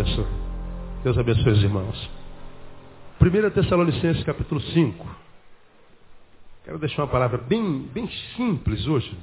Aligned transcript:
abençoe. 0.00 0.26
Deus 1.04 1.18
abençoe 1.18 1.52
os 1.52 1.62
irmãos. 1.62 2.10
1 3.20 3.50
Tessalonicenses 3.50 4.24
capítulo 4.24 4.60
5. 4.60 5.06
Quero 6.64 6.78
deixar 6.78 7.02
uma 7.02 7.08
palavra 7.08 7.36
bem, 7.36 7.80
bem 7.92 8.08
simples 8.34 8.86
hoje. 8.86 9.14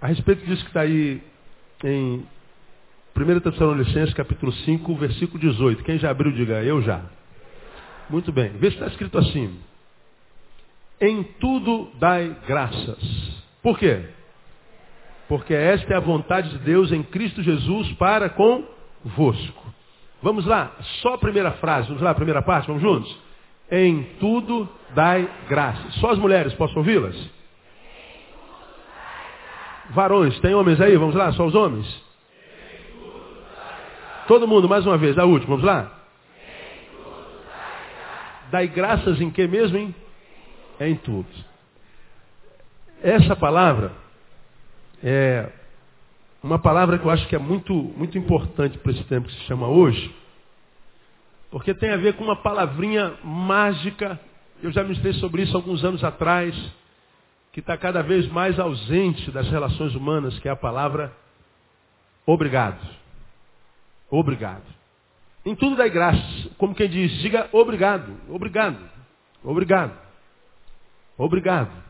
A 0.00 0.06
respeito 0.06 0.44
disso 0.46 0.62
que 0.62 0.70
está 0.70 0.80
aí 0.80 1.22
em 1.84 2.26
1 3.14 3.40
Tessalonicenses 3.40 4.14
capítulo 4.14 4.52
5, 4.52 4.96
versículo 4.96 5.38
18. 5.38 5.84
Quem 5.84 5.98
já 5.98 6.10
abriu, 6.10 6.32
diga 6.32 6.62
eu 6.62 6.80
já. 6.80 7.02
Muito 8.08 8.32
bem. 8.32 8.52
Vê 8.52 8.70
se 8.70 8.76
está 8.76 8.86
escrito 8.86 9.18
assim. 9.18 9.58
Em 10.98 11.22
tudo 11.22 11.90
dai 11.98 12.34
graças. 12.46 13.42
Por 13.62 13.78
quê? 13.78 14.02
Porque 15.28 15.52
esta 15.52 15.92
é 15.92 15.96
a 15.96 16.00
vontade 16.00 16.48
de 16.50 16.58
Deus 16.58 16.90
em 16.90 17.02
Cristo 17.02 17.42
Jesus 17.42 17.92
para 17.94 18.30
convosco. 19.06 19.74
Vamos 20.22 20.44
lá, 20.44 20.72
só 21.02 21.14
a 21.14 21.18
primeira 21.18 21.52
frase, 21.52 21.86
vamos 21.86 22.02
lá, 22.02 22.10
a 22.10 22.14
primeira 22.14 22.42
parte, 22.42 22.66
vamos 22.66 22.82
juntos? 22.82 23.16
Em 23.70 24.02
tudo 24.18 24.68
dai 24.94 25.28
graças. 25.48 25.94
Só 25.96 26.10
as 26.10 26.18
mulheres, 26.18 26.52
posso 26.54 26.76
ouvi-las? 26.76 27.16
Varões, 29.90 30.38
tem 30.40 30.54
homens 30.54 30.80
aí? 30.80 30.96
Vamos 30.96 31.14
lá, 31.14 31.32
só 31.32 31.46
os 31.46 31.54
homens? 31.54 31.86
Todo 34.26 34.48
mundo, 34.48 34.68
mais 34.68 34.84
uma 34.84 34.98
vez, 34.98 35.16
a 35.16 35.24
última, 35.24 35.56
vamos 35.56 35.64
lá? 35.64 35.92
Dai 38.50 38.66
graças 38.66 39.20
em 39.20 39.30
que 39.30 39.46
mesmo, 39.46 39.76
hein? 39.76 39.94
Em 40.80 40.96
tudo. 40.96 41.28
Essa 43.02 43.36
palavra 43.36 43.92
é 45.02 45.48
uma 46.46 46.60
palavra 46.60 46.96
que 46.96 47.04
eu 47.04 47.10
acho 47.10 47.26
que 47.28 47.34
é 47.34 47.38
muito, 47.38 47.74
muito 47.74 48.16
importante 48.16 48.78
para 48.78 48.92
esse 48.92 49.02
tempo 49.04 49.26
que 49.26 49.34
se 49.34 49.40
chama 49.40 49.66
hoje, 49.66 50.14
porque 51.50 51.74
tem 51.74 51.90
a 51.90 51.96
ver 51.96 52.14
com 52.14 52.22
uma 52.22 52.36
palavrinha 52.36 53.14
mágica, 53.24 54.18
eu 54.62 54.70
já 54.70 54.82
ministrei 54.84 55.12
sobre 55.14 55.42
isso 55.42 55.56
alguns 55.56 55.84
anos 55.84 56.04
atrás, 56.04 56.54
que 57.52 57.60
está 57.60 57.76
cada 57.76 58.00
vez 58.02 58.28
mais 58.28 58.58
ausente 58.60 59.30
das 59.32 59.48
relações 59.48 59.94
humanas, 59.94 60.38
que 60.38 60.48
é 60.48 60.52
a 60.52 60.56
palavra 60.56 61.12
obrigado. 62.24 62.78
Obrigado. 64.08 64.62
Em 65.44 65.54
tudo 65.56 65.74
dá 65.74 65.88
graças, 65.88 66.48
como 66.58 66.74
quem 66.74 66.88
diz, 66.88 67.10
diga 67.22 67.48
obrigado, 67.52 68.16
obrigado, 68.28 68.78
obrigado, 69.42 69.98
obrigado. 71.18 71.85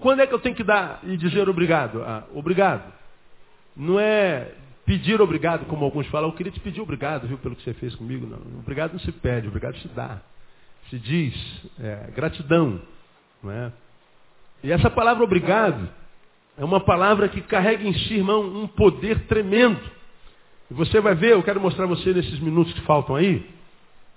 Quando 0.00 0.20
é 0.20 0.26
que 0.26 0.34
eu 0.34 0.38
tenho 0.38 0.54
que 0.54 0.64
dar 0.64 1.00
e 1.04 1.16
dizer 1.16 1.48
obrigado? 1.48 2.02
Ah, 2.02 2.24
obrigado. 2.34 2.92
Não 3.76 4.00
é 4.00 4.52
pedir 4.84 5.20
obrigado, 5.20 5.66
como 5.66 5.84
alguns 5.84 6.06
falam. 6.08 6.30
Eu 6.30 6.34
queria 6.34 6.50
te 6.50 6.60
pedir 6.60 6.80
obrigado, 6.80 7.28
viu, 7.28 7.38
pelo 7.38 7.54
que 7.54 7.62
você 7.62 7.74
fez 7.74 7.94
comigo. 7.94 8.26
Não. 8.26 8.60
Obrigado 8.60 8.92
não 8.92 9.00
se 9.00 9.12
pede, 9.12 9.46
obrigado 9.46 9.76
se 9.78 9.88
dá. 9.88 10.20
Se 10.88 10.98
diz 10.98 11.34
é, 11.78 12.10
gratidão. 12.14 12.80
Não 13.42 13.52
é? 13.52 13.72
E 14.64 14.72
essa 14.72 14.90
palavra 14.90 15.22
obrigado 15.22 15.88
é 16.58 16.64
uma 16.64 16.80
palavra 16.80 17.28
que 17.28 17.40
carrega 17.42 17.86
em 17.86 17.94
si, 17.94 18.14
irmão, 18.14 18.42
um 18.42 18.66
poder 18.66 19.26
tremendo. 19.26 19.80
E 20.70 20.74
você 20.74 21.00
vai 21.00 21.14
ver, 21.14 21.32
eu 21.32 21.42
quero 21.42 21.60
mostrar 21.60 21.84
a 21.84 21.88
você 21.88 22.12
nesses 22.12 22.38
minutos 22.40 22.72
que 22.72 22.80
faltam 22.82 23.16
aí, 23.16 23.48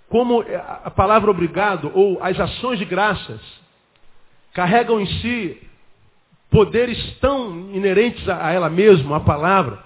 como 0.10 0.44
a 0.84 0.92
palavra 0.92 1.30
obrigado 1.30 1.92
ou 1.94 2.22
as 2.22 2.40
ações 2.40 2.80
de 2.80 2.86
graças 2.86 3.42
carregam 4.54 5.02
em 5.02 5.06
si 5.06 5.58
poderes 6.54 7.18
tão 7.20 7.72
inerentes 7.74 8.30
a 8.30 8.52
ela 8.52 8.70
mesma, 8.70 9.18
a 9.18 9.20
palavra, 9.20 9.84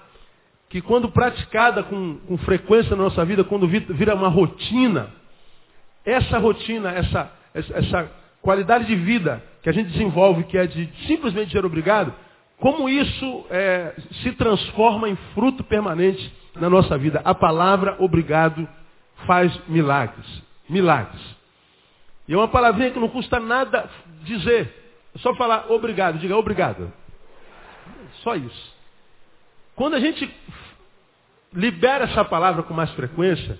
que 0.68 0.82
quando 0.82 1.08
praticada 1.08 1.82
com, 1.82 2.18
com 2.28 2.36
frequência 2.36 2.94
na 2.94 3.04
nossa 3.04 3.24
vida, 3.24 3.42
quando 3.42 3.66
vira 3.66 4.14
uma 4.14 4.28
rotina, 4.28 5.08
essa 6.04 6.36
rotina, 6.36 6.90
essa, 6.90 7.32
essa 7.54 8.12
qualidade 8.42 8.84
de 8.84 8.94
vida 8.94 9.42
que 9.62 9.70
a 9.70 9.72
gente 9.72 9.88
desenvolve, 9.92 10.44
que 10.44 10.58
é 10.58 10.66
de 10.66 10.90
simplesmente 11.06 11.52
ser 11.52 11.64
obrigado, 11.64 12.12
como 12.58 12.86
isso 12.86 13.46
é, 13.48 13.94
se 14.22 14.32
transforma 14.32 15.08
em 15.08 15.16
fruto 15.34 15.64
permanente 15.64 16.30
na 16.54 16.68
nossa 16.68 16.98
vida. 16.98 17.22
A 17.24 17.34
palavra 17.34 17.96
obrigado 17.98 18.68
faz 19.26 19.58
milagres. 19.68 20.26
Milagres. 20.68 21.22
E 22.28 22.34
é 22.34 22.36
uma 22.36 22.48
palavrinha 22.48 22.90
que 22.90 23.00
não 23.00 23.08
custa 23.08 23.40
nada 23.40 23.88
dizer. 24.24 24.77
Só 25.18 25.34
falar 25.34 25.70
obrigado, 25.70 26.18
diga 26.18 26.36
obrigado. 26.36 26.92
Só 28.22 28.34
isso. 28.36 28.76
Quando 29.74 29.94
a 29.94 30.00
gente 30.00 30.28
libera 31.52 32.04
essa 32.04 32.24
palavra 32.24 32.62
com 32.62 32.74
mais 32.74 32.90
frequência, 32.92 33.58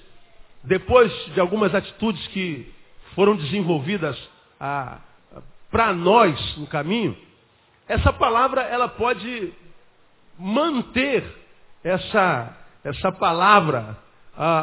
depois 0.65 1.13
de 1.33 1.41
algumas 1.41 1.75
atitudes 1.75 2.27
que 2.29 2.73
foram 3.15 3.37
desenvolvidas 3.37 4.19
para 5.71 5.93
nós 5.95 6.57
no 6.57 6.67
caminho, 6.67 7.17
essa 7.89 8.13
palavra 8.13 8.63
ela 8.63 8.89
pode 8.89 9.53
manter 10.39 11.25
essa, 11.83 12.57
essa 12.85 13.11
palavra 13.13 13.97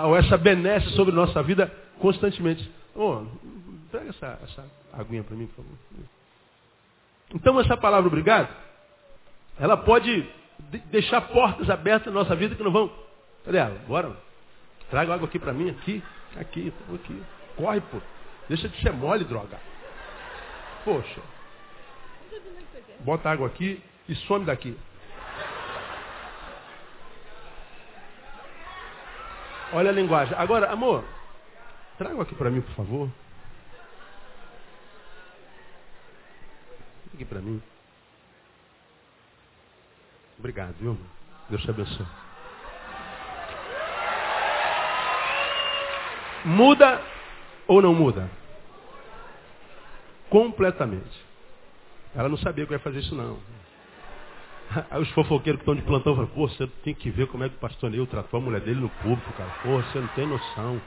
ou 0.05 0.16
essa 0.16 0.38
benesse 0.38 0.89
sobre 0.91 1.13
nossa 1.13 1.41
vida 1.41 1.72
constantemente. 2.00 2.69
Oh, 2.95 3.25
pega 3.91 4.09
essa, 4.09 4.39
essa 4.44 4.66
aguinha 4.94 5.23
para 5.23 5.35
mim, 5.35 5.47
por 5.47 5.63
favor. 5.63 6.14
Então 7.33 7.59
essa 7.59 7.75
palavra 7.75 8.07
obrigado, 8.07 8.49
ela 9.59 9.77
pode 9.77 10.27
deixar 10.91 11.21
portas 11.21 11.69
abertas 11.69 12.13
na 12.13 12.19
nossa 12.19 12.35
vida 12.35 12.55
que 12.55 12.63
não 12.63 12.71
vão. 12.71 12.91
Cadê 13.43 13.57
ela? 13.57 13.79
Bora. 13.87 14.11
Traga 14.89 15.13
água 15.13 15.27
aqui 15.27 15.39
para 15.39 15.53
mim, 15.53 15.69
aqui, 15.69 16.03
aqui, 16.39 16.73
aqui. 16.93 17.23
Corre, 17.55 17.81
pô. 17.81 17.97
Deixa 18.47 18.69
de 18.69 18.79
ser 18.81 18.91
mole, 18.91 19.23
droga. 19.23 19.59
Poxa. 20.83 21.21
Bota 22.99 23.29
água 23.29 23.47
aqui 23.47 23.81
e 24.07 24.15
some 24.15 24.45
daqui. 24.45 24.77
Olha 29.73 29.89
a 29.89 29.93
linguagem. 29.93 30.35
Agora, 30.37 30.71
amor, 30.71 31.03
traga 31.97 32.21
aqui 32.21 32.35
para 32.35 32.49
mim, 32.49 32.61
por 32.61 32.75
favor. 32.75 33.09
Aqui 37.15 37.25
para 37.25 37.39
mim. 37.39 37.61
Obrigado, 40.37 40.75
viu? 40.79 40.97
Deus 41.49 41.61
te 41.61 41.69
abençoe. 41.69 42.05
Muda 46.45 47.01
ou 47.67 47.81
não 47.81 47.93
muda? 47.93 48.29
Completamente. 50.29 51.25
Ela 52.13 52.29
não 52.29 52.37
sabia 52.37 52.65
que 52.65 52.73
eu 52.73 52.75
ia 52.75 52.83
fazer 52.83 52.99
isso 52.99 53.15
não. 53.15 53.39
Aí 54.91 55.01
os 55.01 55.09
fofoqueiros 55.11 55.61
que 55.61 55.63
estão 55.63 55.75
de 55.75 55.81
plantão 55.81 56.15
falam, 56.15 56.29
pô, 56.29 56.47
você 56.47 56.67
tem 56.83 56.93
que 56.93 57.09
ver 57.09 57.27
como 57.27 57.43
é 57.43 57.49
que 57.49 57.55
o 57.55 57.59
pastor 57.59 57.89
Neil 57.89 58.05
tratou 58.05 58.39
a 58.39 58.43
mulher 58.43 58.61
dele 58.61 58.79
no 58.79 58.89
público, 58.89 59.33
cara. 59.33 59.49
Pô, 59.63 59.81
você 59.81 59.99
não 59.99 60.07
tem 60.09 60.27
noção. 60.27 60.79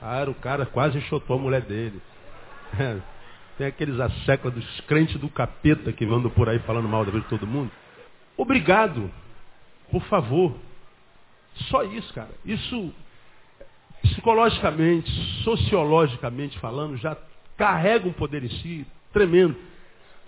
Cara, 0.00 0.30
o 0.30 0.34
cara 0.34 0.66
quase 0.66 0.98
enxotou 0.98 1.36
a 1.36 1.40
mulher 1.40 1.62
dele. 1.62 2.00
Tem 3.56 3.66
aqueles 3.66 3.98
asseclas 3.98 4.52
dos 4.52 4.80
crentes 4.82 5.18
do 5.18 5.28
capeta 5.28 5.92
que 5.92 6.04
andam 6.04 6.30
por 6.30 6.48
aí 6.48 6.58
falando 6.60 6.88
mal 6.88 7.04
da 7.04 7.10
vida 7.10 7.24
de 7.24 7.30
todo 7.30 7.46
mundo. 7.46 7.70
Obrigado. 8.36 9.10
Por 9.90 10.02
favor. 10.04 10.54
Só 11.70 11.82
isso, 11.84 12.12
cara. 12.12 12.30
Isso, 12.44 12.92
psicologicamente, 14.02 15.10
sociologicamente 15.42 16.58
falando, 16.58 16.96
já 16.98 17.16
carrega 17.56 18.06
um 18.06 18.12
poder 18.12 18.44
em 18.44 18.50
si 18.50 18.86
tremendo. 19.12 19.56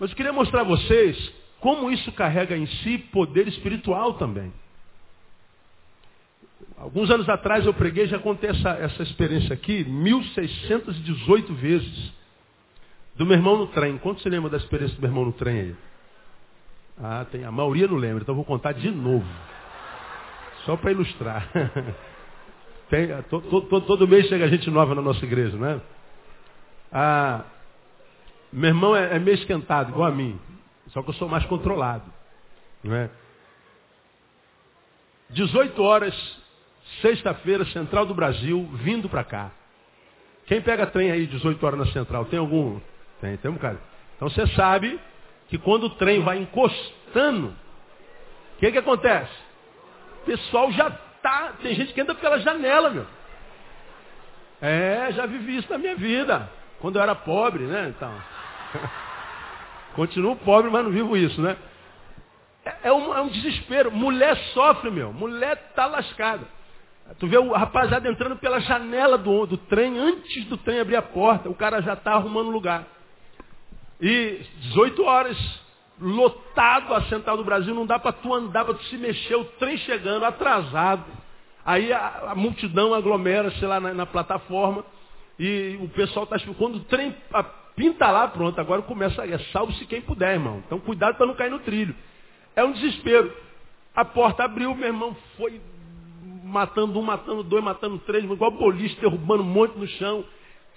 Mas 0.01 0.11
eu 0.11 0.17
queria 0.17 0.33
mostrar 0.33 0.63
a 0.63 0.65
vocês 0.65 1.33
como 1.61 1.91
isso 1.91 2.11
carrega 2.13 2.57
em 2.57 2.67
si 2.67 2.99
poder 2.99 3.47
espiritual 3.49 4.15
também. 4.15 4.53
Alguns 6.79 7.11
anos 7.11 7.29
atrás 7.29 7.67
eu 7.67 7.75
preguei, 7.75 8.07
já 8.07 8.19
contei 8.19 8.51
essa, 8.51 8.71
essa 8.71 9.03
experiência 9.03 9.53
aqui, 9.53 9.85
1618 9.85 11.55
vezes. 11.55 12.18
Do 13.19 13.27
meu 13.27 13.37
irmão 13.37 13.57
no 13.57 13.67
trem. 13.67 13.99
Quanto 13.99 14.23
você 14.23 14.29
lembra 14.29 14.49
da 14.49 14.57
experiência 14.57 14.97
do 14.97 15.01
meu 15.01 15.11
irmão 15.11 15.25
no 15.25 15.33
trem 15.33 15.61
aí? 15.61 15.77
Ah, 17.03 17.27
tem. 17.31 17.45
A 17.45 17.51
maioria 17.51 17.89
não 17.89 17.97
lembra, 17.97 18.23
então 18.23 18.35
vou 18.35 18.45
contar 18.45 18.73
de 18.73 18.91
novo. 18.93 19.27
Só 20.65 20.77
para 20.77 20.93
ilustrar. 20.93 21.49
Tem, 22.89 23.09
to, 23.25 23.43
to, 23.43 23.61
to, 23.63 23.81
todo 23.83 24.09
mês 24.09 24.27
chega 24.29 24.49
gente 24.49 24.71
nova 24.71 24.95
na 24.95 25.03
nossa 25.03 25.23
igreja, 25.23 25.55
não 25.59 25.67
é? 25.67 25.81
Ah, 26.91 27.45
meu 28.51 28.69
irmão 28.69 28.97
é, 28.97 29.17
é 29.17 29.19
meio 29.19 29.35
esquentado, 29.35 29.91
igual 29.91 30.09
a 30.09 30.11
mim. 30.11 30.41
Só 30.89 31.03
que 31.03 31.11
eu 31.11 31.15
sou 31.15 31.29
mais 31.29 31.45
controlado. 31.45 32.11
Não 32.83 32.95
é? 32.95 33.11
18 35.31 35.83
horas, 35.83 36.15
sexta-feira, 37.03 37.67
Central 37.67 38.07
do 38.07 38.15
Brasil, 38.15 38.67
vindo 38.75 39.07
para 39.07 39.23
cá. 39.23 39.51
Quem 40.47 40.63
pega 40.63 40.87
trem 40.87 41.11
aí 41.11 41.27
18 41.27 41.67
horas 41.67 41.79
na 41.79 41.87
Central? 41.93 42.25
Tem 42.25 42.39
algum 42.39 42.81
tem, 43.21 43.37
tem 43.37 43.51
um 43.51 43.55
bocado. 43.55 43.79
Então 44.17 44.29
você 44.29 44.47
sabe 44.49 44.99
que 45.49 45.59
quando 45.59 45.85
o 45.85 45.91
trem 45.91 46.23
vai 46.23 46.39
encostando, 46.39 47.49
o 47.49 48.59
que, 48.59 48.73
que 48.73 48.79
acontece? 48.79 49.33
O 50.23 50.27
pessoal 50.27 50.71
já 50.73 50.91
tá. 51.23 51.55
Tem 51.63 51.75
gente 51.75 51.93
que 51.93 52.01
entra 52.01 52.15
pela 52.15 52.39
janela, 52.39 52.91
meu. 52.91 53.07
É, 54.61 55.13
já 55.13 55.27
vivi 55.27 55.57
isso 55.57 55.71
na 55.71 55.79
minha 55.79 55.95
vida. 55.95 56.51
Quando 56.81 56.97
eu 56.97 57.03
era 57.03 57.15
pobre, 57.15 57.65
né? 57.65 57.93
Então. 57.97 58.13
Continuo 59.95 60.37
pobre, 60.37 60.71
mas 60.71 60.85
não 60.85 60.91
vivo 60.91 61.17
isso, 61.17 61.41
né? 61.41 61.57
É, 62.65 62.89
é, 62.89 62.93
um, 62.93 63.15
é 63.15 63.21
um 63.21 63.29
desespero. 63.29 63.91
Mulher 63.91 64.37
sofre, 64.53 64.91
meu. 64.91 65.13
Mulher 65.13 65.73
tá 65.75 65.87
lascada. 65.87 66.47
Tu 67.19 67.27
vê 67.27 67.39
o 67.39 67.53
rapaziada 67.53 68.09
entrando 68.09 68.37
pela 68.37 68.61
janela 68.61 69.17
do, 69.17 69.47
do 69.47 69.57
trem, 69.57 69.99
antes 69.99 70.45
do 70.45 70.59
trem 70.59 70.81
abrir 70.81 70.97
a 70.97 71.03
porta, 71.03 71.49
o 71.49 71.55
cara 71.55 71.81
já 71.81 71.95
está 71.95 72.13
arrumando 72.13 72.51
lugar. 72.51 72.85
E 74.01 74.41
18 74.61 75.03
horas, 75.05 75.61
lotado 76.01 76.95
a 76.95 77.03
Central 77.03 77.37
do 77.37 77.45
Brasil, 77.45 77.75
não 77.75 77.87
dá 77.87 77.99
para 77.99 78.13
tu 78.13 78.33
andar, 78.33 78.65
para 78.65 78.75
tu 78.75 78.85
se 78.85 78.97
mexer, 78.97 79.35
o 79.35 79.45
trem 79.45 79.77
chegando, 79.79 80.25
atrasado. 80.25 81.05
Aí 81.65 81.93
a, 81.93 82.31
a 82.31 82.35
multidão 82.35 82.95
aglomera, 82.95 83.51
sei 83.53 83.67
lá, 83.69 83.81
na, 83.81 83.93
na 83.93 84.07
plataforma, 84.07 84.85
e 85.39 85.79
o 85.81 85.89
pessoal 85.89 86.25
está 86.25 86.39
quando 86.55 86.77
o 86.77 86.85
trem 86.85 87.15
pinta 87.77 88.11
lá, 88.11 88.27
pronto, 88.27 88.61
agora 88.61 88.83
começa, 88.83 89.25
é 89.25 89.39
salve-se 89.53 89.87
quem 89.87 90.01
puder, 90.01 90.35
irmão. 90.35 90.63
Então 90.67 90.81
cuidado 90.81 91.17
para 91.17 91.27
não 91.27 91.35
cair 91.35 91.51
no 91.51 91.61
trilho. 91.61 91.95
É 92.57 92.65
um 92.65 92.73
desespero. 92.73 93.33
A 93.95 94.05
porta 94.05 94.45
abriu, 94.45 94.75
meu 94.75 94.89
irmão 94.89 95.17
foi 95.37 95.61
matando 96.45 96.99
um, 96.99 97.03
matando 97.03 97.43
dois, 97.43 97.63
matando 97.63 97.99
três, 97.99 98.25
igual 98.25 98.51
boliche, 98.51 98.99
derrubando 99.01 99.43
um 99.43 99.47
monte 99.47 99.77
no 99.77 99.87
chão. 99.87 100.25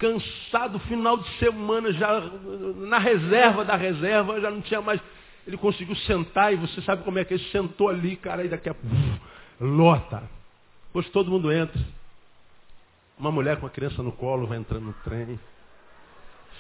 Cansado, 0.01 0.79
final 0.79 1.15
de 1.15 1.29
semana, 1.37 1.93
já 1.93 2.19
na 2.87 2.97
reserva 2.97 3.63
da 3.63 3.75
reserva, 3.75 4.41
já 4.41 4.49
não 4.49 4.59
tinha 4.59 4.81
mais. 4.81 4.99
Ele 5.45 5.57
conseguiu 5.57 5.95
sentar 5.95 6.51
e 6.51 6.55
você 6.55 6.81
sabe 6.81 7.03
como 7.03 7.19
é 7.19 7.23
que 7.23 7.35
ele 7.35 7.43
sentou 7.51 7.87
ali, 7.87 8.15
cara, 8.15 8.43
e 8.43 8.47
daqui 8.47 8.67
a 8.67 8.73
pouco, 8.73 8.95
lota. 9.61 10.23
Depois 10.87 11.07
todo 11.09 11.29
mundo 11.29 11.51
entra. 11.51 11.79
Uma 13.15 13.31
mulher 13.31 13.59
com 13.59 13.67
a 13.67 13.69
criança 13.69 14.01
no 14.01 14.11
colo 14.11 14.47
vai 14.47 14.57
entrando 14.57 14.85
no 14.85 14.93
trem, 15.03 15.39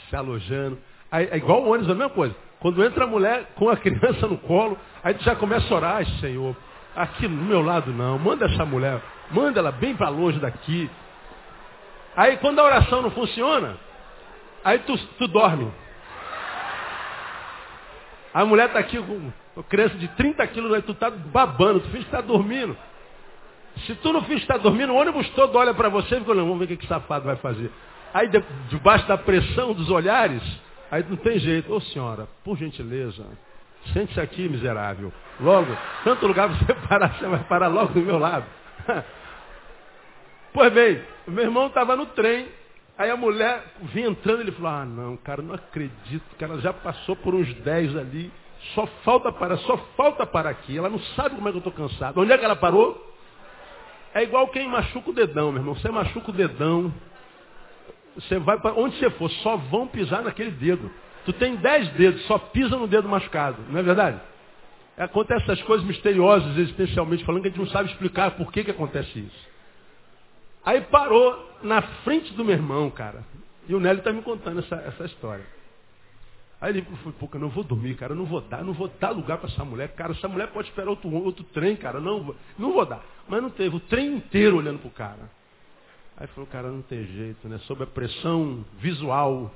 se 0.07 0.15
alojando. 0.15 0.77
Aí, 1.11 1.27
é 1.31 1.37
igual 1.37 1.63
o 1.63 1.69
ônibus, 1.69 1.89
é 1.89 1.93
a 1.93 1.95
mesma 1.95 2.13
coisa. 2.13 2.35
Quando 2.59 2.83
entra 2.83 3.05
a 3.05 3.07
mulher 3.07 3.53
com 3.55 3.69
a 3.69 3.75
criança 3.75 4.27
no 4.27 4.37
colo, 4.37 4.77
aí 5.03 5.15
tu 5.15 5.23
já 5.23 5.35
começa 5.35 5.73
a 5.73 5.77
orar, 5.77 6.05
Senhor, 6.19 6.55
aqui 6.95 7.27
no 7.27 7.43
meu 7.43 7.63
lado 7.63 7.91
não, 7.91 8.19
manda 8.19 8.45
essa 8.45 8.63
mulher, 8.63 9.01
manda 9.31 9.59
ela 9.59 9.71
bem 9.71 9.95
para 9.95 10.09
longe 10.09 10.39
daqui. 10.39 10.87
Aí 12.15 12.37
quando 12.37 12.59
a 12.59 12.63
oração 12.63 13.01
não 13.01 13.11
funciona, 13.11 13.77
aí 14.63 14.79
tu, 14.79 14.97
tu 15.17 15.27
dorme. 15.27 15.71
A 18.33 18.45
mulher 18.45 18.67
está 18.67 18.79
aqui 18.79 18.97
com 18.97 19.63
criança 19.63 19.95
de 19.95 20.07
30 20.09 20.45
quilos, 20.47 20.73
aí 20.73 20.81
tu 20.81 20.93
está 20.93 21.09
babando, 21.09 21.81
tu 21.81 21.89
finge 21.89 22.03
que 22.03 22.15
está 22.15 22.21
dormindo. 22.21 22.77
Se 23.85 23.95
tu 23.95 24.11
não 24.11 24.21
finge 24.21 24.45
que 24.45 24.51
está 24.51 24.57
dormindo, 24.57 24.93
o 24.93 24.95
ônibus 24.95 25.29
todo 25.31 25.57
olha 25.57 25.73
para 25.73 25.89
você 25.89 26.15
e 26.15 26.19
fica 26.19 26.31
olhando, 26.31 26.47
vamos 26.47 26.59
ver 26.59 26.73
o 26.73 26.77
que 26.77 26.83
esse 26.83 26.87
safado 26.87 27.25
vai 27.25 27.35
fazer. 27.37 27.71
Aí 28.13 28.29
debaixo 28.69 29.07
da 29.07 29.17
pressão 29.17 29.73
dos 29.73 29.89
olhares, 29.89 30.41
Aí 30.91 31.05
não 31.07 31.15
tem 31.15 31.39
jeito. 31.39 31.73
Ô 31.73 31.79
senhora, 31.79 32.27
por 32.43 32.57
gentileza, 32.57 33.25
sente-se 33.93 34.19
aqui, 34.19 34.49
miserável. 34.49 35.11
Logo, 35.39 35.75
tanto 36.03 36.27
lugar 36.27 36.49
você 36.49 36.73
parar, 36.87 37.13
você 37.13 37.25
vai 37.25 37.43
parar 37.45 37.67
logo 37.69 37.93
do 37.93 38.01
meu 38.01 38.19
lado. 38.19 38.45
pois 40.53 40.71
bem, 40.73 41.01
meu 41.27 41.43
irmão 41.45 41.67
estava 41.67 41.95
no 41.95 42.05
trem, 42.07 42.47
aí 42.97 43.09
a 43.09 43.17
mulher 43.17 43.63
vinha 43.93 44.07
entrando, 44.07 44.41
ele 44.41 44.51
falou, 44.51 44.71
ah 44.71 44.85
não, 44.85 45.17
cara, 45.17 45.41
não 45.41 45.55
acredito, 45.55 46.23
que 46.37 46.43
ela 46.43 46.59
já 46.59 46.73
passou 46.73 47.15
por 47.15 47.33
uns 47.33 47.53
10 47.55 47.97
ali, 47.97 48.31
só 48.75 48.85
falta 49.03 49.31
para, 49.31 49.57
só 49.57 49.77
falta 49.97 50.25
para 50.25 50.49
aqui. 50.49 50.77
Ela 50.77 50.89
não 50.89 50.99
sabe 51.15 51.35
como 51.35 51.47
é 51.47 51.51
que 51.51 51.57
eu 51.57 51.65
estou 51.67 51.73
cansado. 51.73 52.19
Onde 52.19 52.31
é 52.31 52.37
que 52.37 52.45
ela 52.45 52.55
parou? 52.55 53.09
É 54.13 54.23
igual 54.23 54.47
quem 54.49 54.67
machuca 54.67 55.09
o 55.09 55.13
dedão, 55.13 55.51
meu 55.51 55.61
irmão. 55.61 55.75
Você 55.75 55.89
machuca 55.89 56.29
o 56.29 56.33
dedão, 56.33 56.93
você 58.15 58.37
vai 58.39 58.59
para 58.59 58.73
onde 58.73 58.97
você 58.97 59.09
for, 59.11 59.29
só 59.29 59.57
vão 59.57 59.87
pisar 59.87 60.21
naquele 60.21 60.51
dedo. 60.51 60.91
Tu 61.25 61.33
tem 61.33 61.55
dez 61.55 61.87
dedos, 61.93 62.25
só 62.25 62.37
pisa 62.37 62.75
no 62.75 62.87
dedo 62.87 63.07
machucado, 63.07 63.57
não 63.69 63.79
é 63.79 63.83
verdade? 63.83 64.19
Acontecem 64.97 65.43
essas 65.43 65.61
coisas 65.63 65.85
misteriosas, 65.85 66.57
existencialmente 66.57 67.23
falando, 67.23 67.41
que 67.41 67.47
a 67.47 67.51
gente 67.51 67.59
não 67.59 67.67
sabe 67.67 67.89
explicar 67.89 68.31
por 68.31 68.51
que, 68.51 68.63
que 68.63 68.71
acontece 68.71 69.19
isso. 69.19 69.50
Aí 70.65 70.81
parou 70.81 71.57
na 71.63 71.81
frente 72.03 72.33
do 72.33 72.45
meu 72.45 72.55
irmão, 72.55 72.89
cara. 72.89 73.23
E 73.67 73.75
o 73.75 73.79
Nélio 73.79 73.99
está 73.99 74.11
me 74.11 74.21
contando 74.21 74.59
essa, 74.59 74.75
essa 74.75 75.05
história. 75.05 75.45
Aí 76.59 76.71
ele 76.71 76.81
falou, 76.83 77.13
pô, 77.13 77.29
eu 77.33 77.39
não 77.39 77.49
vou 77.49 77.63
dormir, 77.63 77.95
cara, 77.95 78.13
não 78.13 78.25
vou 78.25 78.39
dar, 78.41 78.63
não 78.63 78.73
vou 78.73 78.87
dar 78.87 79.09
lugar 79.09 79.39
para 79.39 79.49
essa 79.49 79.65
mulher. 79.65 79.89
Cara, 79.95 80.11
essa 80.11 80.27
mulher 80.27 80.47
pode 80.49 80.69
esperar 80.69 80.89
outro, 80.89 81.11
outro 81.11 81.43
trem, 81.45 81.75
cara, 81.75 81.99
não, 81.99 82.35
não 82.57 82.73
vou 82.73 82.85
dar. 82.85 83.03
Mas 83.27 83.41
não 83.41 83.49
teve, 83.49 83.75
o 83.75 83.79
trem 83.79 84.17
inteiro 84.17 84.57
olhando 84.57 84.77
para 84.79 84.87
o 84.87 84.91
cara. 84.91 85.31
Aí 86.17 86.27
falou, 86.27 86.47
cara, 86.47 86.69
não 86.69 86.83
tem 86.83 87.03
jeito, 87.03 87.47
né? 87.47 87.57
Sob 87.65 87.83
a 87.83 87.87
pressão 87.87 88.63
visual 88.77 89.51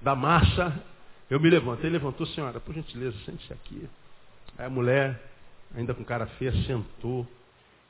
da 0.00 0.14
massa, 0.14 0.82
eu 1.28 1.38
me 1.38 1.50
levanto. 1.50 1.80
Ele 1.80 1.90
levantou, 1.90 2.26
senhora, 2.28 2.58
por 2.58 2.74
gentileza, 2.74 3.14
sente-se 3.26 3.52
aqui. 3.52 3.86
Aí 4.56 4.64
a 4.64 4.70
mulher, 4.70 5.22
ainda 5.74 5.92
com 5.92 6.02
cara 6.04 6.26
feia, 6.38 6.52
sentou. 6.62 7.26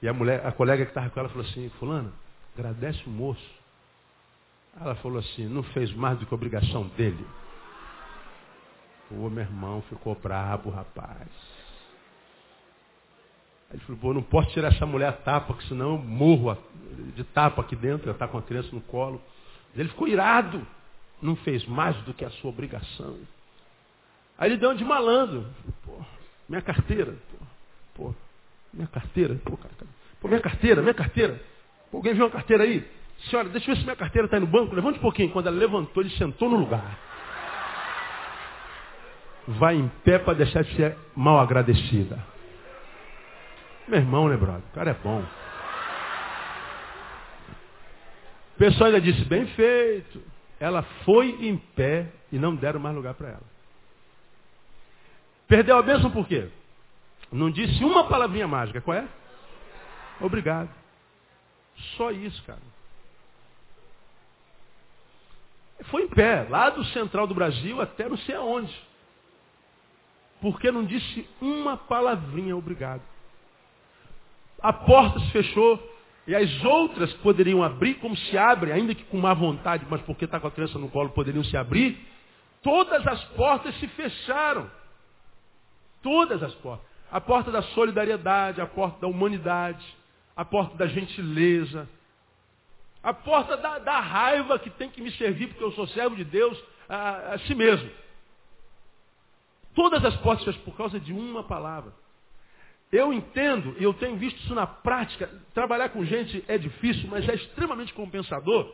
E 0.02 0.08
a 0.08 0.12
mulher, 0.12 0.44
a 0.44 0.50
colega 0.50 0.84
que 0.84 0.90
estava 0.90 1.08
com 1.08 1.20
ela 1.20 1.28
falou 1.28 1.46
assim, 1.46 1.70
fulana, 1.78 2.10
agradece 2.56 3.02
o 3.06 3.10
moço. 3.10 3.54
Ela 4.80 4.94
falou 4.96 5.18
assim, 5.18 5.46
não 5.46 5.62
fez 5.62 5.92
mais 5.94 6.18
do 6.18 6.26
que 6.26 6.34
obrigação 6.34 6.86
dele. 6.88 7.24
O 9.10 9.28
meu 9.30 9.44
irmão 9.44 9.82
ficou 9.82 10.14
brabo, 10.14 10.70
rapaz. 10.70 11.28
Aí 13.70 13.76
ele 13.76 13.80
falou, 13.80 14.00
pô, 14.00 14.14
não 14.14 14.22
posso 14.22 14.50
tirar 14.50 14.72
essa 14.72 14.86
mulher 14.86 15.08
a 15.08 15.12
tapa, 15.12 15.48
porque 15.48 15.66
senão 15.66 15.92
eu 15.92 15.98
morro 15.98 16.56
de 17.14 17.24
tapa 17.24 17.62
aqui 17.62 17.76
dentro, 17.76 18.04
ela 18.04 18.12
está 18.12 18.26
com 18.26 18.38
a 18.38 18.42
criança 18.42 18.68
no 18.72 18.80
colo. 18.80 19.20
Ele 19.74 19.88
ficou 19.88 20.08
irado. 20.08 20.66
Não 21.20 21.34
fez 21.36 21.64
mais 21.66 21.96
do 22.02 22.12
que 22.12 22.24
a 22.24 22.30
sua 22.30 22.50
obrigação. 22.50 23.18
Aí 24.36 24.50
ele 24.50 24.58
deu 24.58 24.70
um 24.70 24.76
de 24.76 24.84
malandro. 24.84 25.46
Pô, 25.82 25.98
minha 26.46 26.60
carteira. 26.60 27.16
Pô, 27.30 27.46
pô 27.94 28.14
minha 28.72 28.86
carteira. 28.86 29.34
Pô, 29.44 29.56
cara, 29.56 29.72
pô, 30.20 30.28
minha 30.28 30.40
carteira, 30.40 30.82
minha 30.82 30.92
carteira. 30.94 31.40
Alguém 31.92 32.14
viu 32.14 32.24
uma 32.24 32.30
carteira 32.30 32.64
aí? 32.64 32.86
Senhora, 33.30 33.48
deixa 33.48 33.70
eu 33.70 33.74
ver 33.74 33.80
se 33.80 33.84
minha 33.84 33.96
carteira 33.96 34.26
está 34.26 34.36
aí 34.36 34.40
no 34.40 34.46
banco. 34.46 34.74
Levante 34.74 34.98
um 34.98 35.02
pouquinho. 35.02 35.30
Quando 35.30 35.46
ela 35.46 35.56
levantou, 35.56 36.02
ele 36.02 36.10
sentou 36.16 36.50
no 36.50 36.56
lugar. 36.56 36.98
Vai 39.48 39.76
em 39.76 39.88
pé 40.04 40.18
para 40.18 40.34
deixar 40.34 40.62
de 40.62 40.74
ser 40.74 40.96
mal 41.14 41.38
agradecida. 41.38 42.22
Meu 43.88 44.00
irmão, 44.00 44.28
né, 44.28 44.36
brother? 44.36 44.62
O 44.70 44.74
cara 44.74 44.90
é 44.90 44.94
bom. 44.94 45.24
O 48.54 48.58
pessoal 48.58 48.86
ainda 48.86 49.00
disse, 49.00 49.24
bem 49.24 49.46
feito. 49.46 50.22
Ela 50.58 50.82
foi 51.04 51.28
em 51.46 51.56
pé 51.56 52.06
e 52.32 52.38
não 52.38 52.54
deram 52.54 52.80
mais 52.80 52.94
lugar 52.94 53.14
para 53.14 53.28
ela. 53.28 53.56
Perdeu 55.46 55.76
a 55.76 55.82
bênção 55.82 56.10
por 56.10 56.26
quê? 56.26 56.48
Não 57.30 57.50
disse 57.50 57.84
uma 57.84 58.04
palavrinha 58.08 58.48
mágica. 58.48 58.80
Qual 58.80 58.96
é? 58.96 59.06
Obrigado. 60.20 60.70
Só 61.96 62.10
isso, 62.10 62.42
cara. 62.44 62.76
Foi 65.90 66.02
em 66.02 66.08
pé, 66.08 66.46
lá 66.48 66.70
do 66.70 66.84
central 66.86 67.26
do 67.26 67.34
Brasil 67.34 67.80
até 67.80 68.08
não 68.08 68.16
sei 68.18 68.34
aonde. 68.34 68.74
Porque 70.40 70.70
não 70.70 70.84
disse 70.84 71.28
uma 71.40 71.76
palavrinha 71.76 72.56
obrigado 72.56 73.02
a 74.66 74.72
porta 74.72 75.20
se 75.20 75.30
fechou 75.30 75.80
e 76.26 76.34
as 76.34 76.64
outras 76.64 77.12
poderiam 77.14 77.62
abrir, 77.62 77.94
como 77.94 78.16
se 78.16 78.36
abre, 78.36 78.72
ainda 78.72 78.94
que 78.94 79.04
com 79.04 79.18
má 79.18 79.32
vontade, 79.32 79.86
mas 79.88 80.00
porque 80.02 80.24
está 80.24 80.40
com 80.40 80.48
a 80.48 80.50
criança 80.50 80.78
no 80.78 80.88
colo, 80.88 81.10
poderiam 81.10 81.44
se 81.44 81.56
abrir. 81.56 81.96
Todas 82.62 83.06
as 83.06 83.22
portas 83.36 83.78
se 83.78 83.86
fecharam. 83.86 84.68
Todas 86.02 86.42
as 86.42 86.52
portas. 86.54 86.84
A 87.12 87.20
porta 87.20 87.52
da 87.52 87.62
solidariedade, 87.62 88.60
a 88.60 88.66
porta 88.66 89.02
da 89.02 89.06
humanidade, 89.06 89.86
a 90.36 90.44
porta 90.44 90.76
da 90.76 90.86
gentileza, 90.86 91.88
a 93.02 93.14
porta 93.14 93.56
da, 93.56 93.78
da 93.78 94.00
raiva 94.00 94.58
que 94.58 94.68
tem 94.70 94.90
que 94.90 95.00
me 95.00 95.10
servir 95.12 95.48
porque 95.48 95.64
eu 95.64 95.72
sou 95.72 95.86
servo 95.88 96.14
de 96.14 96.24
Deus 96.24 96.62
a, 96.88 97.34
a 97.34 97.38
si 97.40 97.54
mesmo. 97.54 97.90
Todas 99.74 100.04
as 100.04 100.16
portas 100.18 100.56
por 100.58 100.76
causa 100.76 101.00
de 101.00 101.12
uma 101.12 101.42
palavra. 101.42 101.92
Eu 102.92 103.12
entendo, 103.12 103.76
e 103.78 103.84
eu 103.84 103.92
tenho 103.94 104.16
visto 104.16 104.38
isso 104.40 104.54
na 104.54 104.66
prática, 104.66 105.28
trabalhar 105.52 105.88
com 105.88 106.04
gente 106.04 106.44
é 106.46 106.56
difícil, 106.56 107.08
mas 107.08 107.28
é 107.28 107.34
extremamente 107.34 107.92
compensador, 107.92 108.72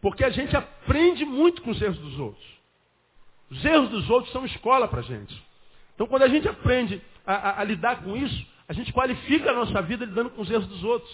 porque 0.00 0.24
a 0.24 0.30
gente 0.30 0.56
aprende 0.56 1.24
muito 1.24 1.62
com 1.62 1.70
os 1.70 1.80
erros 1.80 1.98
dos 1.98 2.18
outros. 2.18 2.44
Os 3.50 3.64
erros 3.64 3.88
dos 3.90 4.10
outros 4.10 4.32
são 4.32 4.44
escola 4.44 4.88
para 4.88 5.00
a 5.00 5.04
gente. 5.04 5.42
Então, 5.94 6.06
quando 6.06 6.22
a 6.22 6.28
gente 6.28 6.48
aprende 6.48 7.00
a, 7.26 7.34
a, 7.34 7.60
a, 7.60 7.64
lidar 7.64 8.02
com 8.02 8.16
isso, 8.16 8.46
a 8.70 8.72
gente 8.72 8.92
qualifica 8.92 9.50
a 9.50 9.52
nossa 9.52 9.82
vida 9.82 10.04
lidando 10.04 10.30
com 10.30 10.42
os 10.42 10.48
erros 10.48 10.68
dos 10.68 10.84
outros. 10.84 11.12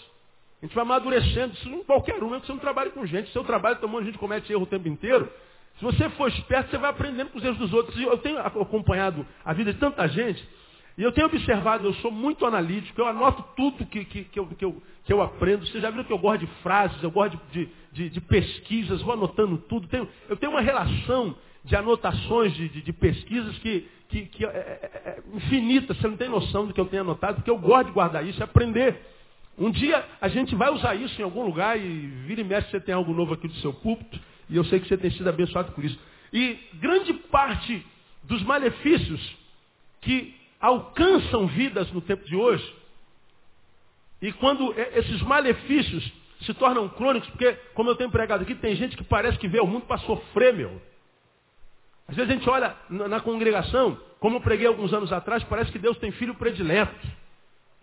A 0.61 0.65
gente 0.67 0.75
vai 0.75 0.83
amadurecendo, 0.83 1.55
isso 1.55 1.67
em 1.67 1.83
qualquer 1.83 2.21
um, 2.23 2.35
é 2.35 2.39
que 2.39 2.45
você 2.45 2.51
não 2.51 2.59
trabalha 2.59 2.91
com 2.91 3.03
gente. 3.03 3.31
Seu 3.31 3.43
trabalho, 3.43 3.77
tomando, 3.77 4.03
a 4.03 4.05
gente 4.05 4.19
comete 4.19 4.53
erro 4.53 4.61
o 4.61 4.67
tempo 4.67 4.87
inteiro. 4.87 5.27
Se 5.79 5.83
você 5.83 6.07
for 6.11 6.27
esperto, 6.27 6.69
você 6.69 6.77
vai 6.77 6.91
aprendendo 6.91 7.31
com 7.31 7.39
os 7.39 7.43
erros 7.43 7.57
dos 7.57 7.73
outros. 7.73 7.99
Eu 7.99 8.19
tenho 8.19 8.37
acompanhado 8.37 9.25
a 9.43 9.53
vida 9.53 9.73
de 9.73 9.79
tanta 9.79 10.07
gente 10.07 10.47
E 10.99 11.01
eu 11.01 11.11
tenho 11.11 11.25
observado, 11.25 11.87
eu 11.87 11.95
sou 11.95 12.11
muito 12.11 12.45
analítico, 12.45 13.01
eu 13.01 13.07
anoto 13.07 13.43
tudo 13.55 13.87
que, 13.87 14.05
que, 14.05 14.25
que, 14.25 14.39
eu, 14.39 14.45
que, 14.45 14.63
eu, 14.63 14.83
que 15.03 15.11
eu 15.11 15.19
aprendo. 15.23 15.65
Você 15.65 15.81
já 15.81 15.89
viu 15.89 16.05
que 16.05 16.13
eu 16.13 16.19
gosto 16.19 16.45
de 16.45 16.47
frases, 16.61 17.01
eu 17.01 17.09
gosto 17.09 17.41
de, 17.51 17.67
de, 17.91 18.07
de 18.11 18.21
pesquisas, 18.21 19.01
vou 19.01 19.13
anotando 19.13 19.57
tudo. 19.57 19.87
Tenho, 19.87 20.07
eu 20.29 20.37
tenho 20.37 20.51
uma 20.51 20.61
relação 20.61 21.35
de 21.63 21.75
anotações 21.75 22.53
de, 22.53 22.69
de, 22.69 22.81
de 22.83 22.93
pesquisas 22.93 23.57
que, 23.57 23.87
que, 24.09 24.25
que 24.25 24.45
é, 24.45 24.49
é, 24.49 24.91
é, 25.05 25.35
infinita. 25.35 25.93
Você 25.93 26.07
não 26.07 26.17
tem 26.17 26.29
noção 26.29 26.65
do 26.65 26.73
que 26.73 26.79
eu 26.79 26.85
tenho 26.85 27.03
anotado, 27.03 27.35
porque 27.35 27.49
eu 27.49 27.57
gosto 27.57 27.87
de 27.87 27.93
guardar 27.93 28.25
isso 28.25 28.39
e 28.39 28.43
aprender. 28.43 28.99
Um 29.57 29.71
dia 29.71 30.03
a 30.21 30.27
gente 30.27 30.55
vai 30.55 30.69
usar 30.69 30.95
isso 30.95 31.19
em 31.19 31.23
algum 31.23 31.43
lugar 31.43 31.79
e 31.79 32.07
vira 32.27 32.41
e 32.41 32.43
mexe 32.43 32.69
você 32.69 32.79
tem 32.79 32.93
algo 32.93 33.13
novo 33.13 33.33
aqui 33.33 33.47
do 33.47 33.55
seu 33.55 33.73
púlpito. 33.73 34.19
E 34.49 34.55
eu 34.55 34.63
sei 34.65 34.79
que 34.79 34.87
você 34.87 34.97
tem 34.97 35.11
sido 35.11 35.27
abençoado 35.27 35.71
por 35.71 35.83
isso. 35.83 35.99
E 36.31 36.57
grande 36.75 37.13
parte 37.13 37.85
dos 38.23 38.41
malefícios 38.43 39.35
que 40.01 40.35
alcançam 40.59 41.47
vidas 41.47 41.91
no 41.91 42.01
tempo 42.01 42.25
de 42.25 42.35
hoje, 42.35 42.75
e 44.21 44.31
quando 44.33 44.73
esses 44.95 45.21
malefícios 45.21 46.11
se 46.41 46.53
tornam 46.53 46.87
crônicos, 46.89 47.29
porque, 47.29 47.53
como 47.73 47.89
eu 47.89 47.95
tenho 47.95 48.11
pregado 48.11 48.43
aqui, 48.43 48.55
tem 48.55 48.75
gente 48.75 48.95
que 48.97 49.03
parece 49.03 49.37
que 49.37 49.47
vê 49.47 49.59
o 49.59 49.67
mundo 49.67 49.85
para 49.85 49.97
sofrer, 49.99 50.53
meu. 50.53 50.81
Às 52.07 52.15
vezes 52.15 52.31
a 52.31 52.33
gente 52.33 52.49
olha 52.49 52.75
na 52.89 53.19
congregação, 53.19 53.99
como 54.19 54.37
eu 54.37 54.41
preguei 54.41 54.67
alguns 54.67 54.93
anos 54.93 55.11
atrás, 55.11 55.43
parece 55.43 55.71
que 55.71 55.79
Deus 55.79 55.97
tem 55.97 56.11
filho 56.11 56.35
predileto. 56.35 56.95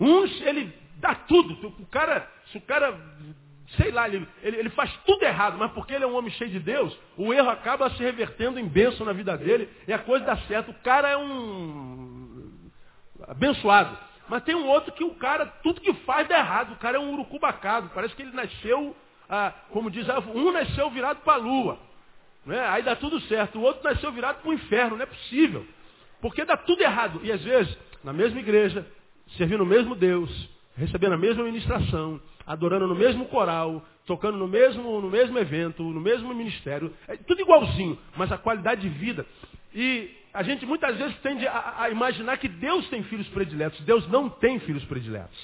Uns, 0.00 0.40
ele 0.40 0.72
dá 0.96 1.14
tudo. 1.14 1.68
O 1.78 1.86
cara, 1.86 2.26
se 2.50 2.58
o 2.58 2.60
cara 2.62 2.98
sei 3.76 3.90
lá, 3.90 4.08
ele, 4.08 4.26
ele, 4.42 4.70
faz 4.70 4.92
tudo 5.06 5.22
errado, 5.24 5.56
mas 5.58 5.72
porque 5.72 5.94
ele 5.94 6.04
é 6.04 6.06
um 6.06 6.16
homem 6.16 6.30
cheio 6.32 6.50
de 6.50 6.60
Deus, 6.60 6.96
o 7.16 7.32
erro 7.32 7.48
acaba 7.48 7.90
se 7.90 8.02
revertendo 8.02 8.58
em 8.58 8.68
bênção 8.68 9.06
na 9.06 9.12
vida 9.12 9.36
dele 9.36 9.68
e 9.88 9.92
a 9.92 9.98
coisa 9.98 10.24
dá 10.24 10.36
certo. 10.36 10.70
O 10.70 10.74
cara 10.74 11.08
é 11.08 11.16
um 11.16 12.52
abençoado. 13.26 13.96
Mas 14.28 14.42
tem 14.44 14.54
um 14.54 14.66
outro 14.66 14.92
que 14.92 15.04
o 15.04 15.14
cara, 15.14 15.46
tudo 15.62 15.80
que 15.80 15.92
faz 16.04 16.26
dá 16.28 16.38
errado. 16.38 16.72
O 16.72 16.76
cara 16.76 16.96
é 16.96 17.00
um 17.00 17.12
urucubacado. 17.12 17.90
Parece 17.94 18.14
que 18.14 18.22
ele 18.22 18.32
nasceu, 18.32 18.96
ah, 19.28 19.52
como 19.70 19.90
diz, 19.90 20.06
um 20.34 20.50
nasceu 20.50 20.90
virado 20.90 21.20
para 21.20 21.34
a 21.34 21.38
lua. 21.38 21.78
Né? 22.46 22.60
Aí 22.68 22.82
dá 22.82 22.94
tudo 22.96 23.20
certo. 23.22 23.58
O 23.58 23.62
outro 23.62 23.82
nasceu 23.84 24.12
virado 24.12 24.40
para 24.40 24.50
o 24.50 24.54
inferno. 24.54 24.96
Não 24.96 25.02
é 25.02 25.06
possível. 25.06 25.66
Porque 26.20 26.44
dá 26.44 26.56
tudo 26.56 26.82
errado. 26.82 27.20
E 27.22 27.32
às 27.32 27.42
vezes, 27.42 27.76
na 28.02 28.12
mesma 28.12 28.40
igreja, 28.40 28.86
servindo 29.36 29.62
o 29.62 29.66
mesmo 29.66 29.94
Deus, 29.94 30.30
recebendo 30.76 31.14
a 31.14 31.18
mesma 31.18 31.44
ministração, 31.44 32.20
adorando 32.46 32.86
no 32.86 32.94
mesmo 32.94 33.26
coral, 33.26 33.84
tocando 34.06 34.36
no 34.36 34.48
mesmo, 34.48 35.00
no 35.00 35.10
mesmo 35.10 35.38
evento, 35.38 35.82
no 35.82 36.00
mesmo 36.00 36.34
ministério, 36.34 36.92
é 37.08 37.16
tudo 37.16 37.40
igualzinho, 37.40 37.98
mas 38.16 38.30
a 38.30 38.38
qualidade 38.38 38.82
de 38.82 38.88
vida. 38.88 39.26
E 39.74 40.10
a 40.32 40.42
gente 40.42 40.66
muitas 40.66 40.96
vezes 40.96 41.16
tende 41.20 41.46
a, 41.46 41.74
a 41.78 41.90
imaginar 41.90 42.36
que 42.38 42.48
Deus 42.48 42.88
tem 42.88 43.02
filhos 43.04 43.28
prediletos. 43.28 43.80
Deus 43.80 44.06
não 44.08 44.28
tem 44.28 44.58
filhos 44.60 44.84
prediletos. 44.84 45.38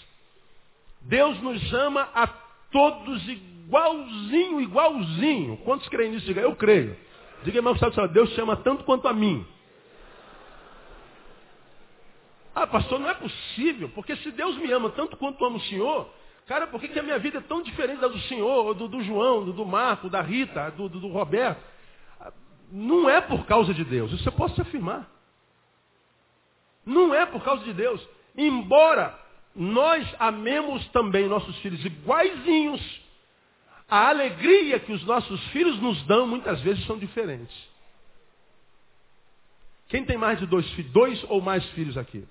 Deus 1.02 1.40
nos 1.40 1.72
ama 1.72 2.08
a 2.14 2.26
todos 2.70 3.22
igualzinho, 3.70 4.60
igualzinho. 4.60 5.56
Quantos 5.58 5.88
creem 5.88 6.10
nisso? 6.10 6.26
Diga, 6.26 6.40
eu 6.40 6.56
creio. 6.56 6.96
Diga, 7.44 7.58
irmão, 7.58 7.74
Deus 8.12 8.34
te 8.34 8.40
ama 8.40 8.56
tanto 8.56 8.84
quanto 8.84 9.06
a 9.06 9.12
mim. 9.12 9.46
Ah, 12.52 12.66
pastor, 12.66 12.98
não 12.98 13.08
é 13.08 13.14
possível, 13.14 13.88
porque 13.94 14.16
se 14.16 14.32
Deus 14.32 14.56
me 14.58 14.70
ama 14.72 14.90
tanto 14.90 15.16
quanto 15.16 15.44
ama 15.44 15.56
o 15.56 15.60
Senhor, 15.62 16.10
cara, 16.46 16.66
por 16.66 16.80
que, 16.80 16.88
que 16.88 16.98
a 16.98 17.02
minha 17.02 17.18
vida 17.18 17.38
é 17.38 17.40
tão 17.40 17.62
diferente 17.62 18.00
da 18.00 18.08
do 18.08 18.18
Senhor, 18.22 18.74
do, 18.74 18.88
do 18.88 19.02
João, 19.02 19.44
do, 19.44 19.52
do, 19.52 19.64
Marco, 19.64 20.10
da 20.10 20.20
Rita, 20.20 20.70
do, 20.72 20.88
do, 20.88 20.98
do 20.98 21.08
Roberto? 21.08 21.62
Não 22.72 23.08
é 23.08 23.20
por 23.20 23.46
causa 23.46 23.72
de 23.72 23.84
Deus, 23.84 24.12
isso 24.12 24.28
eu 24.28 24.32
posso 24.32 24.60
afirmar. 24.60 25.08
Não 26.84 27.14
é 27.14 27.24
por 27.24 27.42
causa 27.42 27.64
de 27.64 27.72
Deus. 27.72 28.06
Embora 28.36 29.16
nós 29.54 30.06
amemos 30.18 30.86
também 30.88 31.28
nossos 31.28 31.56
filhos 31.58 31.84
iguaizinhos, 31.84 33.00
a 33.90 34.08
alegria 34.08 34.78
que 34.78 34.92
os 34.92 35.04
nossos 35.04 35.42
filhos 35.48 35.80
nos 35.80 36.00
dão 36.04 36.26
muitas 36.26 36.60
vezes 36.60 36.84
são 36.86 36.96
diferentes. 36.96 37.54
Quem 39.88 40.04
tem 40.04 40.16
mais 40.16 40.38
de 40.38 40.46
dois 40.46 40.70
filhos, 40.70 40.92
dois 40.92 41.24
ou 41.28 41.40
mais 41.40 41.64
filhos 41.70 41.98
aqui? 41.98 42.24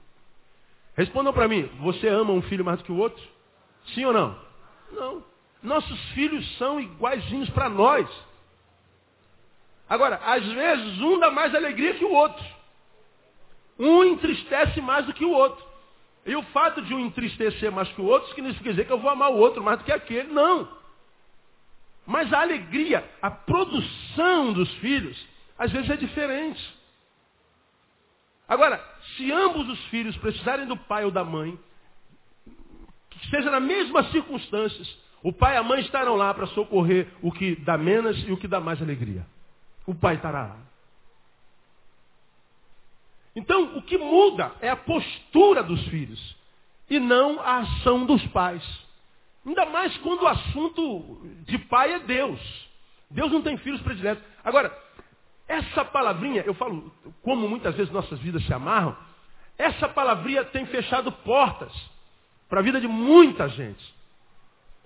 Respondam 0.95 1.33
para 1.33 1.47
mim, 1.49 1.63
você 1.81 2.07
ama 2.07 2.31
um 2.31 2.41
filho 2.43 2.63
mais 2.63 2.79
do 2.79 2.85
que 2.85 2.91
o 2.91 2.97
outro? 2.97 3.21
Sim 3.93 4.05
ou 4.05 4.13
não? 4.13 4.39
Não. 4.93 5.23
Nossos 5.61 5.99
filhos 6.11 6.57
são 6.57 6.79
iguaizinhos 6.79 7.49
para 7.49 7.67
nós. 7.67 8.09
Agora, 9.89 10.15
às 10.23 10.45
vezes 10.45 11.01
um 11.01 11.19
dá 11.19 11.29
mais 11.29 11.53
alegria 11.53 11.95
que 11.95 12.05
o 12.05 12.13
outro. 12.13 12.45
Um 13.77 14.05
entristece 14.05 14.79
mais 14.79 15.05
do 15.05 15.13
que 15.13 15.25
o 15.25 15.31
outro. 15.31 15.65
E 16.25 16.35
o 16.35 16.43
fato 16.43 16.81
de 16.81 16.93
um 16.93 16.99
entristecer 16.99 17.71
mais 17.71 17.89
que 17.89 17.99
o 17.99 18.05
outro 18.05 18.29
significa 18.29 18.69
dizer 18.69 18.85
que 18.85 18.91
eu 18.93 18.99
vou 18.99 19.09
amar 19.09 19.31
o 19.31 19.37
outro 19.37 19.61
mais 19.61 19.79
do 19.79 19.85
que 19.85 19.91
aquele. 19.91 20.31
Não. 20.31 20.78
Mas 22.09 22.33
a 22.33 22.41
alegria, 22.41 23.07
a 23.21 23.29
produção 23.29 24.51
dos 24.51 24.67
filhos, 24.77 25.15
às 25.55 25.71
vezes 25.71 25.91
é 25.91 25.95
diferente. 25.95 26.59
Agora, 28.47 28.83
se 29.15 29.31
ambos 29.31 29.69
os 29.69 29.79
filhos 29.89 30.17
precisarem 30.17 30.65
do 30.65 30.75
pai 30.75 31.05
ou 31.05 31.11
da 31.11 31.23
mãe, 31.23 31.55
que 33.11 33.29
seja 33.29 33.51
nas 33.51 33.61
mesmas 33.61 34.09
circunstâncias, 34.09 34.97
o 35.21 35.31
pai 35.31 35.53
e 35.53 35.57
a 35.57 35.61
mãe 35.61 35.81
estarão 35.81 36.15
lá 36.15 36.33
para 36.33 36.47
socorrer 36.47 37.13
o 37.21 37.31
que 37.31 37.55
dá 37.57 37.77
menos 37.77 38.27
e 38.27 38.31
o 38.31 38.37
que 38.37 38.47
dá 38.47 38.59
mais 38.59 38.81
alegria. 38.81 39.23
O 39.85 39.93
pai 39.93 40.15
estará 40.15 40.47
lá. 40.47 40.57
Então, 43.35 43.77
o 43.77 43.83
que 43.83 43.99
muda 43.99 44.51
é 44.61 44.69
a 44.71 44.75
postura 44.75 45.61
dos 45.61 45.85
filhos 45.89 46.35
e 46.89 46.99
não 46.99 47.39
a 47.39 47.57
ação 47.57 48.03
dos 48.03 48.25
pais. 48.29 48.88
Ainda 49.45 49.65
mais 49.65 49.95
quando 49.97 50.23
o 50.23 50.27
assunto 50.27 51.21
de 51.45 51.57
pai 51.57 51.93
é 51.93 51.99
Deus. 51.99 52.39
Deus 53.09 53.31
não 53.31 53.41
tem 53.41 53.57
filhos 53.57 53.81
prediletos. 53.81 54.23
Agora, 54.43 54.75
essa 55.47 55.83
palavrinha, 55.85 56.43
eu 56.45 56.53
falo, 56.53 56.91
como 57.23 57.47
muitas 57.49 57.75
vezes 57.75 57.91
nossas 57.91 58.19
vidas 58.19 58.45
se 58.45 58.53
amarram, 58.53 58.95
essa 59.57 59.89
palavrinha 59.89 60.43
tem 60.45 60.65
fechado 60.67 61.11
portas 61.11 61.71
para 62.47 62.59
a 62.59 62.63
vida 62.63 62.79
de 62.79 62.87
muita 62.87 63.49
gente. 63.49 63.99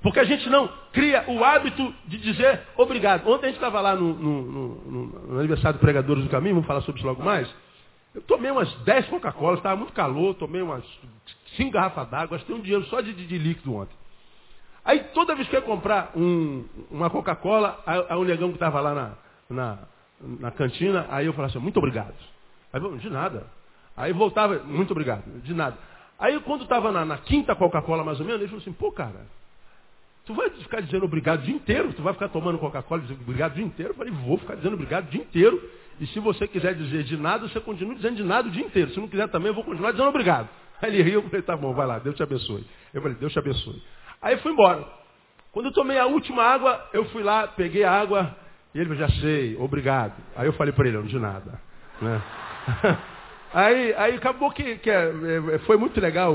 Porque 0.01 0.19
a 0.19 0.25
gente 0.25 0.49
não 0.49 0.69
cria 0.91 1.23
o 1.29 1.43
hábito 1.43 1.95
de 2.05 2.17
dizer 2.17 2.61
obrigado. 2.75 3.25
Ontem 3.27 3.45
a 3.45 3.49
gente 3.49 3.57
estava 3.57 3.79
lá 3.79 3.95
no, 3.95 4.13
no, 4.13 4.41
no, 4.41 5.05
no, 5.05 5.39
aniversário 5.39 5.79
do 5.79 5.81
Pregadores 5.81 6.23
do 6.23 6.29
Caminho, 6.29 6.55
vamos 6.55 6.67
falar 6.67 6.81
sobre 6.81 6.99
isso 6.99 7.07
logo 7.07 7.23
mais. 7.23 7.49
Eu 8.13 8.21
tomei 8.21 8.51
umas 8.51 8.71
10 8.83 9.07
Coca-Cola, 9.07 9.57
estava 9.57 9.77
muito 9.77 9.93
calor, 9.93 10.35
tomei 10.35 10.61
umas 10.61 10.83
5 11.55 11.71
garrafas 11.71 12.09
d'água, 12.09 12.37
gastei 12.37 12.53
um 12.53 12.59
dinheiro 12.59 12.85
só 12.85 12.99
de, 12.99 13.13
de, 13.13 13.25
de, 13.25 13.37
líquido 13.37 13.73
ontem. 13.75 13.95
Aí 14.85 14.99
toda 15.13 15.35
vez 15.35 15.47
que 15.47 15.55
eu 15.55 15.61
ia 15.61 15.65
comprar 15.65 16.11
um, 16.15 16.65
uma 16.91 17.09
Coca-Cola, 17.09 17.81
aí, 17.85 18.17
o 18.17 18.23
negão 18.23 18.49
que 18.49 18.55
estava 18.55 18.81
lá 18.81 18.93
na, 18.93 19.11
na, 19.49 19.79
na 20.39 20.51
cantina, 20.51 21.07
aí 21.09 21.25
eu 21.25 21.33
falava 21.33 21.51
assim, 21.51 21.63
muito 21.63 21.77
obrigado. 21.77 22.13
Aí 22.71 22.81
eu, 22.81 22.97
de 22.97 23.09
nada. 23.09 23.47
Aí 23.95 24.11
voltava, 24.11 24.59
muito 24.59 24.91
obrigado, 24.91 25.23
de 25.41 25.53
nada. 25.53 25.77
Aí 26.19 26.37
quando 26.41 26.63
estava 26.63 26.91
na, 26.91 27.05
na, 27.05 27.17
quinta 27.17 27.55
Coca-Cola 27.55 28.03
mais 28.03 28.19
ou 28.19 28.25
menos, 28.25 28.41
ele 28.41 28.49
falou 28.49 28.61
assim, 28.61 28.73
pô 28.73 28.91
cara, 28.91 29.25
tu 30.25 30.33
vai 30.33 30.49
ficar 30.49 30.81
dizendo 30.81 31.05
obrigado 31.05 31.39
o 31.39 31.43
dia 31.43 31.55
inteiro? 31.55 31.93
Tu 31.93 32.01
vai 32.01 32.13
ficar 32.13 32.27
tomando 32.29 32.57
Coca-Cola 32.57 33.01
e 33.01 33.03
dizendo 33.05 33.21
obrigado 33.21 33.51
o 33.53 33.55
dia 33.55 33.65
inteiro? 33.65 33.91
Eu 33.91 33.95
falei, 33.95 34.11
vou 34.11 34.37
ficar 34.37 34.55
dizendo 34.55 34.73
obrigado 34.73 35.07
o 35.07 35.11
dia 35.11 35.21
inteiro. 35.21 35.61
E 35.99 36.07
se 36.07 36.19
você 36.19 36.47
quiser 36.47 36.73
dizer 36.75 37.03
de 37.03 37.15
nada, 37.15 37.47
você 37.47 37.59
continua 37.61 37.95
dizendo 37.95 38.15
de 38.15 38.23
nada 38.23 38.47
o 38.47 38.51
dia 38.51 38.65
inteiro. 38.65 38.91
Se 38.91 38.99
não 38.99 39.07
quiser 39.07 39.29
também, 39.29 39.49
eu 39.49 39.53
vou 39.53 39.63
continuar 39.63 39.91
dizendo 39.91 40.09
obrigado. 40.09 40.49
Aí 40.81 40.89
ele 40.93 41.03
riu, 41.03 41.21
eu 41.21 41.29
falei, 41.29 41.41
tá 41.41 41.55
bom, 41.55 41.73
vai 41.73 41.85
lá, 41.85 41.99
Deus 41.99 42.15
te 42.15 42.23
abençoe. 42.23 42.65
Eu 42.93 43.01
falei, 43.01 43.15
Deus 43.17 43.31
te 43.31 43.39
abençoe. 43.39 43.81
Aí 44.23 44.37
fui 44.37 44.53
embora. 44.53 44.87
Quando 45.51 45.67
eu 45.67 45.73
tomei 45.73 45.99
a 45.99 46.07
última 46.07 46.41
água, 46.41 46.89
eu 46.93 47.05
fui 47.09 47.21
lá, 47.21 47.47
peguei 47.47 47.83
a 47.83 47.91
água, 47.91 48.35
e 48.73 48.79
ele 48.79 48.95
já 48.95 49.07
sei, 49.09 49.55
obrigado. 49.59 50.13
Aí 50.35 50.47
eu 50.47 50.53
falei 50.53 50.73
para 50.73 50.87
ele, 50.87 50.97
não 50.97 51.05
de 51.05 51.19
nada. 51.19 51.61
Né? 52.01 52.21
Aí, 53.53 53.93
aí 53.93 54.15
acabou 54.15 54.49
que, 54.49 54.79
que 54.79 54.89
é, 54.89 55.13
é, 55.53 55.59
foi 55.59 55.77
muito 55.77 56.01
legal, 56.01 56.33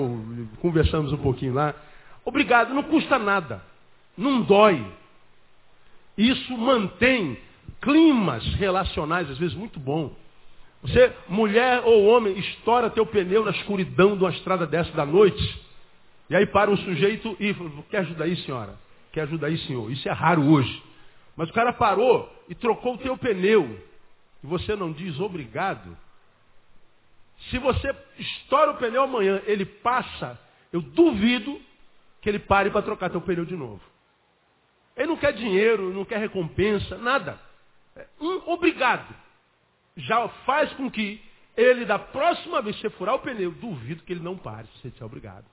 conversamos 0.61 1.12
um 1.12 1.16
pouquinho 1.16 1.52
lá. 1.52 1.75
Obrigado, 2.25 2.73
não 2.73 2.85
custa 2.85 3.18
nada. 3.18 3.61
Não 4.16 4.42
dói. 4.42 4.87
Isso 6.16 6.57
mantém 6.57 7.37
climas 7.80 8.47
relacionais, 8.54 9.28
às 9.28 9.37
vezes, 9.37 9.57
muito 9.57 9.80
bom. 9.80 10.14
Você, 10.80 11.12
mulher 11.28 11.83
ou 11.85 12.07
homem, 12.07 12.38
estoura 12.38 12.88
teu 12.88 13.04
pneu 13.04 13.45
na 13.45 13.50
escuridão 13.50 14.16
de 14.16 14.23
uma 14.23 14.30
estrada 14.30 14.64
dessa 14.64 14.92
da 14.92 15.04
noite. 15.04 15.68
E 16.31 16.37
aí 16.37 16.47
para 16.47 16.71
um 16.71 16.77
sujeito 16.77 17.37
e 17.41 17.55
quer 17.91 17.99
ajuda 17.99 18.25
aí, 18.25 18.37
senhora? 18.39 18.79
Quer 19.13 19.23
ajuda 19.23 19.47
aí, 19.47 19.59
senhor? 19.59 19.91
Isso 19.91 20.09
é 20.09 20.13
raro 20.13 20.43
hoje. 20.51 20.83
Mas 21.37 21.49
o 21.49 21.53
cara 21.53 21.73
parou 21.73 22.31
e 22.49 22.55
trocou 22.55 22.95
o 22.95 22.99
teu 22.99 23.17
pneu. 23.17 23.81
E 24.43 24.47
você 24.47 24.77
não 24.77 24.93
diz 24.93 25.19
obrigado. 25.19 25.97
Se 27.51 27.59
você 27.59 27.95
estoura 28.19 28.73
o 28.73 28.77
pneu 28.77 29.05
amanhã, 29.05 29.41
ele 29.47 29.65
passa, 29.65 30.39
eu 30.73 30.83
duvido 30.83 31.61
que 32.21 32.29
ele 32.29 32.39
pare 32.39 32.71
para 32.71 32.83
trocar 32.83 33.11
teu 33.11 33.21
pneu 33.21 33.45
de 33.45 33.57
novo. 33.57 33.81
Ele 34.97 35.07
não 35.07 35.17
quer 35.17 35.33
dinheiro, 35.33 35.93
não 35.93 36.05
quer 36.05 36.19
recompensa, 36.19 36.99
nada. 36.99 37.41
Um 38.21 38.51
obrigado 38.51 39.15
já 39.99 40.29
faz 40.47 40.73
com 40.75 40.91
que 40.91 41.21
ele 41.57 41.85
da 41.85 41.99
próxima 41.99 42.63
vez 42.63 42.77
que 42.77 42.83
você 42.83 42.91
furar 42.91 43.17
o 43.17 43.19
pneu, 43.19 43.51
duvido 43.51 44.05
que 44.05 44.13
ele 44.13 44.23
não 44.23 44.37
pare 44.37 44.69
se 44.69 44.79
você 44.81 44.89
estiver 44.89 45.07
obrigado. 45.07 45.45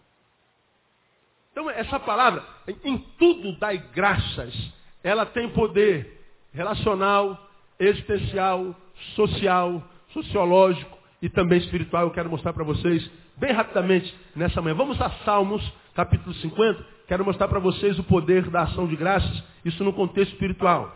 Então, 1.55 1.69
essa 1.69 1.97
palavra, 1.97 2.43
em 2.83 2.97
tudo 3.17 3.57
dai 3.57 3.81
graças, 3.93 4.53
ela 5.01 5.25
tem 5.25 5.47
poder 5.51 6.21
relacional, 6.51 7.50
existencial, 7.79 8.75
social, 9.15 9.81
sociológico 10.09 10.97
e 11.21 11.29
também 11.29 11.59
espiritual. 11.59 12.03
Eu 12.03 12.12
quero 12.12 12.29
mostrar 12.29 12.51
para 12.51 12.65
vocês 12.65 13.09
bem 13.38 13.53
rapidamente 13.53 14.13
nessa 14.35 14.62
manhã. 14.62 14.75
Vamos 14.75 15.00
a 15.00 15.09
Salmos, 15.24 15.63
capítulo 15.95 16.35
50. 16.35 16.85
Quero 17.07 17.24
mostrar 17.24 17.47
para 17.47 17.59
vocês 17.59 17.97
o 17.97 18.03
poder 18.03 18.50
da 18.50 18.63
ação 18.63 18.85
de 18.85 18.97
graças, 18.97 19.41
isso 19.63 19.81
no 19.81 19.93
contexto 19.93 20.33
espiritual. 20.33 20.93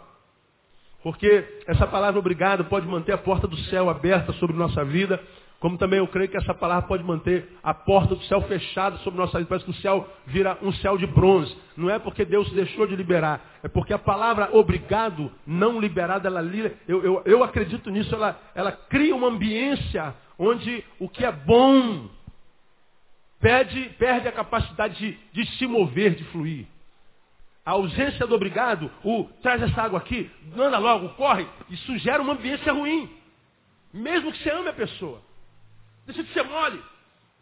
Porque 1.02 1.62
essa 1.68 1.88
palavra 1.88 2.20
obrigado 2.20 2.66
pode 2.66 2.86
manter 2.86 3.14
a 3.14 3.18
porta 3.18 3.48
do 3.48 3.56
céu 3.70 3.90
aberta 3.90 4.34
sobre 4.34 4.58
nossa 4.58 4.84
vida, 4.84 5.24
como 5.60 5.78
também 5.78 6.00
eu 6.00 6.08
creio 6.08 6.30
que 6.30 6.38
essa 6.38 6.54
palavra 6.54 6.88
pode 6.88 7.04
manter 7.04 7.58
a 7.62 7.74
porta 7.74 8.16
do 8.16 8.24
céu 8.24 8.42
fechada 8.44 8.98
sobre 9.00 9.20
nossa 9.20 9.38
vida. 9.38 9.50
Parece 9.50 9.66
que 9.66 9.72
o 9.72 9.82
céu 9.82 10.08
vira 10.26 10.58
um 10.62 10.72
céu 10.74 10.98
de 10.98 11.06
bronze. 11.06 11.56
Não 11.76 11.90
é 11.90 12.00
porque 12.00 12.24
Deus 12.24 12.50
deixou 12.54 12.88
de 12.88 12.96
liberar, 12.96 13.42
é 13.62 13.68
porque 13.68 13.94
a 13.94 14.00
palavra 14.00 14.50
obrigado, 14.54 15.32
não 15.46 15.80
liberada, 15.80 16.28
ela 16.28 16.42
eu, 16.88 17.04
eu, 17.04 17.22
eu 17.26 17.44
acredito 17.44 17.90
nisso, 17.90 18.14
ela, 18.16 18.40
ela 18.56 18.72
cria 18.72 19.16
uma 19.16 19.28
ambiência 19.28 20.16
onde 20.38 20.84
o 21.00 21.10
que 21.10 21.26
é 21.26 21.32
bom 21.32 22.10
perde, 23.40 23.90
perde 23.98 24.28
a 24.28 24.32
capacidade 24.32 24.96
de, 24.98 25.18
de 25.34 25.58
se 25.58 25.68
mover, 25.68 26.16
de 26.16 26.24
fluir. 26.26 26.66
A 27.66 27.72
ausência 27.72 28.26
do 28.26 28.36
obrigado, 28.36 28.90
o 29.04 29.26
traz 29.42 29.62
essa 29.62 29.82
água 29.82 30.00
aqui, 30.00 30.30
anda 30.58 30.78
logo, 30.78 31.10
corre, 31.10 31.48
isso 31.70 31.98
gera 31.98 32.22
uma 32.22 32.34
ambiência 32.34 32.72
ruim. 32.72 33.10
Mesmo 33.94 34.32
que 34.32 34.42
você 34.42 34.50
ame 34.50 34.70
a 34.70 34.74
pessoa. 34.74 35.29
Deixa 36.10 36.24
de 36.24 36.34
ser 36.34 36.44
mole. 36.44 36.82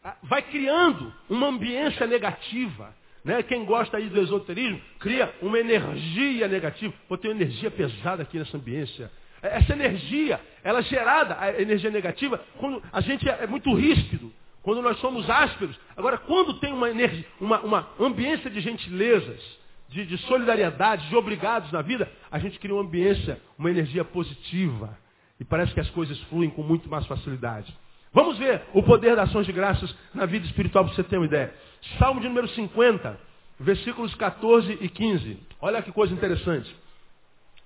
Ah, 0.03 0.17
vai 0.24 0.41
criando 0.41 1.13
uma 1.29 1.47
ambiência 1.47 2.05
negativa. 2.05 2.93
Né? 3.24 3.41
Quem 3.43 3.63
gosta 3.63 3.95
aí 3.95 4.09
do 4.09 4.21
esoterismo, 4.21 4.81
cria 5.00 5.33
uma 5.41 5.57
energia 5.57 6.50
negativa. 6.50 6.93
Pô, 7.07 7.17
tem 7.17 7.31
uma 7.31 7.41
energia 7.41 7.71
pesada 7.71 8.24
aqui 8.24 8.38
nessa 8.38 8.57
ambiência. 8.57 9.09
É, 9.41 9.55
essa 9.55 9.71
energia, 9.71 10.41
ela 10.65 10.79
é 10.79 10.83
gerada, 10.83 11.38
a 11.39 11.62
energia 11.62 11.89
negativa, 11.89 12.43
quando 12.57 12.83
a 12.91 13.00
gente 13.00 13.27
é, 13.29 13.43
é 13.43 13.47
muito 13.47 13.74
ríspido, 13.74 14.33
quando 14.62 14.81
nós 14.81 15.00
somos 15.00 15.29
ásperos. 15.29 15.79
Agora, 15.95 16.17
quando 16.17 16.59
tem 16.59 16.74
uma, 16.74 16.89
energia, 16.89 17.25
uma, 17.39 17.62
uma 17.62 17.89
ambiência 17.97 18.50
de 18.50 18.59
gentilezas, 18.59 19.41
de, 19.88 20.05
de 20.05 20.17
solidariedade, 20.17 21.07
de 21.07 21.15
obrigados 21.15 21.71
na 21.71 21.81
vida, 21.81 22.12
a 22.29 22.38
gente 22.38 22.59
cria 22.59 22.75
uma 22.75 22.83
ambiência, 22.83 23.39
uma 23.57 23.71
energia 23.71 24.03
positiva. 24.03 24.97
E 25.39 25.45
parece 25.45 25.74
que 25.74 25.79
as 25.79 25.89
coisas 25.91 26.19
fluem 26.24 26.50
com 26.50 26.63
muito 26.63 26.89
mais 26.89 27.05
facilidade. 27.05 27.74
Vamos 28.17 28.39
ver 28.39 28.63
o 28.74 28.81
poder 28.81 29.15
das 29.15 29.29
ações 29.29 29.45
de 29.45 29.51
graças 29.51 29.95
na 30.12 30.25
vida 30.25 30.43
espiritual 30.47 30.83
para 30.83 30.95
você 30.95 31.03
ter 31.03 31.17
uma 31.17 31.27
ideia. 31.27 31.53
Salmo 32.00 32.19
de 32.19 32.27
número 32.27 32.47
50, 32.47 33.15
versículos 33.59 34.15
14 34.15 34.75
e 34.81 34.89
15. 34.89 35.38
Olha 35.62 35.83
que 35.83 35.91
coisa 35.91 36.15
interessante. 36.15 36.75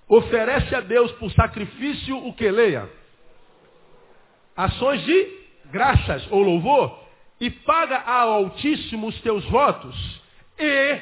Oferece 0.10 0.75
a 0.75 0.81
Deus 0.81 1.10
por 1.13 1.31
sacrifício 1.31 2.17
o 2.27 2.34
que 2.34 2.51
leia? 2.51 2.89
Ações 4.53 5.01
de 5.05 5.39
graças 5.72 6.29
ou 6.29 6.41
louvor 6.41 7.00
e 7.39 7.50
paga 7.50 8.01
ao 8.01 8.34
Altíssimo 8.34 9.08
os 9.08 9.22
teus 9.22 9.46
votos 9.46 10.22
e 10.60 11.00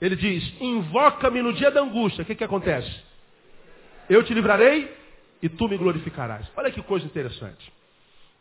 ele 0.00 0.16
diz, 0.16 0.50
invoca-me 0.62 1.42
no 1.42 1.52
dia 1.52 1.70
da 1.70 1.82
angústia. 1.82 2.22
O 2.22 2.24
que, 2.24 2.34
que 2.34 2.44
acontece? 2.44 2.90
Eu 4.08 4.22
te 4.22 4.32
livrarei 4.32 4.90
e 5.42 5.48
tu 5.50 5.68
me 5.68 5.76
glorificarás. 5.76 6.50
Olha 6.56 6.70
que 6.70 6.80
coisa 6.80 7.04
interessante. 7.04 7.81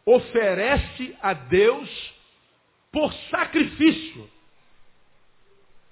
Oferece 0.06 1.16
a 1.22 1.34
Deus 1.34 2.14
por 2.92 3.14
sacrifício. 3.30 4.30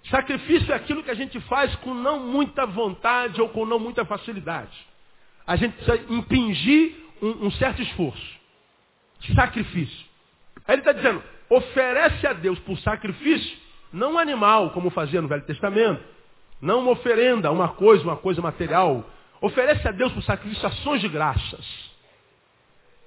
Sacrifício 0.09 0.71
é 0.71 0.75
aquilo 0.75 1.03
que 1.03 1.11
a 1.11 1.15
gente 1.15 1.39
faz 1.41 1.75
com 1.77 1.93
não 1.93 2.19
muita 2.19 2.65
vontade 2.65 3.41
ou 3.41 3.49
com 3.49 3.65
não 3.65 3.79
muita 3.79 4.05
facilidade. 4.05 4.75
A 5.45 5.55
gente 5.55 5.73
precisa 5.73 6.11
impingir 6.11 6.95
um, 7.21 7.47
um 7.47 7.51
certo 7.51 7.81
esforço. 7.81 8.39
Sacrifício. 9.35 10.05
Aí 10.67 10.75
ele 10.75 10.81
está 10.81 10.91
dizendo, 10.91 11.23
oferece 11.49 12.25
a 12.25 12.33
Deus 12.33 12.57
por 12.59 12.77
sacrifício 12.79 13.57
não 13.91 14.13
um 14.13 14.19
animal, 14.19 14.69
como 14.71 14.89
fazia 14.91 15.21
no 15.21 15.27
Velho 15.27 15.41
Testamento. 15.43 16.03
Não 16.61 16.79
uma 16.79 16.91
oferenda, 16.91 17.51
uma 17.51 17.69
coisa, 17.69 18.03
uma 18.03 18.17
coisa 18.17 18.41
material. 18.41 19.09
Oferece 19.41 19.87
a 19.87 19.91
Deus 19.91 20.11
por 20.11 20.21
sacrifício 20.23 20.67
ações 20.67 21.01
de 21.01 21.07
graças. 21.07 21.65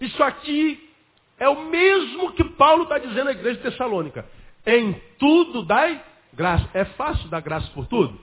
Isso 0.00 0.22
aqui 0.22 0.90
é 1.38 1.48
o 1.48 1.64
mesmo 1.64 2.32
que 2.32 2.44
Paulo 2.44 2.84
está 2.84 2.98
dizendo 2.98 3.28
à 3.28 3.32
igreja 3.32 3.56
de 3.56 3.62
Tessalônica. 3.62 4.24
Em 4.66 4.92
tudo 5.18 5.64
dai 5.64 6.02
graça. 6.32 6.68
É 6.74 6.84
fácil 6.84 7.28
dar 7.28 7.40
graça 7.40 7.68
por 7.74 7.86
tudo? 7.86 8.18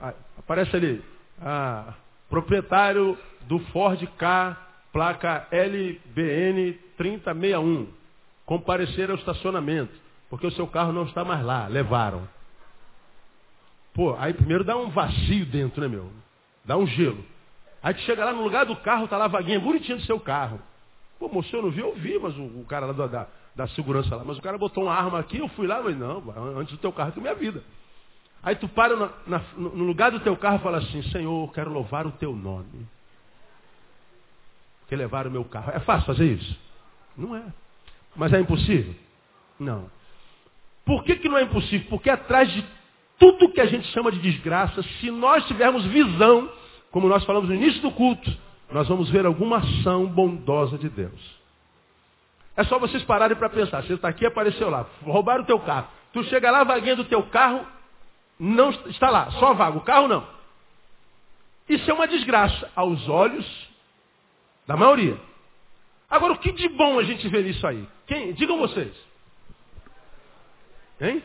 Ah, 0.00 0.14
aparece 0.38 0.74
ali. 0.74 1.04
Ah, 1.40 1.94
proprietário 2.28 3.18
do 3.42 3.58
Ford 3.70 4.02
K, 4.16 4.56
placa 4.92 5.46
LBN 5.50 6.72
3061. 6.96 7.88
Comparecer 8.44 9.10
ao 9.10 9.16
estacionamento. 9.16 9.92
Porque 10.30 10.46
o 10.46 10.52
seu 10.52 10.66
carro 10.66 10.92
não 10.92 11.04
está 11.04 11.24
mais 11.24 11.44
lá, 11.44 11.66
levaram. 11.66 12.28
Pô, 13.94 14.14
aí 14.18 14.34
primeiro 14.34 14.64
dá 14.64 14.76
um 14.76 14.90
vazio 14.90 15.46
dentro, 15.46 15.80
né, 15.80 15.88
meu? 15.88 16.10
Dá 16.64 16.76
um 16.76 16.86
gelo. 16.86 17.24
Aí 17.82 17.94
tu 17.94 18.00
chega 18.00 18.24
lá 18.24 18.32
no 18.32 18.42
lugar 18.42 18.66
do 18.66 18.76
carro, 18.76 19.06
tá 19.06 19.16
lá 19.16 19.26
a 19.26 19.28
vaguinha 19.28 19.60
bonitinha 19.60 19.96
do 19.96 20.02
seu 20.02 20.18
carro. 20.18 20.60
Pô, 21.18 21.28
moço, 21.28 21.54
eu 21.54 21.62
não 21.62 21.70
vi, 21.70 21.80
eu 21.80 21.94
vi, 21.94 22.18
mas 22.18 22.36
o, 22.36 22.42
o 22.42 22.64
cara 22.68 22.86
lá 22.86 22.92
da, 22.92 23.06
da, 23.06 23.26
da, 23.54 23.68
segurança 23.68 24.14
lá, 24.14 24.24
mas 24.24 24.38
o 24.38 24.42
cara 24.42 24.58
botou 24.58 24.84
uma 24.84 24.94
arma 24.94 25.18
aqui, 25.18 25.38
eu 25.38 25.48
fui 25.48 25.66
lá, 25.66 25.82
mas 25.82 25.96
não, 25.96 26.22
antes 26.58 26.74
do 26.74 26.80
teu 26.80 26.92
carro 26.92 27.12
tem 27.12 27.22
minha 27.22 27.34
vida. 27.34 27.62
Aí 28.42 28.54
tu 28.54 28.68
para 28.68 28.94
na, 28.94 29.10
na, 29.26 29.42
no 29.56 29.84
lugar 29.84 30.10
do 30.10 30.20
teu 30.20 30.36
carro 30.36 30.56
e 30.56 30.62
fala 30.62 30.78
assim, 30.78 31.02
Senhor, 31.04 31.52
quero 31.52 31.72
louvar 31.72 32.06
o 32.06 32.12
teu 32.12 32.34
nome. 32.34 32.86
Que 34.88 34.94
levaram 34.94 35.30
o 35.30 35.32
meu 35.32 35.44
carro. 35.44 35.72
É 35.72 35.80
fácil 35.80 36.06
fazer 36.06 36.26
isso? 36.26 36.56
Não 37.16 37.34
é. 37.34 37.42
Mas 38.14 38.32
é 38.32 38.38
impossível? 38.38 38.94
Não. 39.58 39.90
Por 40.84 41.02
que, 41.02 41.16
que 41.16 41.28
não 41.28 41.38
é 41.38 41.42
impossível? 41.42 41.88
Porque 41.90 42.08
atrás 42.08 42.52
de 42.52 42.64
tudo 43.18 43.50
que 43.52 43.60
a 43.60 43.66
gente 43.66 43.88
chama 43.88 44.12
de 44.12 44.20
desgraça, 44.20 44.82
se 45.00 45.10
nós 45.10 45.44
tivermos 45.46 45.84
visão, 45.86 46.48
como 46.92 47.08
nós 47.08 47.24
falamos 47.24 47.48
no 47.48 47.54
início 47.54 47.82
do 47.82 47.90
culto, 47.90 48.30
nós 48.70 48.88
vamos 48.88 49.08
ver 49.10 49.24
alguma 49.24 49.58
ação 49.58 50.06
bondosa 50.06 50.76
de 50.76 50.88
Deus. 50.88 51.36
É 52.56 52.64
só 52.64 52.78
vocês 52.78 53.04
pararem 53.04 53.36
para 53.36 53.50
pensar. 53.50 53.82
Você 53.82 53.94
está 53.94 54.08
aqui 54.08 54.26
apareceu 54.26 54.70
lá. 54.70 54.86
Roubaram 55.02 55.44
o 55.44 55.46
teu 55.46 55.60
carro. 55.60 55.88
Tu 56.12 56.24
chega 56.24 56.50
lá, 56.50 56.60
a 56.60 56.64
vaguinha 56.64 56.96
do 56.96 57.04
teu 57.04 57.22
carro 57.24 57.66
não 58.38 58.70
está 58.70 59.10
lá. 59.10 59.30
Só 59.32 59.52
vaga. 59.52 59.76
O 59.76 59.82
carro 59.82 60.08
não. 60.08 60.26
Isso 61.68 61.90
é 61.90 61.94
uma 61.94 62.08
desgraça 62.08 62.70
aos 62.74 63.08
olhos 63.08 63.46
da 64.66 64.76
maioria. 64.76 65.20
Agora, 66.08 66.32
o 66.32 66.38
que 66.38 66.52
de 66.52 66.68
bom 66.68 66.98
a 66.98 67.02
gente 67.02 67.28
vê 67.28 67.42
nisso 67.42 67.66
aí? 67.66 67.86
Quem? 68.06 68.32
Digam 68.32 68.58
vocês. 68.58 68.94
Hein? 71.00 71.22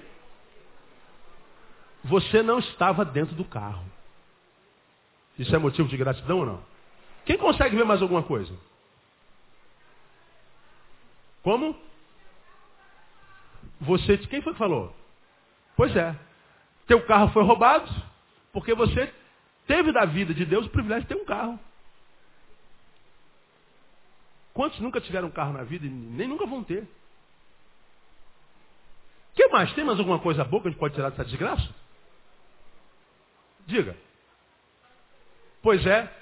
Você 2.04 2.42
não 2.42 2.60
estava 2.60 3.06
dentro 3.06 3.36
do 3.36 3.46
carro. 3.46 3.86
Isso 5.38 5.56
é 5.56 5.60
motivo 5.60 5.88
de 5.88 5.96
gratidão 5.98 6.40
ou 6.40 6.46
não? 6.46 6.71
Quem 7.32 7.38
consegue 7.38 7.78
ver 7.78 7.86
mais 7.86 8.02
alguma 8.02 8.24
coisa? 8.24 8.54
Como? 11.42 11.82
Você, 13.80 14.18
quem 14.18 14.42
foi 14.42 14.52
que 14.52 14.60
falou? 14.60 14.94
Pois 15.78 15.96
é. 15.96 16.14
Teu 16.88 17.06
carro 17.06 17.32
foi 17.32 17.42
roubado 17.44 17.90
porque 18.52 18.76
você 18.76 19.14
teve 19.66 19.94
da 19.94 20.04
vida 20.04 20.34
de 20.34 20.44
Deus 20.44 20.66
o 20.66 20.70
privilégio 20.72 21.04
de 21.04 21.08
ter 21.08 21.22
um 21.22 21.24
carro. 21.24 21.58
Quantos 24.54 24.82
nunca 24.82 25.00
tiveram 25.00 25.30
um 25.30 25.32
carro 25.32 25.54
na 25.54 25.64
vida 25.64 25.86
e 25.86 25.90
nem 25.90 26.28
nunca 26.28 26.46
vão 26.46 26.62
ter? 26.66 26.86
Que 29.36 29.48
mais? 29.48 29.72
Tem 29.72 29.86
mais 29.86 30.00
alguma 30.00 30.20
coisa 30.20 30.44
boa 30.44 30.62
que 30.62 30.68
a 30.68 30.72
gente 30.72 30.80
pode 30.82 30.96
tirar 30.96 31.12
dessa 31.12 31.24
desgraça? 31.24 31.74
Diga. 33.66 33.96
Pois 35.62 35.86
é. 35.88 36.21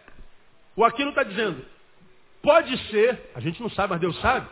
O 0.76 0.84
Aquino 0.86 1.10
está 1.10 1.24
dizendo, 1.24 1.66
pode 2.42 2.78
ser, 2.90 3.32
a 3.36 3.40
gente 3.40 3.62
não 3.62 3.70
sabe, 3.70 3.92
mas 3.92 4.02
Deus 4.02 4.20
sabe, 4.22 4.48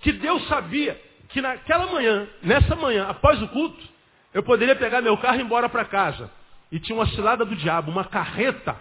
que 0.00 0.12
Deus 0.12 0.46
sabia 0.48 1.00
que 1.28 1.40
naquela 1.40 1.86
manhã, 1.86 2.28
nessa 2.42 2.74
manhã, 2.74 3.06
após 3.08 3.40
o 3.42 3.48
culto, 3.48 3.88
eu 4.32 4.42
poderia 4.42 4.76
pegar 4.76 5.00
meu 5.00 5.16
carro 5.18 5.36
e 5.36 5.40
ir 5.40 5.44
embora 5.44 5.68
para 5.68 5.84
casa. 5.84 6.30
E 6.70 6.78
tinha 6.78 6.96
uma 6.96 7.06
cilada 7.08 7.44
do 7.44 7.56
diabo, 7.56 7.90
uma 7.90 8.04
carreta, 8.04 8.76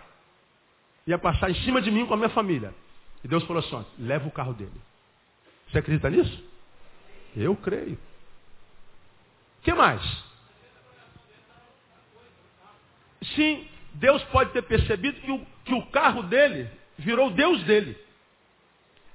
ia 1.07 1.17
passar 1.17 1.49
em 1.49 1.55
cima 1.63 1.81
de 1.81 1.89
mim 1.89 2.05
com 2.05 2.13
a 2.13 2.17
minha 2.17 2.29
família. 2.29 2.73
E 3.23 3.27
Deus 3.27 3.43
falou 3.45 3.63
assim, 3.63 3.85
leva 3.97 4.27
o 4.27 4.31
carro 4.31 4.53
dele. 4.53 4.81
Você 5.69 5.79
acredita 5.79 6.09
nisso? 6.09 6.43
Eu 7.35 7.55
creio. 7.55 7.97
O 9.59 9.62
que 9.63 9.73
mais? 9.73 10.01
Sim, 13.35 13.67
Deus 13.93 14.23
pode 14.25 14.51
ter 14.51 14.62
percebido 14.62 15.19
que 15.19 15.31
o, 15.31 15.45
que 15.69 15.75
o 15.75 15.86
carro 15.86 16.23
dele 16.23 16.67
virou 16.97 17.29
Deus 17.29 17.63
dele. 17.63 17.95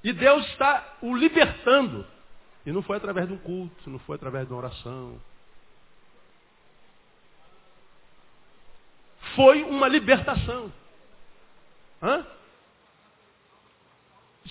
E 0.05 0.13
Deus 0.13 0.47
está 0.47 0.97
o 1.03 1.15
libertando. 1.15 2.07
E 2.65 2.71
não 2.71 2.81
foi 2.81 2.97
através 2.97 3.27
de 3.27 3.35
um 3.35 3.39
culto, 3.39 3.91
não 3.91 3.99
foi 3.99 4.15
através 4.15 4.47
de 4.47 4.53
uma 4.53 4.61
oração. 4.61 5.21
Foi 9.35 9.65
uma 9.65 9.89
libertação. 9.89 10.73
Hã? 12.01 12.25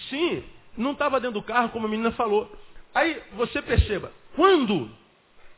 Sim, 0.09 0.43
não 0.75 0.91
estava 0.91 1.19
dentro 1.19 1.39
do 1.39 1.45
carro, 1.45 1.69
como 1.69 1.87
a 1.87 1.89
menina 1.89 2.11
falou. 2.11 2.51
Aí 2.93 3.21
você 3.33 3.61
perceba, 3.61 4.11
quando 4.35 4.91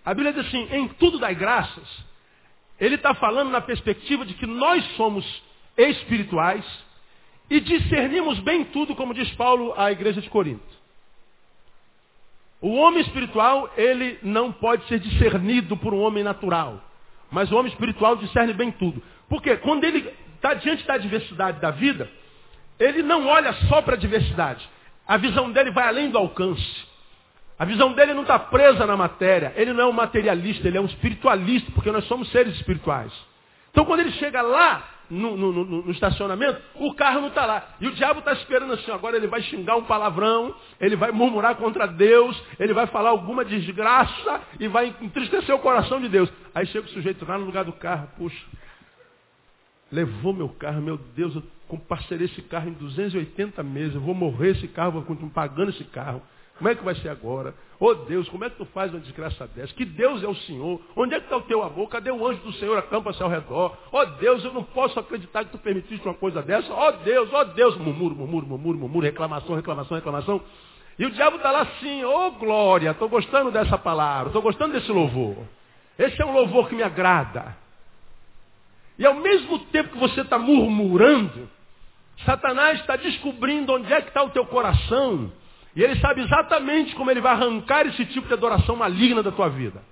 a 0.04 0.14
Bíblia 0.14 0.34
diz 0.34 0.46
assim, 0.46 0.68
em 0.72 0.88
tudo 0.90 1.18
dai 1.18 1.34
graças, 1.34 2.06
ele 2.80 2.96
está 2.96 3.16
falando 3.16 3.50
na 3.50 3.62
perspectiva 3.62 4.26
de 4.26 4.36
que 4.36 4.46
nós 4.46 4.86
somos 4.96 5.26
espirituais 5.78 6.66
e 7.50 7.60
discernimos 7.60 8.40
bem 8.40 8.64
tudo, 8.66 8.96
como 8.96 9.14
diz 9.14 9.30
Paulo 9.36 9.74
à 9.78 9.92
igreja 9.92 10.22
de 10.22 10.30
Corinto. 10.30 10.76
O 12.62 12.74
homem 12.76 13.02
espiritual, 13.02 13.72
ele 13.78 14.18
não 14.24 14.52
pode 14.52 14.88
ser 14.88 15.00
discernido 15.00 15.78
por 15.78 15.94
um 15.94 16.00
homem 16.00 16.24
natural. 16.24 16.82
Mas 17.30 17.52
o 17.52 17.58
homem 17.58 17.72
espiritual 17.72 18.16
discerne 18.16 18.54
bem 18.54 18.72
tudo. 18.72 19.02
Porque 19.30 19.58
quando 19.58 19.84
ele 19.84 20.12
está 20.36 20.54
diante 20.54 20.86
da 20.86 20.98
diversidade 20.98 21.60
da 21.60 21.72
vida, 21.72 22.10
ele 22.80 23.04
não 23.04 23.28
olha 23.28 23.54
só 23.68 23.82
para 23.82 23.96
a 23.96 24.00
diversidade. 24.00 24.68
A 25.08 25.18
visão 25.18 25.52
dele 25.52 25.72
vai 25.72 25.88
além 25.88 26.10
do 26.10 26.18
alcance. 26.18 26.86
A 27.58 27.66
visão 27.66 27.94
dele 27.94 28.14
não 28.14 28.24
está 28.24 28.40
presa 28.40 28.86
na 28.86 28.98
matéria. 28.98 29.54
Ele 29.56 29.72
não 29.72 29.84
é 29.84 29.88
um 29.88 29.94
materialista, 29.94 30.68
ele 30.68 30.78
é 30.78 30.82
um 30.82 30.86
espiritualista, 30.86 31.72
porque 31.72 31.92
nós 31.92 32.06
somos 32.06 32.30
seres 32.32 32.56
espirituais. 32.56 33.12
Então 33.72 33.86
quando 33.86 34.00
ele 34.00 34.12
chega 34.14 34.42
lá 34.42 34.95
no, 35.10 35.38
no, 35.38 35.52
no, 35.52 35.66
no 35.84 35.92
estacionamento, 35.92 36.62
o 36.76 36.94
carro 36.94 37.22
não 37.22 37.28
está 37.30 37.46
lá. 37.46 37.76
E 37.80 37.88
o 37.88 37.92
diabo 37.92 38.20
está 38.20 38.34
esperando 38.34 38.74
assim, 38.74 38.92
agora 38.92 39.16
ele 39.18 39.28
vai 39.28 39.42
xingar 39.42 39.76
um 39.76 39.84
palavrão, 39.84 40.56
ele 40.80 40.96
vai 40.96 41.12
murmurar 41.12 41.56
contra 41.56 41.88
Deus, 41.88 42.42
ele 42.60 42.74
vai 42.74 42.88
falar 42.88 43.10
alguma 43.10 43.46
desgraça 43.46 44.42
e 44.60 44.68
vai 44.68 44.96
entristecer 45.02 45.54
o 45.54 45.60
coração 45.60 46.00
de 46.00 46.10
Deus. 46.10 46.32
Aí 46.54 46.66
chega 46.68 46.86
o 46.86 46.90
sujeito 46.90 47.26
lá 47.28 47.38
no 47.38 47.46
lugar 47.46 47.66
do 47.66 47.74
carro, 47.74 48.10
puxa, 48.18 48.46
levou 49.92 50.34
meu 50.34 50.50
carro, 50.50 50.82
meu 50.82 50.98
Deus, 50.98 51.36
eu 51.36 51.44
comparcerei 51.68 52.26
esse 52.26 52.42
carro 52.44 52.70
em 52.70 52.74
280 52.74 53.62
meses, 53.64 53.96
eu 53.96 54.02
vou 54.02 54.14
morrer 54.14 54.52
esse 54.52 54.68
carro, 54.68 54.94
vou 54.94 55.04
continuar 55.04 55.32
pagando 55.32 55.70
esse 55.70 55.84
carro. 55.86 56.22
Como 56.58 56.70
é 56.70 56.76
que 56.76 56.84
vai 56.84 56.96
ser 56.96 57.10
agora? 57.10 57.54
Oh 57.80 57.94
Deus, 57.94 58.30
como 58.30 58.46
é 58.46 58.50
que 58.50 58.56
tu 58.56 58.66
faz 58.68 58.94
uma 58.94 59.02
desgraça 59.02 59.46
dessa? 59.48 59.74
Que 59.74 59.84
Deus 59.84 60.24
é 60.24 60.28
o 60.28 60.36
Senhor? 60.36 60.80
Onde 60.96 61.14
é 61.14 61.20
que 61.20 61.26
está 61.26 61.36
o 61.36 61.42
teu 61.42 61.62
amor? 61.62 61.90
Cadê 61.90 62.10
o 62.10 62.26
anjo 62.26 62.40
do 62.42 62.54
Senhor 62.54 62.78
acampa-se 62.78 63.22
ao 63.22 63.30
redor? 63.30 63.76
Oh 63.92 64.06
Deus, 64.06 64.44
eu 64.44 64.54
não 64.54 64.64
posso 64.64 64.98
acreditar 64.98 65.44
que 65.44 65.52
tu 65.52 65.58
permitiste 65.58 66.08
uma 66.08 66.14
coisa 66.14 66.42
dessa. 66.42 66.74
Oh 66.74 66.92
Deus, 67.04 67.30
oh 67.34 67.46
Deus, 67.46 67.78
murmuro, 67.78 68.16
murmuro, 68.16 68.48
murmuro, 68.48 68.78
murmuro, 68.80 69.06
reclamação, 69.06 69.56
reclamação, 69.56 69.96
reclamação. 69.96 70.42
E 70.98 71.06
o 71.06 71.12
diabo 71.12 71.36
está 71.36 71.52
lá 71.52 71.64
assim, 71.64 72.06
oh 72.06 72.32
glória, 72.32 72.92
estou 72.92 73.10
gostando 73.10 73.52
dessa 73.52 73.78
palavra, 73.78 74.28
estou 74.28 74.42
gostando 74.42 74.74
desse 74.74 74.92
louvor. 74.92 75.36
Esse 76.00 76.22
é 76.22 76.26
um 76.26 76.32
louvor 76.32 76.70
que 76.70 76.76
me 76.76 76.84
agrada. 76.84 77.58
E 78.98 79.06
ao 79.06 79.16
mesmo 79.16 79.60
tempo 79.66 79.90
que 79.90 79.98
você 79.98 80.22
está 80.22 80.40
murmurando, 80.40 81.50
Satanás 82.26 82.80
está 82.80 82.96
descobrindo 82.96 83.74
onde 83.74 83.92
é 83.92 84.02
que 84.02 84.08
está 84.08 84.24
o 84.24 84.30
teu 84.30 84.46
coração 84.46 85.30
e 85.76 85.84
ele 85.84 86.00
sabe 86.00 86.22
exatamente 86.22 86.96
como 86.96 87.12
ele 87.12 87.20
vai 87.20 87.34
arrancar 87.34 87.86
esse 87.86 88.06
tipo 88.06 88.28
de 88.28 88.34
adoração 88.34 88.76
maligna 88.78 89.22
da 89.22 89.32
tua 89.32 89.50
vida. 89.50 89.84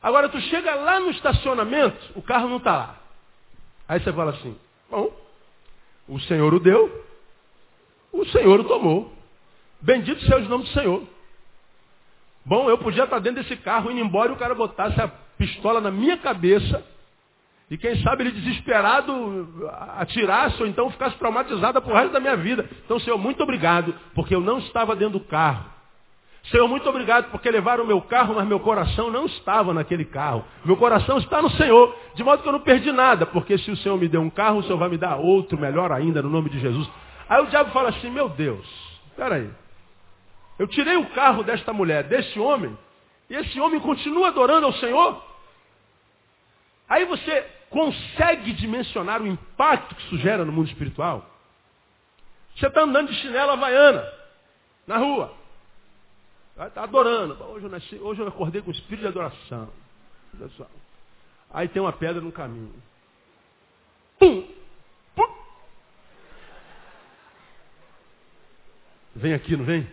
Agora 0.00 0.28
tu 0.28 0.40
chega 0.40 0.74
lá 0.76 1.00
no 1.00 1.10
estacionamento, 1.10 1.98
o 2.14 2.22
carro 2.22 2.48
não 2.48 2.58
está 2.58 2.72
lá. 2.72 2.96
Aí 3.88 3.98
você 4.00 4.12
fala 4.12 4.30
assim, 4.30 4.56
bom, 4.88 5.10
o 6.06 6.20
Senhor 6.20 6.54
o 6.54 6.60
deu, 6.60 7.04
o 8.12 8.24
Senhor 8.26 8.60
o 8.60 8.64
tomou. 8.64 9.12
Bendito 9.80 10.20
seja 10.22 10.36
o 10.46 10.48
nome 10.48 10.64
do 10.64 10.70
Senhor. 10.70 11.02
Bom, 12.44 12.70
eu 12.70 12.78
podia 12.78 13.04
estar 13.04 13.18
dentro 13.18 13.42
desse 13.42 13.56
carro 13.56 13.90
indo 13.90 14.00
embora 14.00 14.30
e 14.30 14.34
o 14.34 14.38
cara 14.38 14.54
botasse 14.54 15.00
a 15.00 15.08
pistola 15.36 15.80
na 15.80 15.90
minha 15.90 16.16
cabeça 16.16 16.84
e 17.70 17.76
quem 17.76 18.02
sabe 18.02 18.24
ele 18.24 18.30
desesperado 18.32 19.70
atirasse 19.98 20.62
ou 20.62 20.66
então 20.66 20.90
ficasse 20.90 21.16
traumatizado 21.18 21.82
por 21.82 21.92
resto 21.92 22.12
da 22.12 22.20
minha 22.20 22.36
vida. 22.36 22.68
Então, 22.84 22.98
Senhor, 22.98 23.18
muito 23.18 23.42
obrigado, 23.42 23.94
porque 24.14 24.34
eu 24.34 24.40
não 24.40 24.58
estava 24.58 24.96
dentro 24.96 25.18
do 25.18 25.24
carro. 25.24 25.66
Senhor, 26.44 26.66
muito 26.66 26.88
obrigado 26.88 27.30
porque 27.30 27.50
levaram 27.50 27.84
o 27.84 27.86
meu 27.86 28.00
carro, 28.00 28.36
mas 28.36 28.46
meu 28.46 28.58
coração 28.58 29.10
não 29.10 29.26
estava 29.26 29.74
naquele 29.74 30.06
carro. 30.06 30.44
Meu 30.64 30.78
coração 30.78 31.18
está 31.18 31.42
no 31.42 31.50
Senhor, 31.50 31.94
de 32.14 32.24
modo 32.24 32.42
que 32.42 32.48
eu 32.48 32.52
não 32.52 32.60
perdi 32.60 32.90
nada, 32.90 33.26
porque 33.26 33.58
se 33.58 33.70
o 33.70 33.76
Senhor 33.76 33.98
me 33.98 34.08
deu 34.08 34.22
um 34.22 34.30
carro, 34.30 34.60
o 34.60 34.62
Senhor 34.62 34.78
vai 34.78 34.88
me 34.88 34.96
dar 34.96 35.16
outro 35.16 35.58
melhor 35.58 35.92
ainda, 35.92 36.22
no 36.22 36.30
nome 36.30 36.48
de 36.48 36.58
Jesus. 36.58 36.88
Aí 37.28 37.42
o 37.42 37.48
diabo 37.48 37.70
fala 37.72 37.90
assim, 37.90 38.10
meu 38.10 38.30
Deus, 38.30 38.66
aí, 39.18 39.50
eu 40.58 40.66
tirei 40.66 40.96
o 40.96 41.10
carro 41.10 41.42
desta 41.42 41.70
mulher, 41.74 42.04
desse 42.04 42.38
homem, 42.38 42.74
e 43.28 43.34
esse 43.34 43.60
homem 43.60 43.78
continua 43.78 44.28
adorando 44.28 44.64
ao 44.64 44.72
Senhor? 44.72 45.22
Aí 46.88 47.04
você 47.04 47.57
consegue 47.70 48.52
dimensionar 48.52 49.22
o 49.22 49.26
impacto 49.26 49.94
que 49.94 50.02
isso 50.02 50.18
gera 50.18 50.44
no 50.44 50.52
mundo 50.52 50.68
espiritual? 50.68 51.28
Você 52.56 52.66
está 52.66 52.82
andando 52.82 53.08
de 53.08 53.14
chinela 53.20 53.52
havaiana 53.52 54.04
na 54.86 54.96
rua. 54.96 55.34
Está 56.66 56.82
adorando. 56.82 57.40
Hoje 57.44 57.66
eu, 57.66 57.70
nasci, 57.70 57.96
hoje 57.96 58.20
eu 58.20 58.26
acordei 58.26 58.60
com 58.60 58.68
o 58.68 58.74
espírito 58.74 59.02
de 59.02 59.08
adoração. 59.08 59.70
Aí 61.50 61.68
tem 61.68 61.80
uma 61.80 61.92
pedra 61.92 62.20
no 62.20 62.32
caminho. 62.32 62.74
Pum! 64.18 64.48
Pum! 65.14 65.34
Vem 69.14 69.34
aqui, 69.34 69.56
não 69.56 69.64
vem? 69.64 69.88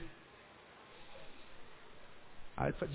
Aí 2.58 2.72
fala, 2.74 2.92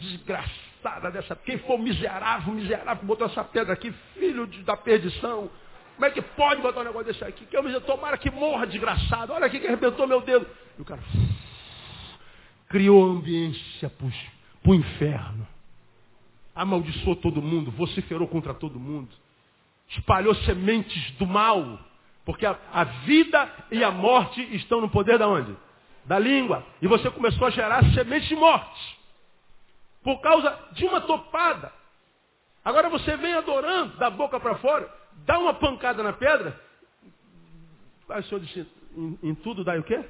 dessa. 1.12 1.36
Quem 1.36 1.58
for 1.58 1.78
miserável, 1.78 2.54
miserável, 2.54 3.04
botou 3.04 3.26
essa 3.26 3.44
pedra 3.44 3.72
aqui, 3.72 3.92
filho 4.14 4.46
de, 4.46 4.62
da 4.62 4.76
perdição. 4.76 5.50
Como 5.94 6.06
é 6.06 6.10
que 6.10 6.22
pode 6.22 6.62
botar 6.62 6.80
um 6.80 6.84
negócio 6.84 7.12
desse 7.12 7.22
aqui? 7.22 7.44
Que 7.44 7.56
eu 7.56 7.62
me 7.62 7.78
tomara 7.80 8.16
que 8.16 8.30
morra, 8.30 8.66
desgraçado. 8.66 9.32
Olha 9.32 9.46
aqui 9.46 9.60
que 9.60 9.66
arrebentou 9.66 10.06
meu 10.06 10.22
dedo. 10.22 10.46
E 10.78 10.82
o 10.82 10.84
cara 10.84 11.00
criou 12.68 13.04
ambiência 13.04 13.90
para 13.90 14.70
o 14.70 14.74
inferno. 14.74 15.46
Amaldiçoou 16.54 17.16
todo 17.16 17.42
mundo, 17.42 17.70
vociferou 17.70 18.26
contra 18.26 18.54
todo 18.54 18.80
mundo. 18.80 19.08
Espalhou 19.88 20.34
sementes 20.36 21.10
do 21.12 21.26
mal. 21.26 21.78
Porque 22.24 22.46
a, 22.46 22.56
a 22.72 22.84
vida 22.84 23.50
e 23.70 23.82
a 23.82 23.90
morte 23.90 24.40
estão 24.54 24.80
no 24.80 24.88
poder 24.88 25.18
da 25.18 25.28
onde? 25.28 25.54
Da 26.06 26.18
língua. 26.18 26.64
E 26.80 26.86
você 26.86 27.10
começou 27.10 27.46
a 27.46 27.50
gerar 27.50 27.84
sementes 27.92 28.28
de 28.28 28.36
morte 28.36 28.99
por 30.02 30.20
causa 30.20 30.56
de 30.72 30.84
uma 30.84 31.00
topada. 31.00 31.72
Agora 32.64 32.88
você 32.88 33.16
vem 33.16 33.34
adorando, 33.34 33.96
da 33.96 34.10
boca 34.10 34.38
para 34.38 34.56
fora, 34.56 34.92
dá 35.24 35.38
uma 35.38 35.54
pancada 35.54 36.02
na 36.02 36.12
pedra. 36.12 36.58
Aí 38.08 38.20
o 38.20 38.24
Senhor 38.24 38.40
disse, 38.40 38.66
em, 38.96 39.18
em 39.22 39.34
tudo 39.34 39.64
dá 39.64 39.78
o 39.78 39.82
quê? 39.82 40.04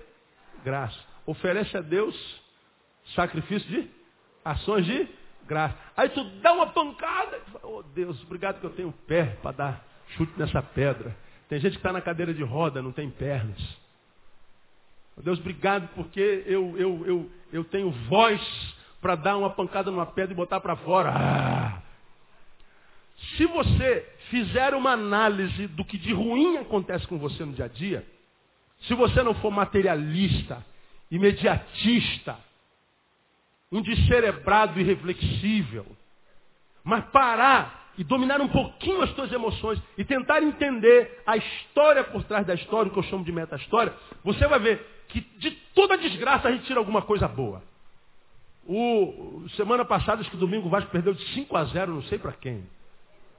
Graça. 0.64 0.98
Oferece 1.26 1.76
a 1.76 1.80
Deus 1.80 2.16
sacrifício 3.14 3.68
de 3.68 3.90
ações 4.44 4.84
de 4.86 5.08
graça. 5.46 5.76
Aí 5.96 6.08
tu 6.08 6.22
dá 6.40 6.52
uma 6.52 6.68
pancada. 6.68 7.40
Oh 7.62 7.82
Deus, 7.82 8.22
obrigado 8.22 8.60
que 8.60 8.66
eu 8.66 8.70
tenho 8.70 8.92
pé 9.06 9.36
para 9.42 9.52
dar 9.52 9.84
chute 10.16 10.32
nessa 10.38 10.62
pedra. 10.62 11.16
Tem 11.48 11.60
gente 11.60 11.72
que 11.72 11.78
está 11.78 11.92
na 11.92 12.00
cadeira 12.00 12.32
de 12.32 12.42
roda, 12.42 12.82
não 12.82 12.92
tem 12.92 13.10
pernas. 13.10 13.60
Oh 15.16 15.22
Deus, 15.22 15.38
obrigado 15.38 15.88
porque 15.94 16.44
eu, 16.46 16.76
eu, 16.78 17.06
eu, 17.06 17.30
eu 17.52 17.64
tenho 17.64 17.90
voz 18.08 18.40
para 19.00 19.14
dar 19.14 19.36
uma 19.36 19.50
pancada 19.50 19.90
numa 19.90 20.06
pedra 20.06 20.32
e 20.32 20.36
botar 20.36 20.60
para 20.60 20.76
fora. 20.76 21.12
Ah. 21.14 21.82
Se 23.36 23.46
você 23.46 24.06
fizer 24.30 24.74
uma 24.74 24.92
análise 24.92 25.66
do 25.68 25.84
que 25.84 25.98
de 25.98 26.12
ruim 26.12 26.58
acontece 26.58 27.06
com 27.06 27.18
você 27.18 27.44
no 27.44 27.52
dia 27.52 27.66
a 27.66 27.68
dia, 27.68 28.06
se 28.82 28.94
você 28.94 29.22
não 29.22 29.34
for 29.34 29.50
materialista, 29.50 30.64
imediatista, 31.10 32.38
um 33.70 33.82
descerebrado 33.82 34.80
irreflexível, 34.80 35.86
mas 36.82 37.04
parar 37.06 37.92
e 37.98 38.04
dominar 38.04 38.40
um 38.40 38.48
pouquinho 38.48 39.02
as 39.02 39.10
suas 39.14 39.30
emoções 39.30 39.80
e 39.98 40.04
tentar 40.04 40.42
entender 40.42 41.22
a 41.26 41.36
história 41.36 42.02
por 42.04 42.24
trás 42.24 42.46
da 42.46 42.54
história, 42.54 42.90
o 42.90 42.92
que 42.92 42.98
eu 42.98 43.04
chamo 43.04 43.24
de 43.24 43.32
meta-história, 43.32 43.92
você 44.24 44.46
vai 44.46 44.58
ver 44.58 45.04
que 45.08 45.20
de 45.20 45.50
toda 45.74 45.98
desgraça 45.98 46.48
a 46.48 46.52
gente 46.52 46.64
tira 46.64 46.78
alguma 46.78 47.02
coisa 47.02 47.28
boa. 47.28 47.62
O, 48.72 49.48
semana 49.56 49.84
passada, 49.84 50.20
acho 50.20 50.30
que 50.30 50.36
domingo 50.36 50.68
o 50.68 50.70
Vasco 50.70 50.90
perdeu 50.92 51.12
de 51.12 51.24
5 51.34 51.56
a 51.56 51.64
0, 51.64 51.92
não 51.92 52.02
sei 52.04 52.18
para 52.18 52.30
quem. 52.30 52.64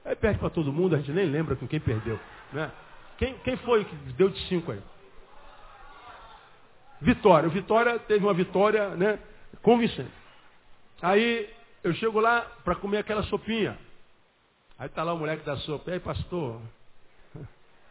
Aí 0.04 0.14
perde 0.14 0.38
para 0.38 0.50
todo 0.50 0.70
mundo, 0.70 0.94
a 0.94 0.98
gente 0.98 1.10
nem 1.12 1.24
lembra 1.24 1.56
com 1.56 1.66
quem 1.66 1.80
perdeu. 1.80 2.20
Né? 2.52 2.70
Quem, 3.16 3.38
quem 3.38 3.56
foi 3.56 3.84
que 3.84 3.94
deu 4.12 4.28
de 4.28 4.38
5 4.48 4.72
aí? 4.72 4.80
Vitória. 7.00 7.48
O 7.48 7.52
Vitória 7.52 7.98
teve 8.00 8.22
uma 8.24 8.34
vitória 8.34 8.90
né, 8.90 9.18
convincente. 9.62 10.12
Aí 11.00 11.48
eu 11.82 11.94
chego 11.94 12.20
lá 12.20 12.42
para 12.62 12.74
comer 12.74 12.98
aquela 12.98 13.22
sopinha. 13.22 13.78
Aí 14.78 14.86
está 14.86 15.02
lá 15.02 15.14
o 15.14 15.18
moleque 15.18 15.46
da 15.46 15.56
sopa. 15.56 15.90
E 15.90 15.94
aí, 15.94 16.00
pastor? 16.00 16.60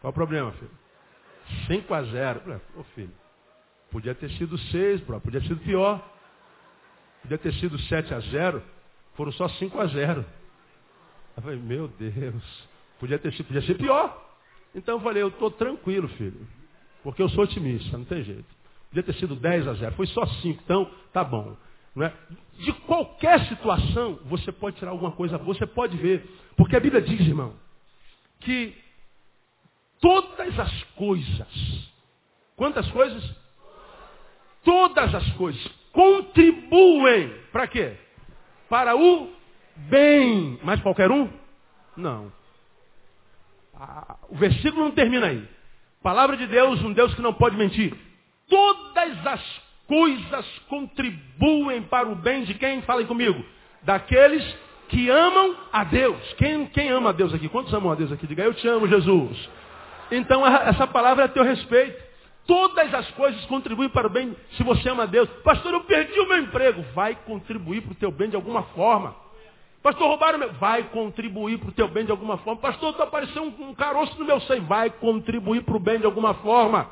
Qual 0.00 0.10
o 0.12 0.14
problema, 0.14 0.52
filho? 0.52 0.70
5 1.66 1.92
a 1.92 2.02
0. 2.04 2.60
Ô 2.76 2.84
filho, 2.94 3.12
Podia 3.90 4.14
ter 4.14 4.30
sido 4.30 4.56
seis, 4.56 5.00
bro. 5.00 5.20
Podia 5.20 5.40
ter 5.40 5.48
sido 5.48 5.60
pior. 5.60 6.02
Podia 7.22 7.38
ter 7.38 7.54
sido 7.54 7.78
7 7.78 8.12
a 8.12 8.20
0. 8.20 8.62
Foram 9.14 9.32
só 9.32 9.48
5 9.48 9.80
a 9.80 9.86
0. 9.86 10.24
Eu 11.36 11.42
falei, 11.42 11.58
meu 11.58 11.88
Deus. 11.88 12.68
Podia 12.98 13.18
ter 13.18 13.32
sido, 13.32 13.46
podia 13.46 13.62
ser 13.62 13.74
pior. 13.74 14.20
Então 14.74 14.96
eu 14.96 15.00
falei, 15.00 15.22
eu 15.22 15.28
estou 15.28 15.50
tranquilo, 15.50 16.08
filho. 16.08 16.46
Porque 17.02 17.22
eu 17.22 17.28
sou 17.28 17.44
otimista, 17.44 17.96
não 17.96 18.04
tem 18.04 18.22
jeito. 18.22 18.44
Podia 18.88 19.02
ter 19.02 19.14
sido 19.14 19.34
10 19.36 19.68
a 19.68 19.74
0. 19.74 19.94
Foi 19.94 20.06
só 20.08 20.26
5, 20.26 20.62
então 20.64 20.90
tá 21.12 21.24
bom. 21.24 21.56
Não 21.94 22.06
é? 22.06 22.12
De 22.58 22.72
qualquer 22.72 23.46
situação, 23.48 24.18
você 24.24 24.50
pode 24.50 24.76
tirar 24.76 24.90
alguma 24.90 25.12
coisa, 25.12 25.38
você 25.38 25.66
pode 25.66 25.96
ver. 25.96 26.28
Porque 26.56 26.76
a 26.76 26.80
Bíblia 26.80 27.02
diz, 27.02 27.20
irmão, 27.20 27.54
que 28.40 28.74
todas 30.00 30.58
as 30.58 30.84
coisas, 30.94 31.90
quantas 32.56 32.90
coisas? 32.90 33.42
Todas 34.64 35.14
as 35.14 35.32
coisas 35.32 35.81
contribuem 35.92 37.32
para 37.52 37.66
quê? 37.66 37.92
Para 38.68 38.96
o 38.96 39.30
bem. 39.76 40.58
Mas 40.62 40.80
qualquer 40.80 41.10
um? 41.10 41.28
Não. 41.96 42.32
O 44.28 44.36
versículo 44.36 44.84
não 44.84 44.92
termina 44.92 45.26
aí. 45.26 45.46
Palavra 46.02 46.36
de 46.36 46.46
Deus, 46.46 46.82
um 46.82 46.92
Deus 46.92 47.14
que 47.14 47.22
não 47.22 47.34
pode 47.34 47.56
mentir. 47.56 47.94
Todas 48.48 49.26
as 49.26 49.62
coisas 49.86 50.46
contribuem 50.68 51.82
para 51.82 52.08
o 52.08 52.14
bem 52.14 52.44
de 52.44 52.54
quem? 52.54 52.82
Falem 52.82 53.06
comigo. 53.06 53.44
Daqueles 53.82 54.42
que 54.88 55.08
amam 55.08 55.56
a 55.72 55.84
Deus. 55.84 56.20
Quem, 56.34 56.66
quem 56.66 56.90
ama 56.90 57.10
a 57.10 57.12
Deus 57.12 57.32
aqui? 57.32 57.48
Quantos 57.48 57.72
amam 57.72 57.92
a 57.92 57.94
Deus 57.94 58.12
aqui? 58.12 58.26
Diga, 58.26 58.42
eu 58.42 58.54
te 58.54 58.66
amo, 58.68 58.86
Jesus. 58.86 59.50
Então 60.10 60.46
essa 60.46 60.86
palavra 60.86 61.24
é 61.24 61.26
a 61.26 61.28
teu 61.28 61.42
respeito. 61.42 62.11
Todas 62.46 62.92
as 62.92 63.08
coisas 63.12 63.44
contribuem 63.46 63.88
para 63.88 64.06
o 64.06 64.10
bem 64.10 64.34
se 64.56 64.62
você 64.62 64.88
ama 64.88 65.06
Deus. 65.06 65.28
Pastor, 65.44 65.72
eu 65.72 65.84
perdi 65.84 66.18
o 66.20 66.28
meu 66.28 66.38
emprego. 66.38 66.82
Vai 66.94 67.14
contribuir 67.14 67.82
para 67.82 67.92
o 67.92 67.96
teu 67.96 68.10
bem 68.10 68.28
de 68.28 68.36
alguma 68.36 68.62
forma. 68.74 69.14
Pastor, 69.82 70.08
roubaram 70.08 70.38
meu. 70.38 70.52
Vai 70.54 70.84
contribuir 70.84 71.58
para 71.58 71.68
o 71.68 71.72
teu 71.72 71.88
bem 71.88 72.04
de 72.04 72.10
alguma 72.10 72.38
forma. 72.38 72.60
Pastor, 72.60 73.00
apareceu 73.00 73.42
um, 73.42 73.68
um 73.68 73.74
caroço 73.74 74.18
no 74.18 74.24
meu 74.24 74.40
seio. 74.40 74.62
Vai 74.62 74.90
contribuir 74.90 75.62
para 75.62 75.76
o 75.76 75.80
bem 75.80 76.00
de 76.00 76.06
alguma 76.06 76.34
forma. 76.34 76.90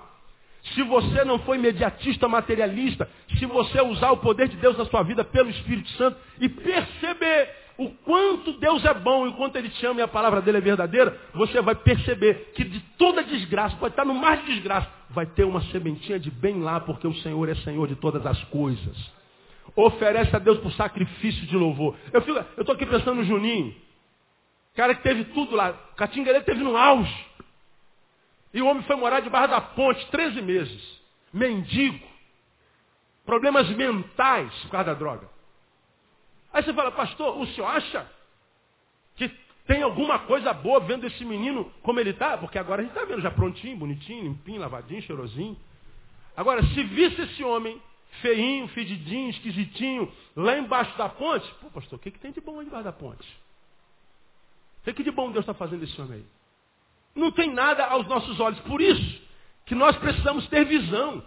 Se 0.74 0.82
você 0.82 1.24
não 1.24 1.38
for 1.40 1.54
imediatista 1.54 2.28
materialista, 2.28 3.08
se 3.38 3.46
você 3.46 3.80
usar 3.80 4.10
o 4.10 4.18
poder 4.18 4.46
de 4.48 4.56
Deus 4.56 4.76
na 4.76 4.84
sua 4.84 5.02
vida 5.02 5.24
pelo 5.24 5.48
Espírito 5.48 5.88
Santo 5.92 6.18
e 6.38 6.48
perceber 6.48 7.48
o 7.80 7.88
quanto 8.04 8.52
Deus 8.58 8.84
é 8.84 8.92
bom 8.92 9.26
e 9.26 9.32
quanto 9.32 9.56
Ele 9.56 9.70
te 9.70 9.86
ama 9.86 10.00
e 10.00 10.02
a 10.02 10.08
palavra 10.08 10.42
dele 10.42 10.58
é 10.58 10.60
verdadeira, 10.60 11.18
você 11.32 11.62
vai 11.62 11.74
perceber 11.74 12.52
que 12.54 12.62
de 12.62 12.78
toda 12.98 13.22
desgraça, 13.22 13.74
pode 13.76 13.94
estar 13.94 14.04
no 14.04 14.12
mar 14.12 14.36
de 14.36 14.52
desgraça, 14.52 14.86
vai 15.08 15.24
ter 15.24 15.44
uma 15.44 15.62
sementinha 15.72 16.20
de 16.20 16.30
bem 16.30 16.60
lá, 16.60 16.78
porque 16.80 17.06
o 17.06 17.14
Senhor 17.22 17.48
é 17.48 17.54
Senhor 17.54 17.88
de 17.88 17.96
todas 17.96 18.26
as 18.26 18.44
coisas. 18.44 19.12
Oferece 19.74 20.36
a 20.36 20.38
Deus 20.38 20.58
por 20.58 20.70
sacrifício 20.72 21.46
de 21.46 21.56
louvor. 21.56 21.96
Eu 22.12 22.20
estou 22.60 22.74
aqui 22.74 22.84
pensando 22.84 23.14
no 23.14 23.24
Juninho, 23.24 23.74
cara 24.74 24.94
que 24.94 25.02
teve 25.02 25.24
tudo 25.32 25.56
lá, 25.56 25.72
Catinguele 25.96 26.42
teve 26.42 26.62
no 26.62 26.76
auge. 26.76 27.26
E 28.52 28.60
o 28.60 28.66
homem 28.66 28.82
foi 28.82 28.96
morar 28.96 29.20
debaixo 29.20 29.48
da 29.48 29.60
ponte 29.62 30.04
13 30.10 30.42
meses. 30.42 31.00
Mendigo. 31.32 32.06
Problemas 33.24 33.70
mentais 33.70 34.52
por 34.64 34.72
causa 34.72 34.86
da 34.86 34.94
droga. 34.94 35.39
Aí 36.52 36.62
você 36.62 36.72
fala, 36.74 36.90
pastor, 36.92 37.38
o 37.38 37.46
senhor 37.48 37.66
acha 37.66 38.10
que 39.16 39.28
tem 39.66 39.82
alguma 39.82 40.18
coisa 40.20 40.52
boa 40.52 40.80
vendo 40.80 41.06
esse 41.06 41.24
menino 41.24 41.70
como 41.82 42.00
ele 42.00 42.10
está? 42.10 42.36
Porque 42.36 42.58
agora 42.58 42.82
a 42.82 42.84
gente 42.84 42.94
está 42.94 43.04
vendo 43.04 43.20
já 43.20 43.30
prontinho, 43.30 43.76
bonitinho, 43.76 44.24
limpinho, 44.24 44.60
lavadinho, 44.60 45.02
cheirosinho. 45.02 45.56
Agora, 46.36 46.62
se 46.62 46.82
visse 46.82 47.20
esse 47.22 47.44
homem 47.44 47.80
feinho, 48.20 48.66
fedidinho, 48.68 49.30
esquisitinho, 49.30 50.12
lá 50.34 50.58
embaixo 50.58 50.96
da 50.98 51.08
ponte, 51.08 51.48
pô, 51.60 51.70
pastor, 51.70 51.98
o 51.98 52.02
que, 52.02 52.10
que 52.10 52.18
tem 52.18 52.32
de 52.32 52.40
bom 52.40 52.58
aí 52.58 52.64
debaixo 52.64 52.84
da 52.84 52.92
ponte? 52.92 53.40
O 54.86 54.92
que 54.92 55.02
de 55.02 55.10
bom 55.10 55.30
Deus 55.30 55.44
está 55.44 55.54
fazendo 55.54 55.84
esse 55.84 56.00
homem 56.00 56.18
aí? 56.18 56.24
Não 57.14 57.30
tem 57.30 57.52
nada 57.52 57.84
aos 57.86 58.06
nossos 58.06 58.40
olhos. 58.40 58.58
Por 58.60 58.80
isso 58.80 59.22
que 59.66 59.74
nós 59.74 59.96
precisamos 59.98 60.48
ter 60.48 60.64
visão. 60.64 61.22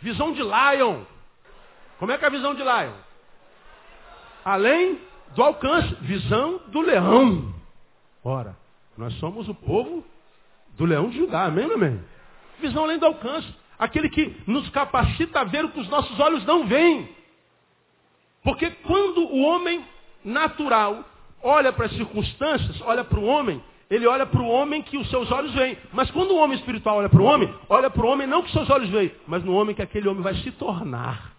Visão 0.00 0.32
de 0.32 0.42
Lion. 0.42 1.04
Como 1.98 2.10
é 2.10 2.18
que 2.18 2.24
é 2.24 2.28
a 2.28 2.30
visão 2.30 2.54
de 2.54 2.62
Lion? 2.62 2.94
Além 4.44 4.98
do 5.34 5.42
alcance. 5.42 5.94
Visão 6.00 6.60
do 6.68 6.80
leão. 6.80 7.52
Ora, 8.24 8.56
nós 8.96 9.14
somos 9.14 9.48
o 9.48 9.54
povo 9.54 10.04
do 10.76 10.84
leão 10.84 11.08
de 11.10 11.18
Judá. 11.18 11.44
Amém, 11.44 11.70
amém? 11.72 12.00
Visão 12.60 12.84
além 12.84 12.98
do 12.98 13.06
alcance. 13.06 13.48
Aquele 13.78 14.08
que 14.08 14.36
nos 14.46 14.68
capacita 14.70 15.40
a 15.40 15.44
ver 15.44 15.64
o 15.64 15.70
que 15.70 15.80
os 15.80 15.88
nossos 15.88 16.18
olhos 16.20 16.44
não 16.44 16.66
veem. 16.66 17.08
Porque 18.42 18.70
quando 18.70 19.22
o 19.22 19.42
homem 19.42 19.84
natural 20.24 21.04
olha 21.42 21.72
para 21.72 21.86
as 21.86 21.92
circunstâncias, 21.92 22.80
olha 22.82 23.02
para 23.02 23.18
o 23.18 23.24
homem, 23.24 23.62
ele 23.90 24.06
olha 24.06 24.24
para 24.24 24.40
o 24.40 24.48
homem 24.48 24.82
que 24.82 24.96
os 24.96 25.08
seus 25.10 25.30
olhos 25.30 25.52
veem. 25.54 25.76
Mas 25.92 26.10
quando 26.10 26.32
o 26.32 26.36
homem 26.36 26.56
espiritual 26.56 26.98
olha 26.98 27.08
para 27.08 27.20
o 27.20 27.24
homem, 27.24 27.52
olha 27.68 27.90
para 27.90 28.04
o 28.04 28.08
homem 28.08 28.26
não 28.26 28.42
que 28.42 28.48
os 28.48 28.52
seus 28.52 28.70
olhos 28.70 28.88
veem, 28.90 29.12
mas 29.26 29.44
no 29.44 29.52
homem 29.54 29.74
que 29.74 29.82
aquele 29.82 30.08
homem 30.08 30.22
vai 30.22 30.34
se 30.36 30.50
tornar. 30.52 31.31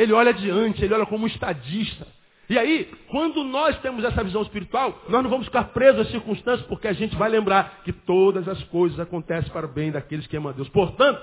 Ele 0.00 0.14
olha 0.14 0.30
adiante, 0.30 0.82
ele 0.82 0.94
olha 0.94 1.04
como 1.04 1.24
um 1.24 1.26
estadista. 1.26 2.06
E 2.48 2.58
aí, 2.58 2.90
quando 3.10 3.44
nós 3.44 3.78
temos 3.80 4.02
essa 4.02 4.24
visão 4.24 4.40
espiritual, 4.40 4.98
nós 5.10 5.22
não 5.22 5.28
vamos 5.28 5.44
ficar 5.44 5.64
presos 5.64 6.00
às 6.00 6.10
circunstâncias, 6.10 6.66
porque 6.68 6.88
a 6.88 6.94
gente 6.94 7.14
vai 7.16 7.28
lembrar 7.28 7.82
que 7.84 7.92
todas 7.92 8.48
as 8.48 8.62
coisas 8.64 8.98
acontecem 8.98 9.52
para 9.52 9.66
o 9.66 9.68
bem 9.68 9.92
daqueles 9.92 10.26
que 10.26 10.34
amam 10.38 10.50
a 10.50 10.54
Deus. 10.54 10.70
Portanto, 10.70 11.20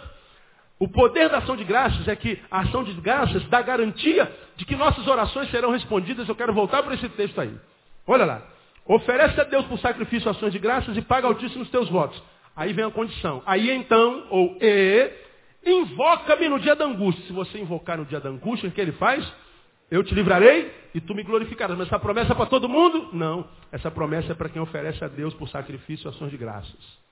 o 0.80 0.88
poder 0.88 1.28
da 1.28 1.40
ação 1.40 1.56
de 1.56 1.64
graças 1.64 2.08
é 2.08 2.16
que 2.16 2.40
a 2.52 2.60
ação 2.60 2.84
de 2.84 2.94
graças 3.02 3.44
dá 3.50 3.64
garantia 3.64 4.32
de 4.56 4.64
que 4.64 4.76
nossas 4.76 5.08
orações 5.08 5.50
serão 5.50 5.72
respondidas. 5.72 6.30
Eu 6.30 6.36
quero 6.36 6.54
voltar 6.54 6.84
para 6.84 6.94
esse 6.94 7.10
texto 7.10 7.42
aí. 7.42 7.54
Olha 8.06 8.26
lá. 8.26 8.44
Oferece 8.86 9.42
a 9.42 9.44
Deus 9.44 9.66
por 9.66 9.80
sacrifício 9.80 10.30
ações 10.30 10.54
de 10.54 10.60
graças 10.60 10.96
e 10.96 11.02
paga 11.02 11.26
altíssimo 11.26 11.64
os 11.64 11.70
teus 11.72 11.90
votos. 11.90 12.22
Aí 12.56 12.74
vem 12.74 12.86
a 12.86 12.92
condição. 12.92 13.42
Aí 13.44 13.72
então, 13.72 14.28
ou 14.30 14.56
e, 14.62 15.12
invoca-me 15.66 16.50
no 16.50 16.60
dia 16.60 16.76
da 16.76 16.86
angústia. 16.86 17.26
Se 17.26 17.34
você 17.34 17.60
invocar 17.60 17.98
no 17.98 18.06
dia 18.06 18.20
da 18.20 18.30
angústia, 18.30 18.70
o 18.70 18.72
que 18.72 18.82
ele 18.82 18.94
faz? 18.94 19.26
Eu 19.90 20.04
te 20.04 20.14
livrarei 20.14 20.72
e 20.94 21.00
tu 21.00 21.16
me 21.16 21.24
glorificarás. 21.24 21.78
Mas 21.78 21.88
essa 21.88 22.00
promessa 22.00 22.34
é 22.34 22.36
para 22.36 22.46
todo 22.46 22.68
mundo? 22.68 23.10
Não. 23.14 23.48
Essa 23.72 23.90
promessa 23.90 24.34
é 24.34 24.36
para 24.36 24.50
quem 24.50 24.62
oferece 24.62 25.04
a 25.04 25.08
Deus 25.08 25.34
por 25.34 25.48
sacrifício 25.50 26.10
ações 26.10 26.32
de 26.32 26.38
graças. 26.38 27.08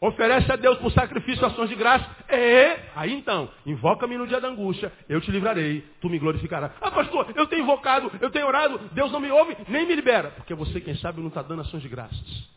Oferece 0.00 0.52
a 0.52 0.56
Deus 0.56 0.78
por 0.78 0.92
sacrifício 0.92 1.44
ações 1.44 1.68
de 1.68 1.74
graça. 1.74 2.06
É, 2.28 2.90
aí 2.94 3.12
então, 3.12 3.50
invoca-me 3.66 4.16
no 4.16 4.28
dia 4.28 4.40
da 4.40 4.46
angústia, 4.46 4.92
eu 5.08 5.20
te 5.20 5.30
livrarei, 5.30 5.84
tu 6.00 6.08
me 6.08 6.20
glorificarás. 6.20 6.70
Ah, 6.80 6.90
pastor, 6.90 7.32
eu 7.34 7.48
tenho 7.48 7.62
invocado, 7.62 8.10
eu 8.20 8.30
tenho 8.30 8.46
orado, 8.46 8.78
Deus 8.92 9.10
não 9.10 9.18
me 9.18 9.30
ouve, 9.30 9.56
nem 9.66 9.86
me 9.86 9.96
libera. 9.96 10.30
Porque 10.36 10.54
você, 10.54 10.80
quem 10.80 10.94
sabe, 10.98 11.20
não 11.20 11.28
está 11.28 11.42
dando 11.42 11.62
ações 11.62 11.82
de 11.82 11.88
graças. 11.88 12.48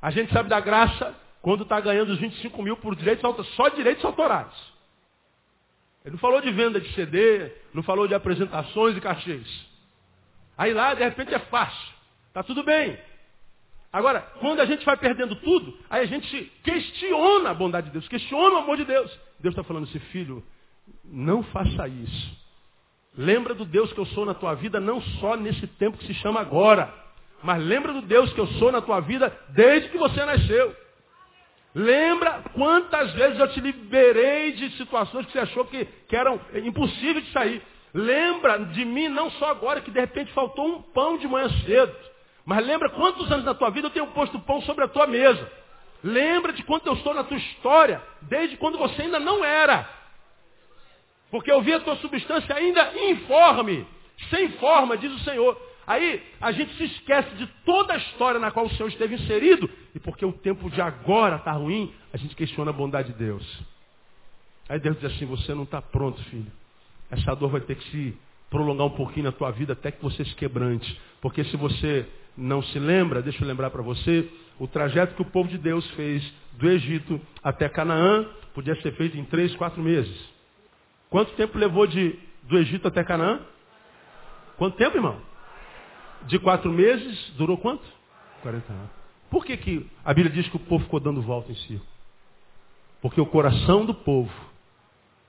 A 0.00 0.10
gente 0.10 0.32
sabe 0.32 0.48
da 0.48 0.60
graça 0.60 1.14
quando 1.44 1.64
está 1.64 1.78
ganhando 1.78 2.10
os 2.10 2.18
25 2.18 2.62
mil 2.62 2.74
por 2.78 2.96
direitos, 2.96 3.22
só 3.48 3.68
direitos 3.68 4.02
autorais. 4.02 4.50
Ele 6.02 6.12
não 6.12 6.18
falou 6.18 6.40
de 6.40 6.50
venda 6.50 6.80
de 6.80 6.90
CD, 6.94 7.52
não 7.74 7.82
falou 7.82 8.08
de 8.08 8.14
apresentações 8.14 8.96
e 8.96 9.00
cachês. 9.02 9.66
Aí 10.56 10.72
lá, 10.72 10.94
de 10.94 11.04
repente, 11.04 11.34
é 11.34 11.38
fácil. 11.38 11.92
Está 12.28 12.42
tudo 12.42 12.62
bem. 12.62 12.98
Agora, 13.92 14.22
quando 14.40 14.60
a 14.60 14.64
gente 14.64 14.86
vai 14.86 14.96
perdendo 14.96 15.36
tudo, 15.36 15.76
aí 15.90 16.04
a 16.04 16.06
gente 16.06 16.50
questiona 16.62 17.50
a 17.50 17.54
bondade 17.54 17.88
de 17.88 17.92
Deus, 17.92 18.08
questiona 18.08 18.54
o 18.54 18.58
amor 18.60 18.78
de 18.78 18.86
Deus. 18.86 19.10
Deus 19.38 19.52
está 19.52 19.62
falando 19.62 19.84
assim, 19.84 19.98
filho, 19.98 20.42
não 21.04 21.42
faça 21.42 21.86
isso. 21.86 22.38
Lembra 23.18 23.52
do 23.52 23.66
Deus 23.66 23.92
que 23.92 24.00
eu 24.00 24.06
sou 24.06 24.24
na 24.24 24.32
tua 24.32 24.54
vida, 24.54 24.80
não 24.80 24.98
só 25.20 25.36
nesse 25.36 25.66
tempo 25.66 25.98
que 25.98 26.06
se 26.06 26.14
chama 26.14 26.40
agora, 26.40 26.90
mas 27.42 27.62
lembra 27.62 27.92
do 27.92 28.00
Deus 28.00 28.32
que 28.32 28.40
eu 28.40 28.46
sou 28.46 28.72
na 28.72 28.80
tua 28.80 29.00
vida 29.00 29.30
desde 29.50 29.90
que 29.90 29.98
você 29.98 30.24
nasceu. 30.24 30.83
Lembra 31.74 32.44
quantas 32.54 33.12
vezes 33.14 33.38
eu 33.38 33.48
te 33.48 33.60
liberei 33.60 34.52
de 34.52 34.70
situações 34.76 35.26
que 35.26 35.32
você 35.32 35.40
achou 35.40 35.64
que, 35.64 35.84
que 35.84 36.14
eram 36.14 36.40
impossíveis 36.54 37.24
de 37.24 37.32
sair. 37.32 37.62
Lembra 37.92 38.58
de 38.58 38.84
mim 38.84 39.08
não 39.08 39.30
só 39.32 39.50
agora, 39.50 39.80
que 39.80 39.90
de 39.90 39.98
repente 39.98 40.32
faltou 40.32 40.66
um 40.66 40.82
pão 40.82 41.18
de 41.18 41.26
manhã 41.26 41.48
cedo. 41.66 41.94
Mas 42.44 42.64
lembra 42.64 42.90
quantos 42.90 43.30
anos 43.30 43.44
da 43.44 43.54
tua 43.54 43.70
vida 43.70 43.88
eu 43.88 43.90
tenho 43.90 44.06
posto 44.08 44.38
pão 44.40 44.60
sobre 44.62 44.84
a 44.84 44.88
tua 44.88 45.06
mesa. 45.06 45.50
Lembra 46.02 46.52
de 46.52 46.62
quanto 46.62 46.86
eu 46.86 46.92
estou 46.92 47.14
na 47.14 47.24
tua 47.24 47.38
história, 47.38 48.00
desde 48.22 48.56
quando 48.56 48.78
você 48.78 49.02
ainda 49.02 49.18
não 49.18 49.44
era. 49.44 49.88
Porque 51.30 51.50
eu 51.50 51.60
vi 51.62 51.72
a 51.72 51.80
tua 51.80 51.96
substância 51.96 52.54
ainda 52.54 52.92
informe, 53.10 53.86
sem 54.30 54.50
forma, 54.52 54.96
diz 54.96 55.10
o 55.12 55.20
Senhor. 55.20 55.60
Aí 55.86 56.22
a 56.40 56.52
gente 56.52 56.74
se 56.76 56.84
esquece 56.84 57.34
de 57.36 57.46
toda 57.64 57.94
a 57.94 57.96
história 57.96 58.40
na 58.40 58.50
qual 58.50 58.66
o 58.66 58.70
Senhor 58.70 58.88
esteve 58.88 59.14
inserido, 59.14 59.68
e 59.94 59.98
porque 59.98 60.24
o 60.24 60.32
tempo 60.32 60.70
de 60.70 60.80
agora 60.80 61.36
está 61.36 61.52
ruim, 61.52 61.92
a 62.12 62.16
gente 62.16 62.34
questiona 62.34 62.70
a 62.70 62.74
bondade 62.74 63.12
de 63.12 63.18
Deus. 63.18 63.62
Aí 64.68 64.78
Deus 64.78 64.96
diz 64.98 65.12
assim, 65.12 65.26
você 65.26 65.54
não 65.54 65.64
está 65.64 65.82
pronto, 65.82 66.22
filho. 66.24 66.50
Essa 67.10 67.34
dor 67.34 67.50
vai 67.50 67.60
ter 67.60 67.76
que 67.76 67.90
se 67.90 68.18
prolongar 68.48 68.86
um 68.86 68.90
pouquinho 68.90 69.26
na 69.26 69.32
tua 69.32 69.50
vida 69.50 69.74
até 69.74 69.90
que 69.90 70.02
você 70.02 70.24
se 70.24 70.34
quebrante. 70.34 70.98
Porque 71.20 71.44
se 71.44 71.56
você 71.56 72.06
não 72.36 72.62
se 72.62 72.78
lembra, 72.78 73.20
deixa 73.20 73.42
eu 73.42 73.48
lembrar 73.48 73.70
para 73.70 73.82
você, 73.82 74.28
o 74.58 74.66
trajeto 74.66 75.14
que 75.14 75.22
o 75.22 75.26
povo 75.26 75.48
de 75.48 75.58
Deus 75.58 75.88
fez 75.92 76.22
do 76.52 76.68
Egito 76.70 77.20
até 77.42 77.68
Canaã 77.68 78.26
podia 78.54 78.74
ser 78.80 78.92
feito 78.92 79.18
em 79.18 79.24
três, 79.24 79.54
quatro 79.56 79.82
meses. 79.82 80.16
Quanto 81.10 81.32
tempo 81.32 81.58
levou 81.58 81.86
de, 81.86 82.18
do 82.44 82.56
Egito 82.56 82.88
até 82.88 83.04
Canaã? 83.04 83.40
Quanto 84.56 84.76
tempo, 84.76 84.96
irmão? 84.96 85.20
De 86.26 86.38
quatro 86.38 86.72
meses, 86.72 87.32
durou 87.36 87.58
quanto? 87.58 87.84
40 88.42 88.72
anos. 88.72 88.90
Por 89.30 89.44
que, 89.44 89.56
que 89.56 89.90
a 90.04 90.14
Bíblia 90.14 90.34
diz 90.34 90.48
que 90.48 90.56
o 90.56 90.60
povo 90.60 90.84
ficou 90.84 91.00
dando 91.00 91.20
volta 91.20 91.50
em 91.50 91.54
si? 91.56 91.80
Porque 93.02 93.20
o 93.20 93.26
coração 93.26 93.84
do 93.84 93.94
povo 93.94 94.32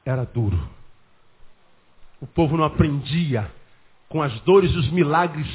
era 0.06 0.24
duro. 0.26 0.70
O 2.22 2.28
povo 2.28 2.56
não 2.56 2.64
aprendia 2.64 3.52
com 4.08 4.22
as 4.22 4.40
dores 4.42 4.72
e 4.72 4.78
os 4.78 4.90
milagres 4.92 5.48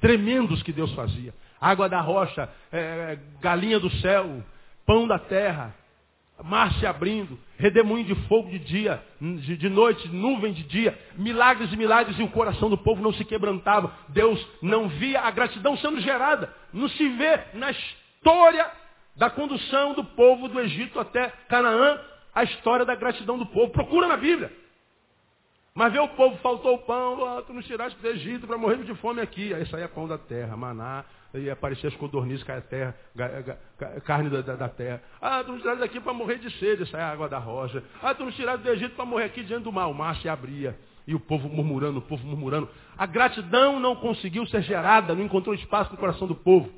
tremendos 0.00 0.62
que 0.62 0.72
Deus 0.72 0.92
fazia. 0.94 1.32
Água 1.60 1.88
da 1.88 2.00
rocha, 2.00 2.48
é, 2.72 3.18
galinha 3.40 3.78
do 3.78 3.90
céu, 3.98 4.42
pão 4.84 5.06
da 5.06 5.18
terra, 5.18 5.74
mar 6.42 6.72
se 6.74 6.86
abrindo, 6.86 7.38
redemoinho 7.56 8.06
de 8.06 8.14
fogo 8.26 8.50
de 8.50 8.58
dia, 8.58 9.02
de, 9.20 9.68
noite, 9.68 10.08
nuvem 10.08 10.52
de 10.52 10.62
dia, 10.64 10.98
milagres 11.16 11.72
e 11.72 11.76
milagres, 11.76 12.18
e 12.18 12.22
o 12.22 12.28
coração 12.28 12.68
do 12.68 12.78
povo 12.78 13.02
não 13.02 13.12
se 13.12 13.24
quebrantava. 13.24 13.92
Deus 14.08 14.44
não 14.60 14.88
via 14.88 15.20
a 15.20 15.30
gratidão 15.30 15.76
sendo 15.76 16.00
gerada. 16.00 16.52
Não 16.72 16.88
se 16.88 17.08
vê 17.10 17.40
na 17.54 17.70
história 17.70 18.70
da 19.16 19.30
condução 19.30 19.94
do 19.94 20.04
povo 20.04 20.48
do 20.48 20.60
Egito 20.60 20.98
até 20.98 21.28
Canaã 21.48 22.00
a 22.34 22.44
história 22.44 22.84
da 22.84 22.94
gratidão 22.94 23.38
do 23.38 23.46
povo. 23.46 23.70
Procura 23.72 24.08
na 24.08 24.16
Bíblia. 24.16 24.50
Mas 25.74 25.92
vê 25.92 25.98
o 25.98 26.08
povo, 26.08 26.36
faltou 26.38 26.74
o 26.74 26.78
pão, 26.78 27.18
oh, 27.18 27.42
tu 27.42 27.54
nos 27.54 27.66
tiraste 27.66 27.98
do 27.98 28.08
Egito 28.08 28.46
para 28.46 28.58
morrer 28.58 28.76
de 28.78 28.94
fome 28.96 29.22
aqui. 29.22 29.54
Aí 29.54 29.64
saía 29.66 29.88
pão 29.88 30.06
da 30.06 30.18
terra, 30.18 30.56
maná, 30.56 31.04
e 31.34 31.50
aparecia 31.50 31.88
as 31.88 31.96
codornizes, 31.96 32.44
caia 32.44 32.60
terra, 32.60 32.94
carne 34.04 34.28
da, 34.28 34.42
da, 34.42 34.56
da, 34.56 34.68
terra. 34.68 35.02
Ah, 35.20 35.42
tu 35.42 35.52
nos 35.52 35.60
tiraste 35.60 35.80
daqui 35.80 36.00
para 36.00 36.12
morrer 36.12 36.38
de 36.38 36.50
sede, 36.58 36.86
saia 36.90 37.06
água 37.06 37.28
da 37.28 37.38
rocha. 37.38 37.82
Ah, 38.02 38.14
tu 38.14 38.24
nos 38.24 38.34
tiraste 38.34 38.62
do 38.62 38.70
Egito 38.70 38.94
para 38.94 39.04
morrer 39.04 39.24
aqui 39.24 39.42
diante 39.42 39.64
do 39.64 39.72
mar. 39.72 39.86
O 39.86 39.94
mar 39.94 40.16
se 40.16 40.28
abria. 40.28 40.76
E 41.06 41.14
o 41.14 41.20
povo 41.20 41.48
murmurando, 41.48 41.98
o 41.98 42.02
povo 42.02 42.26
murmurando. 42.26 42.68
A 42.96 43.06
gratidão 43.06 43.80
não 43.80 43.96
conseguiu 43.96 44.46
ser 44.46 44.62
gerada, 44.62 45.14
não 45.14 45.24
encontrou 45.24 45.54
espaço 45.54 45.90
no 45.90 45.96
coração 45.96 46.28
do 46.28 46.34
povo. 46.34 46.70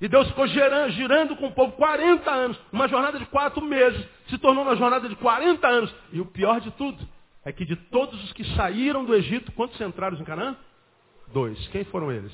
E 0.00 0.08
Deus 0.08 0.28
ficou 0.28 0.46
girando, 0.46 0.90
girando 0.92 1.36
com 1.36 1.46
o 1.46 1.52
povo 1.52 1.72
40 1.72 2.30
anos. 2.30 2.58
Uma 2.72 2.88
jornada 2.88 3.18
de 3.18 3.26
quatro 3.26 3.62
meses 3.62 4.06
se 4.28 4.36
tornou 4.38 4.64
uma 4.64 4.76
jornada 4.76 5.08
de 5.08 5.16
40 5.16 5.66
anos. 5.66 5.94
E 6.12 6.20
o 6.20 6.26
pior 6.26 6.60
de 6.60 6.70
tudo 6.72 7.06
é 7.44 7.52
que 7.52 7.64
de 7.64 7.76
todos 7.76 8.22
os 8.24 8.32
que 8.32 8.44
saíram 8.56 9.04
do 9.04 9.14
Egito, 9.14 9.52
quantos 9.52 9.80
entraram 9.80 10.18
em 10.18 10.24
Canaã? 10.24 10.56
Dois. 11.32 11.66
Quem 11.68 11.84
foram 11.84 12.12
eles? 12.12 12.32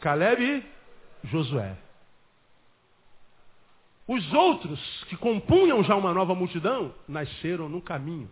Caleb 0.00 0.42
e 0.42 1.26
Josué. 1.28 1.76
Os 4.08 4.32
outros 4.32 5.04
que 5.04 5.16
compunham 5.16 5.84
já 5.84 5.94
uma 5.94 6.12
nova 6.12 6.34
multidão 6.34 6.92
nasceram 7.06 7.68
no 7.68 7.80
caminho. 7.80 8.28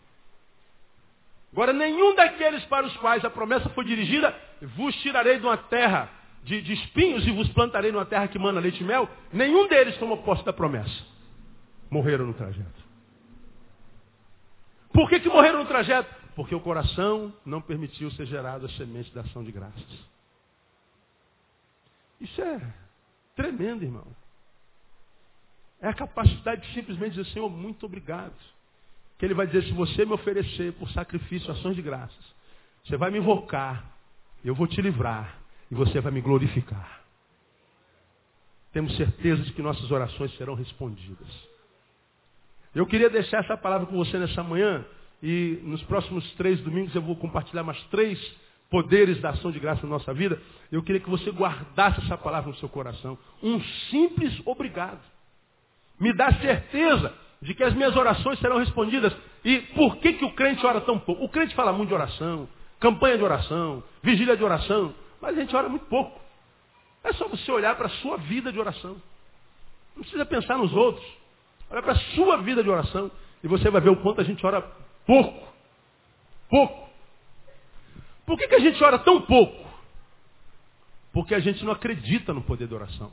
Agora, 1.52 1.72
nenhum 1.72 2.14
daqueles 2.14 2.64
para 2.64 2.87
os 2.87 2.96
quais 2.96 3.24
a 3.24 3.31
promessa 3.31 3.68
foi 3.70 3.85
dirigida, 3.85 4.35
vos 4.76 4.94
tirarei 4.96 5.38
de 5.38 5.46
uma 5.46 5.57
terra 5.57 6.11
de, 6.42 6.61
de 6.61 6.72
espinhos 6.72 7.26
e 7.26 7.31
vos 7.31 7.48
plantarei 7.50 7.92
numa 7.92 8.04
terra 8.04 8.28
que 8.28 8.38
manda 8.38 8.61
leite 8.61 8.83
e 8.83 8.85
mel, 8.85 9.09
nenhum 9.33 9.68
deles 9.68 9.96
tomou 9.98 10.18
posse 10.18 10.44
da 10.44 10.52
promessa. 10.52 11.04
Morreram 11.90 12.26
no 12.26 12.35
trajeto. 12.35 12.88
Por 14.92 15.09
que, 15.09 15.20
que 15.20 15.28
morreram 15.28 15.61
no 15.61 15.66
trajeto? 15.66 16.12
Porque 16.35 16.54
o 16.54 16.61
coração 16.61 17.33
não 17.44 17.61
permitiu 17.61 18.11
ser 18.12 18.26
gerado 18.26 18.66
a 18.66 18.68
semente 18.70 19.14
da 19.14 19.20
ação 19.22 19.44
de 19.44 19.52
graças. 19.52 20.17
Isso 22.20 22.40
é 22.42 22.61
tremendo, 23.37 23.85
irmão. 23.85 24.07
É 25.81 25.88
a 25.88 25.94
capacidade 25.94 26.66
de 26.66 26.74
simplesmente 26.74 27.14
dizer, 27.14 27.31
Senhor, 27.33 27.48
muito 27.48 27.87
obrigado. 27.87 28.35
Que 29.18 29.24
ele 29.24 29.35
vai 29.35 29.46
dizer, 29.46 29.62
se 29.64 29.72
você 29.72 30.04
me 30.04 30.12
oferecer 30.12 30.72
por 30.74 30.90
sacrifício 30.90 31.50
ações 31.50 31.76
de 31.76 31.83
graças, 31.83 32.35
você 32.85 32.96
vai 32.96 33.11
me 33.11 33.18
invocar, 33.18 33.85
eu 34.44 34.54
vou 34.54 34.66
te 34.66 34.81
livrar 34.81 35.38
e 35.70 35.74
você 35.74 36.00
vai 36.00 36.12
me 36.12 36.20
glorificar. 36.20 37.02
Temos 38.72 38.96
certeza 38.96 39.42
de 39.42 39.52
que 39.52 39.62
nossas 39.62 39.90
orações 39.90 40.37
serão 40.37 40.54
respondidas. 40.54 41.28
Eu 42.74 42.87
queria 42.87 43.11
deixar 43.11 43.44
essa 43.44 43.57
palavra 43.57 43.87
com 43.87 43.96
você 43.96 44.18
nessa 44.18 44.42
manhã 44.42 44.85
e 45.22 45.59
nos 45.62 45.83
próximos 45.85 46.31
três 46.35 46.61
domingos 46.61 46.94
eu 46.94 47.02
vou 47.02 47.16
compartilhar 47.16 47.62
mais 47.62 47.83
três 47.85 48.18
poderes 48.70 49.20
da 49.20 49.31
ação 49.31 49.50
de 49.50 49.59
graça 49.59 49.83
na 49.83 49.90
nossa 49.90 50.12
vida. 50.12 50.40
Eu 50.70 50.83
queria 50.83 51.00
que 51.00 51.09
você 51.09 51.31
guardasse 51.31 52.00
essa 52.00 52.16
palavra 52.16 52.50
no 52.50 52.57
seu 52.57 52.68
coração. 52.68 53.18
Um 53.42 53.61
simples 53.90 54.40
obrigado. 54.44 55.00
Me 55.98 56.12
dá 56.12 56.33
certeza 56.35 57.14
de 57.40 57.54
que 57.54 57.64
as 57.64 57.74
minhas 57.74 57.96
orações 57.96 58.38
serão 58.38 58.59
respondidas. 58.59 59.14
E 59.44 59.59
por 59.74 59.96
que, 59.96 60.14
que 60.14 60.24
o 60.24 60.33
crente 60.33 60.64
ora 60.66 60.81
tão 60.81 60.98
pouco? 60.98 61.24
O 61.24 61.28
crente 61.28 61.54
fala 61.54 61.72
muito 61.72 61.88
de 61.88 61.94
oração, 61.94 62.48
campanha 62.78 63.16
de 63.16 63.24
oração, 63.24 63.83
vigília 64.02 64.37
de 64.37 64.44
oração. 64.44 64.94
Mas 65.20 65.37
a 65.37 65.40
gente 65.40 65.54
ora 65.54 65.68
muito 65.68 65.87
pouco. 65.87 66.20
É 67.02 67.12
só 67.12 67.26
você 67.28 67.50
olhar 67.50 67.76
para 67.76 67.87
a 67.87 67.90
sua 67.90 68.16
vida 68.18 68.52
de 68.52 68.59
oração. 68.59 68.96
Não 69.96 70.02
precisa 70.02 70.26
pensar 70.26 70.59
nos 70.59 70.72
outros. 70.72 71.04
Olha 71.70 71.83
para 71.83 71.92
a 71.92 71.98
sua 72.14 72.38
vida 72.38 72.62
de 72.62 72.70
oração 72.70 73.11
e 73.42 73.48
você 73.48 73.70
vai 73.70 73.81
ver 73.81 73.90
o 73.90 73.96
quanto 73.96 74.20
a 74.20 74.24
gente 74.24 74.44
ora 74.44 74.62
pouco. 75.07 75.48
Pouco. 76.48 76.88
Por 78.29 78.37
que, 78.37 78.47
que 78.47 78.55
a 78.55 78.61
gente 78.61 78.85
ora 78.85 78.99
tão 78.99 79.23
pouco? 79.23 79.67
Porque 81.12 81.35
a 81.35 81.41
gente 81.41 81.64
não 81.64 81.73
acredita 81.73 82.35
no 82.35 82.43
poder 82.43 82.69
da 82.69 82.77
oração. 82.77 83.11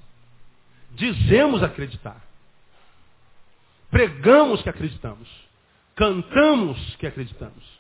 Dizemos 0.92 1.64
acreditar. 1.64 2.22
Pregamos 3.90 4.62
que 4.62 4.70
acreditamos. 4.70 5.30
Cantamos 5.96 6.96
que 6.98 7.08
acreditamos 7.08 7.76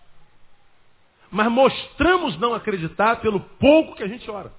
mas 1.36 1.52
mostramos 1.52 2.38
não 2.40 2.54
acreditar 2.54 3.18
pelo 3.18 3.42
pouco 3.42 3.94
que 3.94 4.04
a 4.04 4.08
gente 4.08 4.30
ora. 4.32 4.54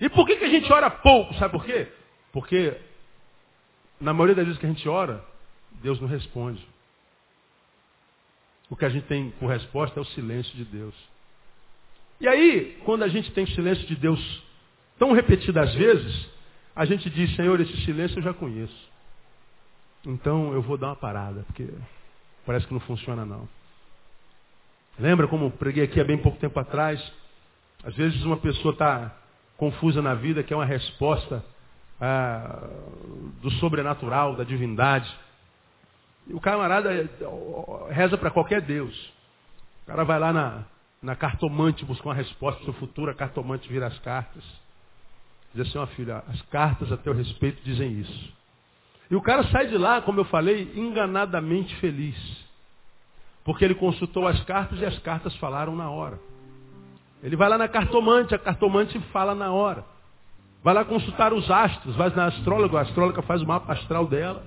E 0.00 0.08
por 0.08 0.24
que, 0.24 0.36
que 0.36 0.44
a 0.44 0.48
gente 0.48 0.72
ora 0.72 0.88
pouco? 0.88 1.34
Sabe 1.34 1.50
por 1.50 1.64
quê? 1.64 1.92
Porque 2.32 2.80
na 4.00 4.12
maioria 4.12 4.36
das 4.36 4.46
vezes 4.46 4.60
que 4.60 4.66
a 4.66 4.68
gente 4.68 4.88
ora, 4.88 5.24
Deus 5.82 6.00
não 6.00 6.06
responde. 6.06 6.64
O 8.68 8.76
que 8.76 8.84
a 8.84 8.88
gente 8.88 9.06
tem 9.08 9.32
com 9.32 9.48
resposta 9.48 9.98
é 9.98 10.02
o 10.02 10.06
silêncio 10.06 10.54
de 10.56 10.64
Deus. 10.64 10.94
E 12.20 12.28
aí, 12.28 12.78
quando 12.84 13.02
a 13.02 13.08
gente 13.08 13.30
tem 13.32 13.46
silêncio 13.46 13.86
de 13.86 13.96
Deus 13.96 14.42
tão 14.98 15.12
repetidas 15.12 15.74
vezes, 15.74 16.28
a 16.76 16.84
gente 16.84 17.08
diz, 17.08 17.34
Senhor, 17.34 17.58
esse 17.60 17.76
silêncio 17.84 18.18
eu 18.18 18.22
já 18.22 18.34
conheço. 18.34 18.90
Então 20.06 20.52
eu 20.52 20.62
vou 20.62 20.76
dar 20.76 20.88
uma 20.88 20.96
parada, 20.96 21.44
porque 21.46 21.68
parece 22.44 22.66
que 22.66 22.72
não 22.72 22.80
funciona 22.80 23.24
não. 23.24 23.48
Lembra 24.98 25.26
como 25.28 25.50
preguei 25.50 25.84
aqui 25.84 25.98
há 26.00 26.04
bem 26.04 26.18
pouco 26.18 26.38
tempo 26.38 26.58
atrás? 26.60 27.00
Às 27.82 27.94
vezes 27.94 28.22
uma 28.22 28.36
pessoa 28.36 28.72
está 28.72 29.16
confusa 29.56 30.02
na 30.02 30.14
vida, 30.14 30.42
quer 30.42 30.54
uma 30.54 30.64
resposta 30.64 31.42
ah, 32.00 32.68
do 33.40 33.50
sobrenatural, 33.52 34.36
da 34.36 34.44
divindade. 34.44 35.10
E 36.26 36.34
o 36.34 36.40
camarada 36.40 36.92
eh, 36.92 37.08
reza 37.90 38.16
para 38.18 38.30
qualquer 38.30 38.60
Deus. 38.60 38.94
O 39.82 39.86
cara 39.86 40.04
vai 40.04 40.18
lá 40.18 40.32
na, 40.32 40.64
na 41.02 41.16
cartomante 41.16 41.84
buscar 41.84 42.10
uma 42.10 42.14
resposta 42.14 42.60
para 42.62 42.70
o 42.70 42.74
futuro, 42.74 43.10
a 43.10 43.14
cartomante 43.14 43.68
vira 43.68 43.86
as 43.86 43.98
cartas. 44.00 44.44
Diz 45.54 45.66
assim, 45.66 45.78
ó 45.78 45.86
filha, 45.86 46.22
as 46.28 46.40
cartas 46.42 46.92
a 46.92 46.96
teu 46.96 47.12
respeito 47.12 47.62
dizem 47.64 48.00
isso. 48.00 48.32
E 49.10 49.16
o 49.16 49.22
cara 49.22 49.42
sai 49.44 49.66
de 49.66 49.76
lá, 49.76 50.00
como 50.02 50.20
eu 50.20 50.24
falei, 50.26 50.72
enganadamente 50.76 51.74
feliz. 51.76 52.16
Porque 53.44 53.64
ele 53.64 53.74
consultou 53.74 54.28
as 54.28 54.40
cartas 54.44 54.78
e 54.80 54.84
as 54.84 54.98
cartas 55.00 55.34
falaram 55.36 55.74
na 55.74 55.90
hora. 55.90 56.20
Ele 57.22 57.34
vai 57.34 57.48
lá 57.48 57.58
na 57.58 57.68
cartomante, 57.68 58.34
a 58.34 58.38
cartomante 58.38 58.98
fala 59.12 59.34
na 59.34 59.52
hora. 59.52 59.84
Vai 60.62 60.74
lá 60.74 60.84
consultar 60.84 61.32
os 61.32 61.50
astros, 61.50 61.96
vai 61.96 62.10
na 62.10 62.26
astróloga, 62.26 62.78
a 62.78 62.82
astróloga 62.82 63.22
faz 63.22 63.42
o 63.42 63.46
mapa 63.46 63.72
astral 63.72 64.06
dela. 64.06 64.44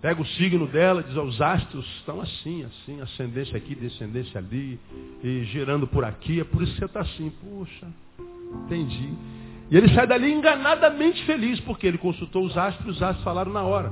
Pega 0.00 0.20
o 0.20 0.26
signo 0.26 0.66
dela, 0.66 1.02
diz, 1.02 1.16
os 1.16 1.40
astros 1.40 1.86
estão 1.98 2.20
assim, 2.20 2.64
assim, 2.64 3.00
ascendência 3.00 3.56
aqui, 3.56 3.74
descendência 3.74 4.38
ali, 4.38 4.78
e 5.22 5.44
girando 5.44 5.86
por 5.86 6.04
aqui, 6.04 6.38
é 6.40 6.44
por 6.44 6.62
isso 6.62 6.72
que 6.74 6.78
você 6.78 6.84
está 6.84 7.00
assim. 7.00 7.30
Puxa, 7.30 7.86
entendi. 8.64 9.14
E 9.70 9.76
ele 9.76 9.92
sai 9.94 10.06
dali 10.06 10.32
enganadamente 10.32 11.24
feliz, 11.24 11.58
porque 11.60 11.86
ele 11.86 11.98
consultou 11.98 12.44
os 12.44 12.56
astros, 12.56 12.96
os 12.96 13.02
astros 13.02 13.24
falaram 13.24 13.52
na 13.52 13.62
hora. 13.62 13.90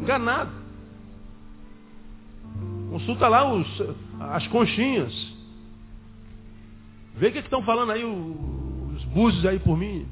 Enganado. 0.00 0.50
Consulta 2.90 3.28
lá 3.28 3.52
os, 3.52 3.66
as 4.18 4.46
conchinhas. 4.48 5.12
Vê 7.14 7.28
o 7.28 7.32
que 7.32 7.38
estão 7.38 7.62
falando 7.62 7.92
aí 7.92 8.04
os 8.04 9.04
búzios 9.06 9.44
aí 9.44 9.58
por 9.58 9.76
mim. 9.76 10.06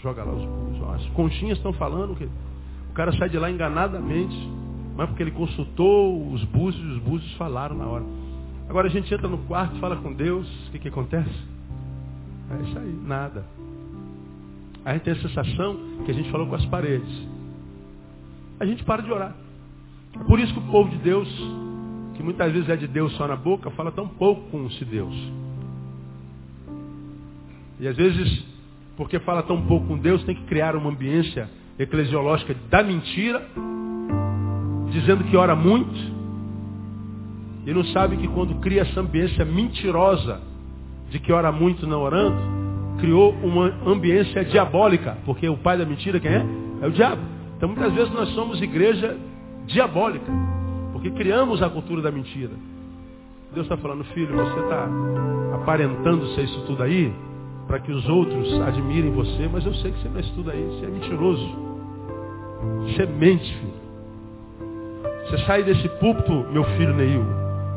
Joga 0.00 0.22
lá 0.22 0.32
os 0.32 0.44
búzios. 0.44 0.88
As 0.94 1.06
conchinhas 1.10 1.58
estão 1.58 1.72
falando 1.72 2.14
que 2.14 2.28
cara 2.98 3.12
sai 3.12 3.28
de 3.28 3.38
lá 3.38 3.48
enganadamente. 3.48 4.36
Mas 4.96 5.08
porque 5.08 5.22
ele 5.22 5.30
consultou 5.30 6.32
os 6.32 6.42
búzios 6.46 6.84
e 6.84 6.96
os 6.96 6.98
búzios 6.98 7.32
falaram 7.34 7.76
na 7.76 7.86
hora. 7.86 8.04
Agora 8.68 8.88
a 8.88 8.90
gente 8.90 9.14
entra 9.14 9.28
no 9.28 9.38
quarto, 9.38 9.78
fala 9.78 9.96
com 9.96 10.12
Deus, 10.12 10.48
o 10.66 10.72
que, 10.72 10.80
que 10.80 10.88
acontece? 10.88 11.30
É 12.50 12.68
isso 12.68 12.76
aí, 12.76 13.00
nada. 13.06 13.44
A 14.84 14.94
gente 14.94 15.02
tem 15.02 15.12
a 15.12 15.22
sensação 15.22 15.76
que 16.04 16.10
a 16.10 16.14
gente 16.14 16.28
falou 16.32 16.48
com 16.48 16.56
as 16.56 16.66
paredes. 16.66 17.08
A 18.58 18.66
gente 18.66 18.82
para 18.82 19.00
de 19.00 19.12
orar. 19.12 19.32
É 20.18 20.24
por 20.24 20.40
isso 20.40 20.52
que 20.52 20.58
o 20.58 20.66
povo 20.72 20.90
de 20.90 20.96
Deus, 20.96 21.28
que 22.16 22.22
muitas 22.22 22.52
vezes 22.52 22.68
é 22.68 22.74
de 22.74 22.88
Deus 22.88 23.12
só 23.12 23.28
na 23.28 23.36
boca, 23.36 23.70
fala 23.70 23.92
tão 23.92 24.08
pouco 24.08 24.50
com 24.50 24.66
esse 24.66 24.84
Deus. 24.84 25.14
E 27.78 27.86
às 27.86 27.96
vezes, 27.96 28.44
porque 28.96 29.20
fala 29.20 29.44
tão 29.44 29.62
pouco 29.66 29.86
com 29.86 29.98
Deus, 29.98 30.24
tem 30.24 30.34
que 30.34 30.46
criar 30.46 30.74
uma 30.74 30.90
ambiência 30.90 31.48
eclesiológica 31.78 32.54
da 32.70 32.82
mentira, 32.82 33.46
dizendo 34.90 35.24
que 35.24 35.36
ora 35.36 35.54
muito, 35.54 36.18
e 37.66 37.72
não 37.72 37.84
sabe 37.84 38.16
que 38.16 38.26
quando 38.28 38.54
cria 38.60 38.82
essa 38.82 39.00
ambiência 39.00 39.44
mentirosa 39.44 40.40
de 41.10 41.18
que 41.18 41.32
ora 41.32 41.52
muito 41.52 41.86
não 41.86 42.00
orando, 42.00 42.36
criou 42.98 43.32
uma 43.42 43.72
ambiência 43.86 44.44
diabólica, 44.44 45.18
porque 45.24 45.48
o 45.48 45.56
pai 45.56 45.78
da 45.78 45.84
mentira 45.84 46.18
quem 46.18 46.30
é? 46.30 46.46
É 46.82 46.86
o 46.86 46.90
diabo. 46.90 47.22
Então 47.56 47.68
muitas 47.68 47.92
vezes 47.92 48.12
nós 48.12 48.28
somos 48.30 48.60
igreja 48.60 49.16
diabólica, 49.66 50.32
porque 50.92 51.10
criamos 51.10 51.62
a 51.62 51.68
cultura 51.68 52.02
da 52.02 52.10
mentira. 52.10 52.52
Deus 53.52 53.66
está 53.66 53.76
falando, 53.76 54.04
filho, 54.14 54.34
você 54.34 54.60
está 54.60 54.88
aparentando 55.54 56.26
ser 56.34 56.44
isso 56.44 56.60
tudo 56.66 56.82
aí, 56.82 57.12
para 57.66 57.78
que 57.80 57.92
os 57.92 58.08
outros 58.08 58.60
admirem 58.62 59.10
você, 59.10 59.48
mas 59.52 59.64
eu 59.64 59.74
sei 59.74 59.92
que 59.92 59.98
você 60.00 60.08
não 60.08 60.16
é 60.16 60.20
isso 60.20 60.32
tudo 60.34 60.50
aí, 60.50 60.62
você 60.62 60.86
é 60.86 60.88
mentiroso. 60.88 61.67
Você 62.82 63.06
mente, 63.06 63.54
filho. 63.54 63.78
Você 65.24 65.38
sai 65.44 65.62
desse 65.62 65.88
púlpito, 66.00 66.32
meu 66.50 66.64
filho 66.64 66.94
Neil, 66.94 67.22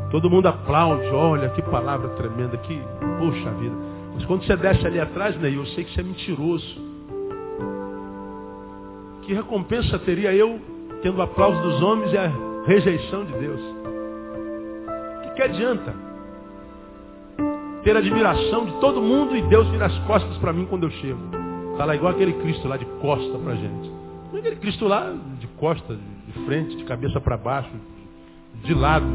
todo 0.10 0.30
mundo 0.30 0.48
aplaude, 0.48 1.06
olha 1.08 1.50
que 1.50 1.62
palavra 1.62 2.08
tremenda, 2.10 2.56
que, 2.58 2.82
poxa 3.20 3.52
vida. 3.52 3.76
Mas 4.14 4.26
quando 4.26 4.46
você 4.46 4.56
desce 4.56 4.88
ali 4.88 5.00
atrás, 5.00 5.40
Neil, 5.40 5.60
eu 5.60 5.66
sei 5.68 5.84
que 5.84 5.94
você 5.94 6.00
é 6.00 6.04
mentiroso. 6.04 6.92
Que 9.24 9.34
recompensa 9.34 10.00
teria 10.00 10.34
eu 10.34 10.60
tendo 11.02 11.18
o 11.18 11.22
aplauso 11.22 11.62
dos 11.62 11.82
homens 11.82 12.14
e 12.14 12.18
a 12.18 12.32
rejeição 12.66 13.26
de 13.26 13.34
Deus? 13.34 13.60
O 13.60 15.22
que, 15.24 15.30
que 15.36 15.42
adianta? 15.42 15.94
Ter 17.84 17.98
admiração 17.98 18.66
de 18.66 18.74
todo 18.80 19.02
mundo 19.02 19.36
e 19.36 19.42
Deus 19.42 19.68
vir 19.68 19.82
as 19.82 19.98
costas 20.00 20.38
para 20.38 20.54
mim 20.54 20.66
quando 20.66 20.84
eu 20.84 20.92
chego. 20.92 21.20
Está 21.72 21.86
lá 21.86 21.96
igual 21.96 22.14
aquele 22.14 22.34
Cristo 22.34 22.68
lá 22.68 22.78
de 22.78 22.86
costa 23.02 23.38
para 23.40 23.56
gente. 23.56 24.01
Aquele 24.40 24.56
Cristo 24.56 24.88
lá 24.88 25.14
de 25.40 25.48
costa, 25.48 25.96
de 25.96 26.46
frente, 26.46 26.78
de 26.78 26.84
cabeça 26.86 27.20
para 27.20 27.38
baixo, 27.38 27.70
de 28.64 28.74
lado. 28.74 29.06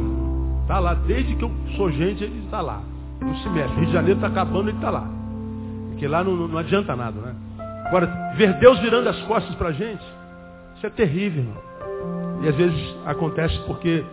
Está 0.62 0.78
lá, 0.78 0.94
desde 0.94 1.34
que 1.36 1.44
eu 1.44 1.50
sou 1.76 1.90
gente, 1.90 2.24
ele 2.24 2.44
está 2.44 2.60
lá. 2.60 2.82
Não 3.20 3.34
se 3.36 3.48
mexe. 3.48 3.72
O 3.72 3.76
Rio 3.76 3.86
de 3.86 3.92
Janeiro 3.92 4.18
está 4.18 4.26
acabando, 4.26 4.68
ele 4.68 4.76
está 4.76 4.90
lá. 4.90 5.08
Porque 5.88 6.06
lá 6.06 6.22
não, 6.22 6.36
não 6.48 6.58
adianta 6.58 6.94
nada, 6.94 7.20
né? 7.20 7.34
Agora, 7.86 8.34
ver 8.36 8.54
Deus 8.58 8.78
virando 8.80 9.08
as 9.08 9.18
costas 9.22 9.54
para 9.54 9.68
a 9.68 9.72
gente, 9.72 10.04
isso 10.76 10.86
é 10.86 10.90
terrível, 10.90 11.44
irmão. 11.44 11.62
E 12.42 12.48
às 12.48 12.56
vezes 12.56 12.96
acontece 13.06 13.58
porque 13.66 14.04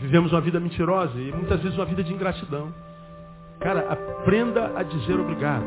vivemos 0.00 0.32
uma 0.32 0.40
vida 0.40 0.58
mentirosa 0.58 1.18
e 1.18 1.30
muitas 1.32 1.60
vezes 1.62 1.78
uma 1.78 1.84
vida 1.86 2.02
de 2.02 2.12
ingratidão. 2.12 2.72
Cara, 3.60 3.92
aprenda 3.92 4.72
a 4.76 4.82
dizer 4.82 5.20
obrigado. 5.20 5.66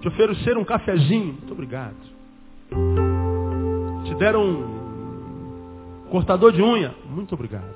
Te 0.00 0.08
oferecer 0.08 0.56
um 0.56 0.64
cafezinho, 0.64 1.34
muito 1.34 1.52
obrigado. 1.52 2.15
Te 4.04 4.14
deram 4.16 4.44
um 4.44 6.08
cortador 6.10 6.52
de 6.52 6.62
unha, 6.62 6.94
muito 7.08 7.34
obrigado. 7.34 7.74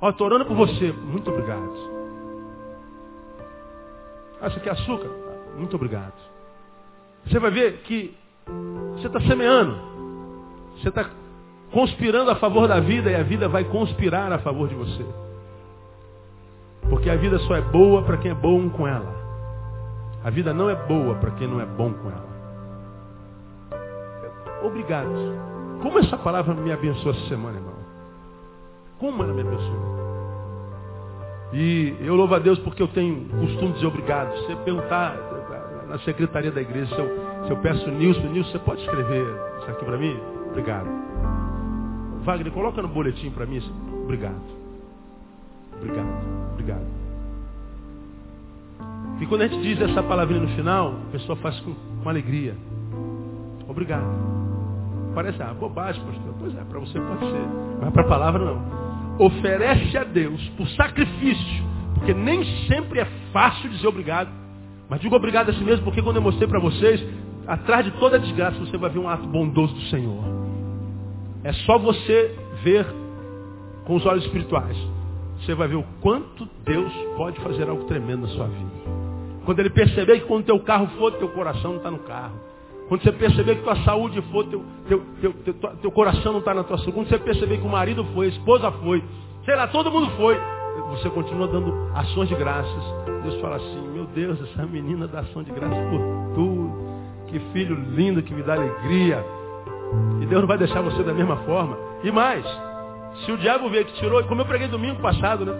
Ó, 0.00 0.10
estou 0.10 0.26
orando 0.26 0.44
por 0.44 0.56
você, 0.56 0.92
muito 0.92 1.30
obrigado. 1.30 1.96
Ah, 4.40 4.50
você 4.50 4.60
quer 4.60 4.70
açúcar? 4.70 5.08
Muito 5.56 5.74
obrigado. 5.74 6.12
Você 7.26 7.38
vai 7.38 7.50
ver 7.50 7.78
que 7.82 8.14
você 8.96 9.06
está 9.06 9.20
semeando. 9.22 9.76
Você 10.76 10.90
está 10.90 11.10
conspirando 11.72 12.30
a 12.30 12.36
favor 12.36 12.68
da 12.68 12.78
vida 12.78 13.10
e 13.10 13.16
a 13.16 13.22
vida 13.22 13.48
vai 13.48 13.64
conspirar 13.64 14.30
a 14.32 14.38
favor 14.38 14.68
de 14.68 14.74
você. 14.74 15.04
Porque 16.88 17.10
a 17.10 17.16
vida 17.16 17.38
só 17.40 17.56
é 17.56 17.62
boa 17.62 18.02
para 18.02 18.18
quem 18.18 18.30
é 18.30 18.34
bom 18.34 18.68
com 18.68 18.86
ela. 18.86 19.15
A 20.26 20.30
vida 20.30 20.52
não 20.52 20.68
é 20.68 20.74
boa 20.74 21.14
para 21.14 21.30
quem 21.30 21.46
não 21.46 21.60
é 21.60 21.64
bom 21.64 21.92
com 21.92 22.10
ela. 22.10 22.26
Obrigado. 24.64 25.08
Como 25.80 26.00
essa 26.00 26.18
palavra 26.18 26.52
me 26.52 26.72
abençoou 26.72 27.14
essa 27.14 27.28
semana, 27.28 27.58
irmão? 27.58 27.76
Como 28.98 29.22
ela 29.22 29.32
me 29.32 29.42
abençoou? 29.42 29.96
E 31.52 31.94
eu 32.00 32.16
louvo 32.16 32.34
a 32.34 32.40
Deus 32.40 32.58
porque 32.58 32.82
eu 32.82 32.88
tenho 32.88 33.28
costume 33.38 33.68
de 33.68 33.74
dizer 33.74 33.86
obrigado. 33.86 34.36
Se 34.38 34.46
você 34.46 34.56
perguntar 34.56 35.16
na 35.88 35.96
secretaria 36.00 36.50
da 36.50 36.60
igreja, 36.60 36.92
se 36.92 37.00
eu, 37.00 37.08
se 37.44 37.50
eu 37.52 37.56
peço 37.58 37.88
Nilson, 37.88 38.26
Nilson, 38.26 38.50
você 38.50 38.58
pode 38.58 38.80
escrever 38.80 39.24
isso 39.60 39.70
aqui 39.70 39.84
para 39.84 39.96
mim? 39.96 40.18
Obrigado. 40.50 40.88
Wagner, 42.24 42.52
coloca 42.52 42.82
no 42.82 42.88
boletim 42.88 43.30
para 43.30 43.46
mim. 43.46 43.62
Obrigado. 44.02 44.42
Obrigado. 45.78 46.08
Obrigado. 46.54 47.05
E 49.20 49.26
quando 49.26 49.42
a 49.42 49.48
gente 49.48 49.62
diz 49.62 49.80
essa 49.80 50.02
palavrinha 50.02 50.42
no 50.42 50.48
final, 50.48 50.94
a 51.08 51.12
pessoa 51.12 51.36
faz 51.36 51.58
com, 51.60 51.74
com 52.02 52.08
alegria. 52.08 52.54
Obrigado. 53.68 54.06
Parece 55.14 55.42
ah, 55.42 55.54
bobagem, 55.54 56.02
pastor. 56.04 56.34
Pois 56.38 56.54
é, 56.54 56.64
para 56.64 56.78
você 56.78 57.00
pode 57.00 57.20
ser. 57.20 57.46
Mas 57.80 57.92
para 57.92 58.02
a 58.02 58.06
palavra 58.06 58.44
não 58.44 58.86
oferece 59.18 59.96
a 59.96 60.04
Deus 60.04 60.46
por 60.50 60.68
sacrifício, 60.70 61.64
porque 61.94 62.12
nem 62.12 62.44
sempre 62.66 63.00
é 63.00 63.06
fácil 63.32 63.70
dizer 63.70 63.86
obrigado. 63.86 64.30
Mas 64.88 65.00
digo 65.00 65.16
obrigado 65.16 65.50
a 65.50 65.52
si 65.52 65.64
mesmo, 65.64 65.84
porque 65.84 66.02
quando 66.02 66.16
eu 66.16 66.22
mostrei 66.22 66.48
para 66.48 66.60
vocês, 66.60 67.04
atrás 67.46 67.84
de 67.84 67.90
toda 67.92 68.18
desgraça 68.18 68.58
você 68.58 68.76
vai 68.76 68.90
ver 68.90 68.98
um 68.98 69.08
ato 69.08 69.26
bondoso 69.26 69.74
do 69.74 69.82
Senhor. 69.82 70.22
É 71.42 71.52
só 71.52 71.78
você 71.78 72.36
ver 72.62 72.86
com 73.84 73.96
os 73.96 74.06
olhos 74.06 74.24
espirituais. 74.24 74.76
Você 75.40 75.54
vai 75.54 75.68
ver 75.68 75.76
o 75.76 75.84
quanto 76.00 76.48
Deus 76.64 76.92
pode 77.16 77.38
fazer 77.40 77.68
algo 77.68 77.84
tremendo 77.84 78.22
na 78.22 78.28
sua 78.28 78.46
vida. 78.46 78.95
Quando 79.46 79.60
ele 79.60 79.70
perceber 79.70 80.18
que 80.18 80.26
quando 80.26 80.44
teu 80.44 80.58
carro 80.58 80.88
for, 80.98 81.12
teu 81.12 81.28
coração 81.28 81.70
não 81.70 81.76
está 81.78 81.90
no 81.90 82.00
carro. 82.00 82.34
Quando 82.88 83.02
você 83.02 83.12
perceber 83.12 83.54
que 83.54 83.62
tua 83.62 83.76
saúde 83.84 84.20
teu, 84.50 84.64
teu, 84.88 85.04
teu, 85.20 85.32
teu, 85.32 85.76
teu 85.76 85.90
coração 85.92 86.32
não 86.32 86.40
está 86.40 86.52
na 86.52 86.64
tua 86.64 86.76
saúde. 86.78 86.92
Quando 86.92 87.08
você 87.08 87.18
perceber 87.18 87.58
que 87.58 87.64
o 87.64 87.68
marido 87.68 88.04
foi, 88.12 88.26
a 88.26 88.28
esposa 88.30 88.72
foi, 88.72 89.02
sei 89.44 89.54
lá, 89.54 89.68
todo 89.68 89.90
mundo 89.90 90.10
foi. 90.16 90.36
Você 90.90 91.08
continua 91.10 91.46
dando 91.46 91.72
ações 91.94 92.28
de 92.28 92.34
graças. 92.34 92.84
Deus 93.22 93.40
fala 93.40 93.56
assim, 93.56 93.88
meu 93.94 94.04
Deus, 94.06 94.38
essa 94.50 94.66
menina 94.66 95.06
dá 95.06 95.20
ação 95.20 95.44
de 95.44 95.52
graças 95.52 95.78
por 95.90 96.00
tudo. 96.34 96.72
Que 97.28 97.38
filho 97.52 97.76
lindo 97.94 98.22
que 98.24 98.34
me 98.34 98.42
dá 98.42 98.54
alegria. 98.54 99.24
E 100.20 100.26
Deus 100.26 100.40
não 100.40 100.48
vai 100.48 100.58
deixar 100.58 100.80
você 100.80 101.04
da 101.04 101.14
mesma 101.14 101.36
forma. 101.38 101.78
E 102.02 102.10
mais, 102.10 102.44
se 103.24 103.30
o 103.30 103.38
diabo 103.38 103.70
veio 103.70 103.84
que 103.84 103.94
tirou, 103.94 104.22
como 104.24 104.40
eu 104.40 104.46
preguei 104.46 104.66
domingo 104.66 105.00
passado, 105.00 105.46
né? 105.46 105.52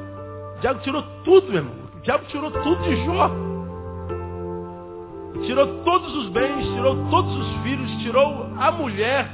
O 0.59 0.61
diabo 0.61 0.81
tirou 0.81 1.03
tudo, 1.25 1.47
meu 1.49 1.59
irmão. 1.59 1.75
O 1.97 2.01
diabo 2.01 2.25
tirou 2.27 2.51
tudo 2.51 2.83
de 2.83 3.05
Jó 3.05 3.56
tirou 5.39 5.83
todos 5.85 6.15
os 6.17 6.29
bens, 6.31 6.67
tirou 6.75 7.09
todos 7.11 7.37
os 7.37 7.63
filhos, 7.63 7.91
tirou 8.03 8.49
a 8.59 8.71
mulher, 8.71 9.31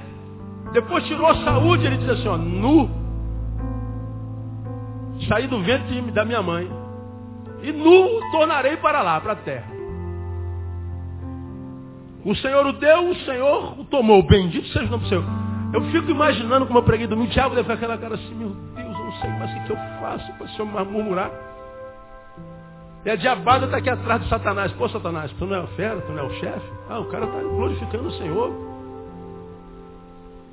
depois 0.72 1.05
tirou 1.05 1.26
a 1.26 1.34
saúde, 1.44 1.86
ele 1.86 1.98
diz 1.98 2.11
assim, 2.11 2.28
ó, 2.28 2.36
nu, 2.36 2.90
saí 5.28 5.46
do 5.46 5.61
ventre 5.62 6.00
da 6.11 6.24
minha 6.24 6.42
mãe, 6.42 6.68
e 7.62 7.72
nu 7.72 8.20
tornarei 8.32 8.76
para 8.76 9.03
lá, 9.03 9.20
para 9.20 9.32
a 9.32 9.36
terra. 9.36 9.72
O 12.24 12.34
Senhor 12.36 12.66
o 12.66 12.72
deu, 12.72 13.11
o 13.11 13.16
Senhor 13.16 13.80
o 13.80 13.84
tomou. 13.84 14.22
Bendito 14.22 14.66
seja 14.68 14.86
o 14.86 14.90
nome 14.90 15.03
do 15.03 15.09
Senhor. 15.09 15.24
Eu 15.74 15.82
fico 15.90 16.11
imaginando 16.11 16.66
como 16.66 16.78
eu 16.78 16.82
preguei 16.84 17.07
domingo, 17.07 17.30
Tiago 17.30 17.55
deve 17.55 17.72
aquela 17.72 17.98
cara 17.98 18.14
assim, 18.14 18.34
meu 18.34 18.50
Deus, 18.50 18.98
eu 18.98 19.05
não 19.05 19.12
sei 19.12 19.30
mais 19.30 19.50
o 19.50 19.64
que 19.64 19.72
eu 19.72 19.76
faço 20.00 20.32
para 20.34 20.46
o 20.46 20.48
Senhor 20.50 20.84
murmurar. 20.84 21.30
E 23.05 23.11
a 23.11 23.16
diabada 23.16 23.64
está 23.66 23.78
aqui 23.78 23.90
atrás 23.90 24.22
de 24.22 24.28
Satanás. 24.28 24.70
Pô, 24.72 24.88
Satanás, 24.88 25.30
tu 25.32 25.44
não 25.44 25.57
é 25.57 25.61
o 25.61 25.66
fera, 25.68 26.00
tu 26.03 26.12
não 26.12 26.22
é 26.22 26.26
o 26.26 26.34
chefe? 26.34 26.66
Ah, 26.88 27.00
o 27.00 27.07
cara 27.07 27.24
está 27.24 27.38
glorificando 27.38 28.09
o 28.09 28.12
Senhor. 28.12 28.53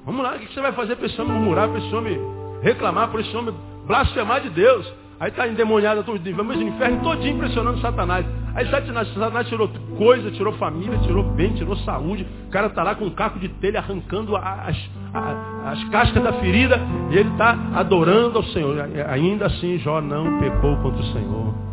Vamos 0.06 0.24
lá, 0.24 0.36
o 0.36 0.39
que 0.39 0.52
você 0.52 0.62
vai 0.62 0.72
fazer 0.72 0.95
para 0.95 1.06
esse 1.06 1.22
homem 1.22 1.34
murmurar, 1.34 1.70
para 1.70 1.78
esse 1.78 1.93
homem 1.93 2.20
reclamar, 2.64 3.10
para 3.10 3.22
esse 3.22 3.36
homem 3.38 3.54
blasfemar 3.86 4.41
de 4.41 4.50
Deus? 4.50 4.91
Aí 5.20 5.30
está 5.30 5.47
endemoniado, 5.47 6.02
vamos 6.02 6.56
no 6.56 6.64
inferno 6.64 7.04
todinho 7.04 7.36
impressionando 7.36 7.80
Satanás. 7.82 8.26
Aí 8.56 8.68
Satanás, 8.72 9.14
Satanás 9.14 9.47
tirou 9.47 9.70
coisa, 9.97 10.32
tirou 10.32 10.54
família, 10.54 10.97
tirou 11.00 11.24
bem, 11.24 11.54
tirou 11.54 11.76
saúde. 11.78 12.26
O 12.47 12.50
cara 12.50 12.68
está 12.68 12.82
lá 12.82 12.95
com 12.95 13.06
um 13.06 13.10
caco 13.12 13.38
de 13.38 13.50
telha 13.50 13.80
arrancando 13.80 14.36
as, 14.36 14.78
as, 15.14 15.78
as 15.78 15.84
cascas 15.89 16.24
da 16.24 16.34
ferida 16.34 16.80
e 17.12 17.18
ele 17.18 17.30
está 17.30 17.56
adorando 17.76 18.38
ao 18.38 18.43
Senhor. 18.45 18.78
Ainda 19.10 19.45
assim, 19.45 19.78
Jó 19.80 20.02
não 20.02 20.39
pecou 20.39 20.78
contra 20.78 21.02
o 21.02 21.14
Senhor. 21.14 21.68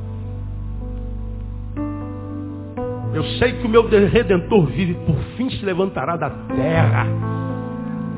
Eu 3.17 3.25
sei 3.39 3.55
que 3.55 3.67
o 3.67 3.69
meu 3.69 3.89
redentor 3.89 4.67
vive, 4.67 4.93
por 5.07 5.17
fim 5.39 5.49
se 5.49 5.64
levantará 5.64 6.19
da 6.19 6.29
terra. 6.29 7.07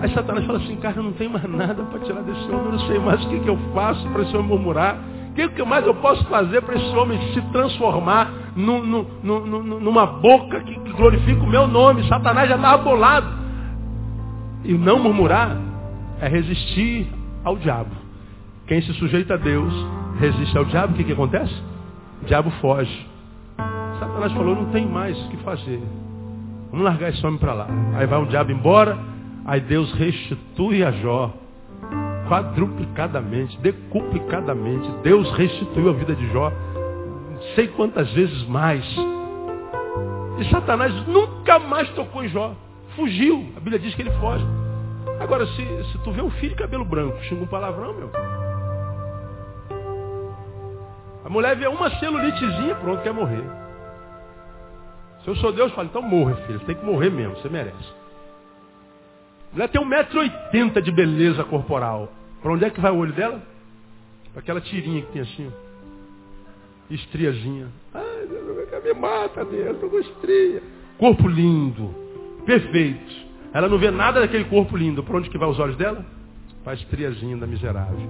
Aí 0.01 0.13
Satanás 0.13 0.45
fala 0.45 0.59
assim, 0.59 0.75
cara, 0.75 0.97
eu 0.97 1.05
não 1.05 1.13
tenho 1.13 1.31
mais 1.31 1.49
nada 1.49 1.85
para 1.85 2.01
tirar 2.01 2.21
desse 2.23 2.43
homem, 2.51 2.65
eu 2.65 2.73
não 2.73 2.81
sei 2.81 2.99
mais 2.99 3.25
o 3.25 3.29
que, 3.29 3.39
que 3.39 3.49
eu 3.49 3.57
faço 3.73 4.09
para 4.09 4.23
esse 4.23 4.37
homem 4.37 4.49
murmurar. 4.49 4.99
O 5.31 5.35
que, 5.35 5.65
mais 5.65 5.87
eu 5.87 5.95
posso 5.95 6.25
fazer 6.25 6.63
para 6.63 6.75
esse 6.75 6.97
homem 6.97 7.17
se 7.33 7.41
transformar 7.53 8.29
num, 8.57 8.85
num, 8.85 9.07
num, 9.23 9.79
numa 9.79 10.05
boca 10.05 10.61
que, 10.63 10.75
que 10.81 10.93
glorifica 10.95 11.45
o 11.45 11.47
meu 11.47 11.69
nome? 11.69 12.03
Satanás 12.09 12.49
já 12.49 12.57
estava 12.57 12.83
bolado. 12.83 13.39
E 14.65 14.75
não 14.75 14.99
murmurar 14.99 15.57
é 16.21 16.27
resistir 16.27 17.07
ao 17.45 17.57
diabo. 17.57 17.95
Quem 18.67 18.83
se 18.83 18.93
sujeita 18.95 19.35
a 19.35 19.37
Deus 19.37 19.73
resiste 20.19 20.59
ao 20.59 20.65
diabo, 20.65 20.95
o 20.95 20.97
que, 20.97 21.05
que 21.05 21.13
acontece? 21.13 21.55
O 22.21 22.27
diabo 22.27 22.51
foge. 22.61 23.08
Satanás 23.99 24.33
falou, 24.33 24.55
não 24.55 24.67
tem 24.67 24.87
mais 24.87 25.19
o 25.27 25.29
que 25.29 25.37
fazer. 25.39 25.83
Vamos 26.71 26.85
largar 26.85 27.11
esse 27.11 27.27
homem 27.27 27.39
para 27.39 27.53
lá. 27.53 27.67
Aí 27.97 28.07
vai 28.07 28.21
o 28.21 28.27
diabo 28.27 28.53
embora, 28.53 28.99
aí 29.45 29.61
Deus 29.61 29.93
restitui 29.95 30.85
a 30.85 30.93
Jó. 30.93 31.33
Quadruplicadamente, 32.29 33.59
decuplicadamente. 33.61 34.89
Deus 35.03 35.31
restituiu 35.33 35.91
a 35.91 35.93
vida 35.95 36.15
de 36.15 36.31
Jó. 36.31 36.53
Sei 37.55 37.69
quantas 37.69 38.13
vezes 38.13 38.47
mais. 38.47 38.85
E 40.39 40.45
Satanás 40.51 40.95
nunca 41.07 41.59
mais 41.59 41.89
tocou 41.91 42.23
em 42.23 42.29
Jó. 42.29 42.55
Fugiu. 42.95 43.47
A 43.57 43.61
Bíblia 43.61 43.79
diz 43.79 43.95
que 43.95 44.03
ele 44.03 44.13
foge. 44.13 44.45
Agora, 45.21 45.47
se, 45.47 45.85
se 45.91 45.99
tu 46.05 46.13
vê 46.13 46.23
um 46.23 46.31
filho 46.31 46.51
de 46.51 46.57
cabelo 46.57 46.85
branco, 46.85 47.19
xinga 47.25 47.43
um 47.43 47.47
palavrão, 47.47 47.95
meu. 47.95 48.11
A 51.25 51.29
mulher 51.29 51.57
vê 51.57 51.67
uma 51.67 51.91
celulitezinha, 51.99 52.75
pronto, 52.77 53.03
quer 53.03 53.13
morrer. 53.13 53.68
Se 55.29 55.33
eu 55.33 55.37
sou 55.37 55.53
Deus, 55.53 55.71
falo, 55.73 55.89
então 55.89 56.01
morre, 56.01 56.35
filho. 56.47 56.59
Você 56.59 56.65
tem 56.65 56.75
que 56.75 56.87
morrer 56.87 57.11
mesmo, 57.11 57.37
você 57.37 57.51
merece. 57.51 57.93
A 59.53 59.53
mulher 59.53 59.69
tem 59.69 59.79
1,80m 59.79 60.81
de 60.81 60.91
beleza 60.91 61.45
corporal. 61.45 62.11
Para 62.41 62.51
onde 62.51 62.65
é 62.65 62.71
que 62.71 62.81
vai 62.81 62.91
o 62.91 62.97
olho 62.97 63.13
dela? 63.13 63.43
Para 64.33 64.41
aquela 64.41 64.59
tirinha 64.59 65.03
que 65.03 65.13
tem 65.13 65.21
assim. 65.21 65.53
Estriazinha. 66.91 67.67
Ai, 67.93 68.27
Deus, 68.27 68.83
me 68.83 68.95
mata, 68.95 69.45
Deus, 69.45 69.75
estou 69.75 69.91
com 69.91 69.99
estria. 69.99 70.63
Corpo 70.97 71.29
lindo, 71.29 71.95
perfeito. 72.47 73.29
Ela 73.53 73.69
não 73.69 73.77
vê 73.77 73.91
nada 73.91 74.21
daquele 74.21 74.45
corpo 74.45 74.79
lindo. 74.79 75.05
Para 75.05 75.19
onde 75.19 75.29
que 75.29 75.37
vai 75.37 75.51
os 75.51 75.59
olhos 75.59 75.77
dela? 75.77 76.07
Para 76.65 76.73
a 76.73 76.75
estriazinha 76.75 77.37
da 77.37 77.47
miserável. 77.47 78.01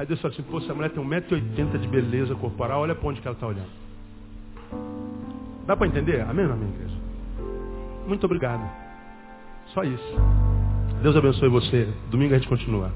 Aí 0.00 0.04
Deus 0.04 0.20
fala 0.20 0.34
assim, 0.34 0.42
pô, 0.42 0.58
essa 0.58 0.74
mulher 0.74 0.90
tem 0.90 1.00
1,80m 1.00 1.78
de 1.78 1.86
beleza 1.86 2.34
corporal, 2.34 2.80
olha 2.80 2.96
para 2.96 3.08
onde 3.08 3.20
que 3.20 3.28
ela 3.28 3.36
está 3.36 3.46
olhando. 3.46 3.83
Dá 5.66 5.76
para 5.76 5.86
entender? 5.86 6.20
Amém, 6.22 6.44
amém, 6.44 6.68
igreja? 6.68 6.96
Muito 8.06 8.24
obrigado. 8.24 8.62
Só 9.72 9.82
isso. 9.82 10.16
Deus 11.02 11.16
abençoe 11.16 11.48
você. 11.48 11.88
Domingo 12.10 12.34
a 12.34 12.38
gente 12.38 12.48
continua. 12.48 12.92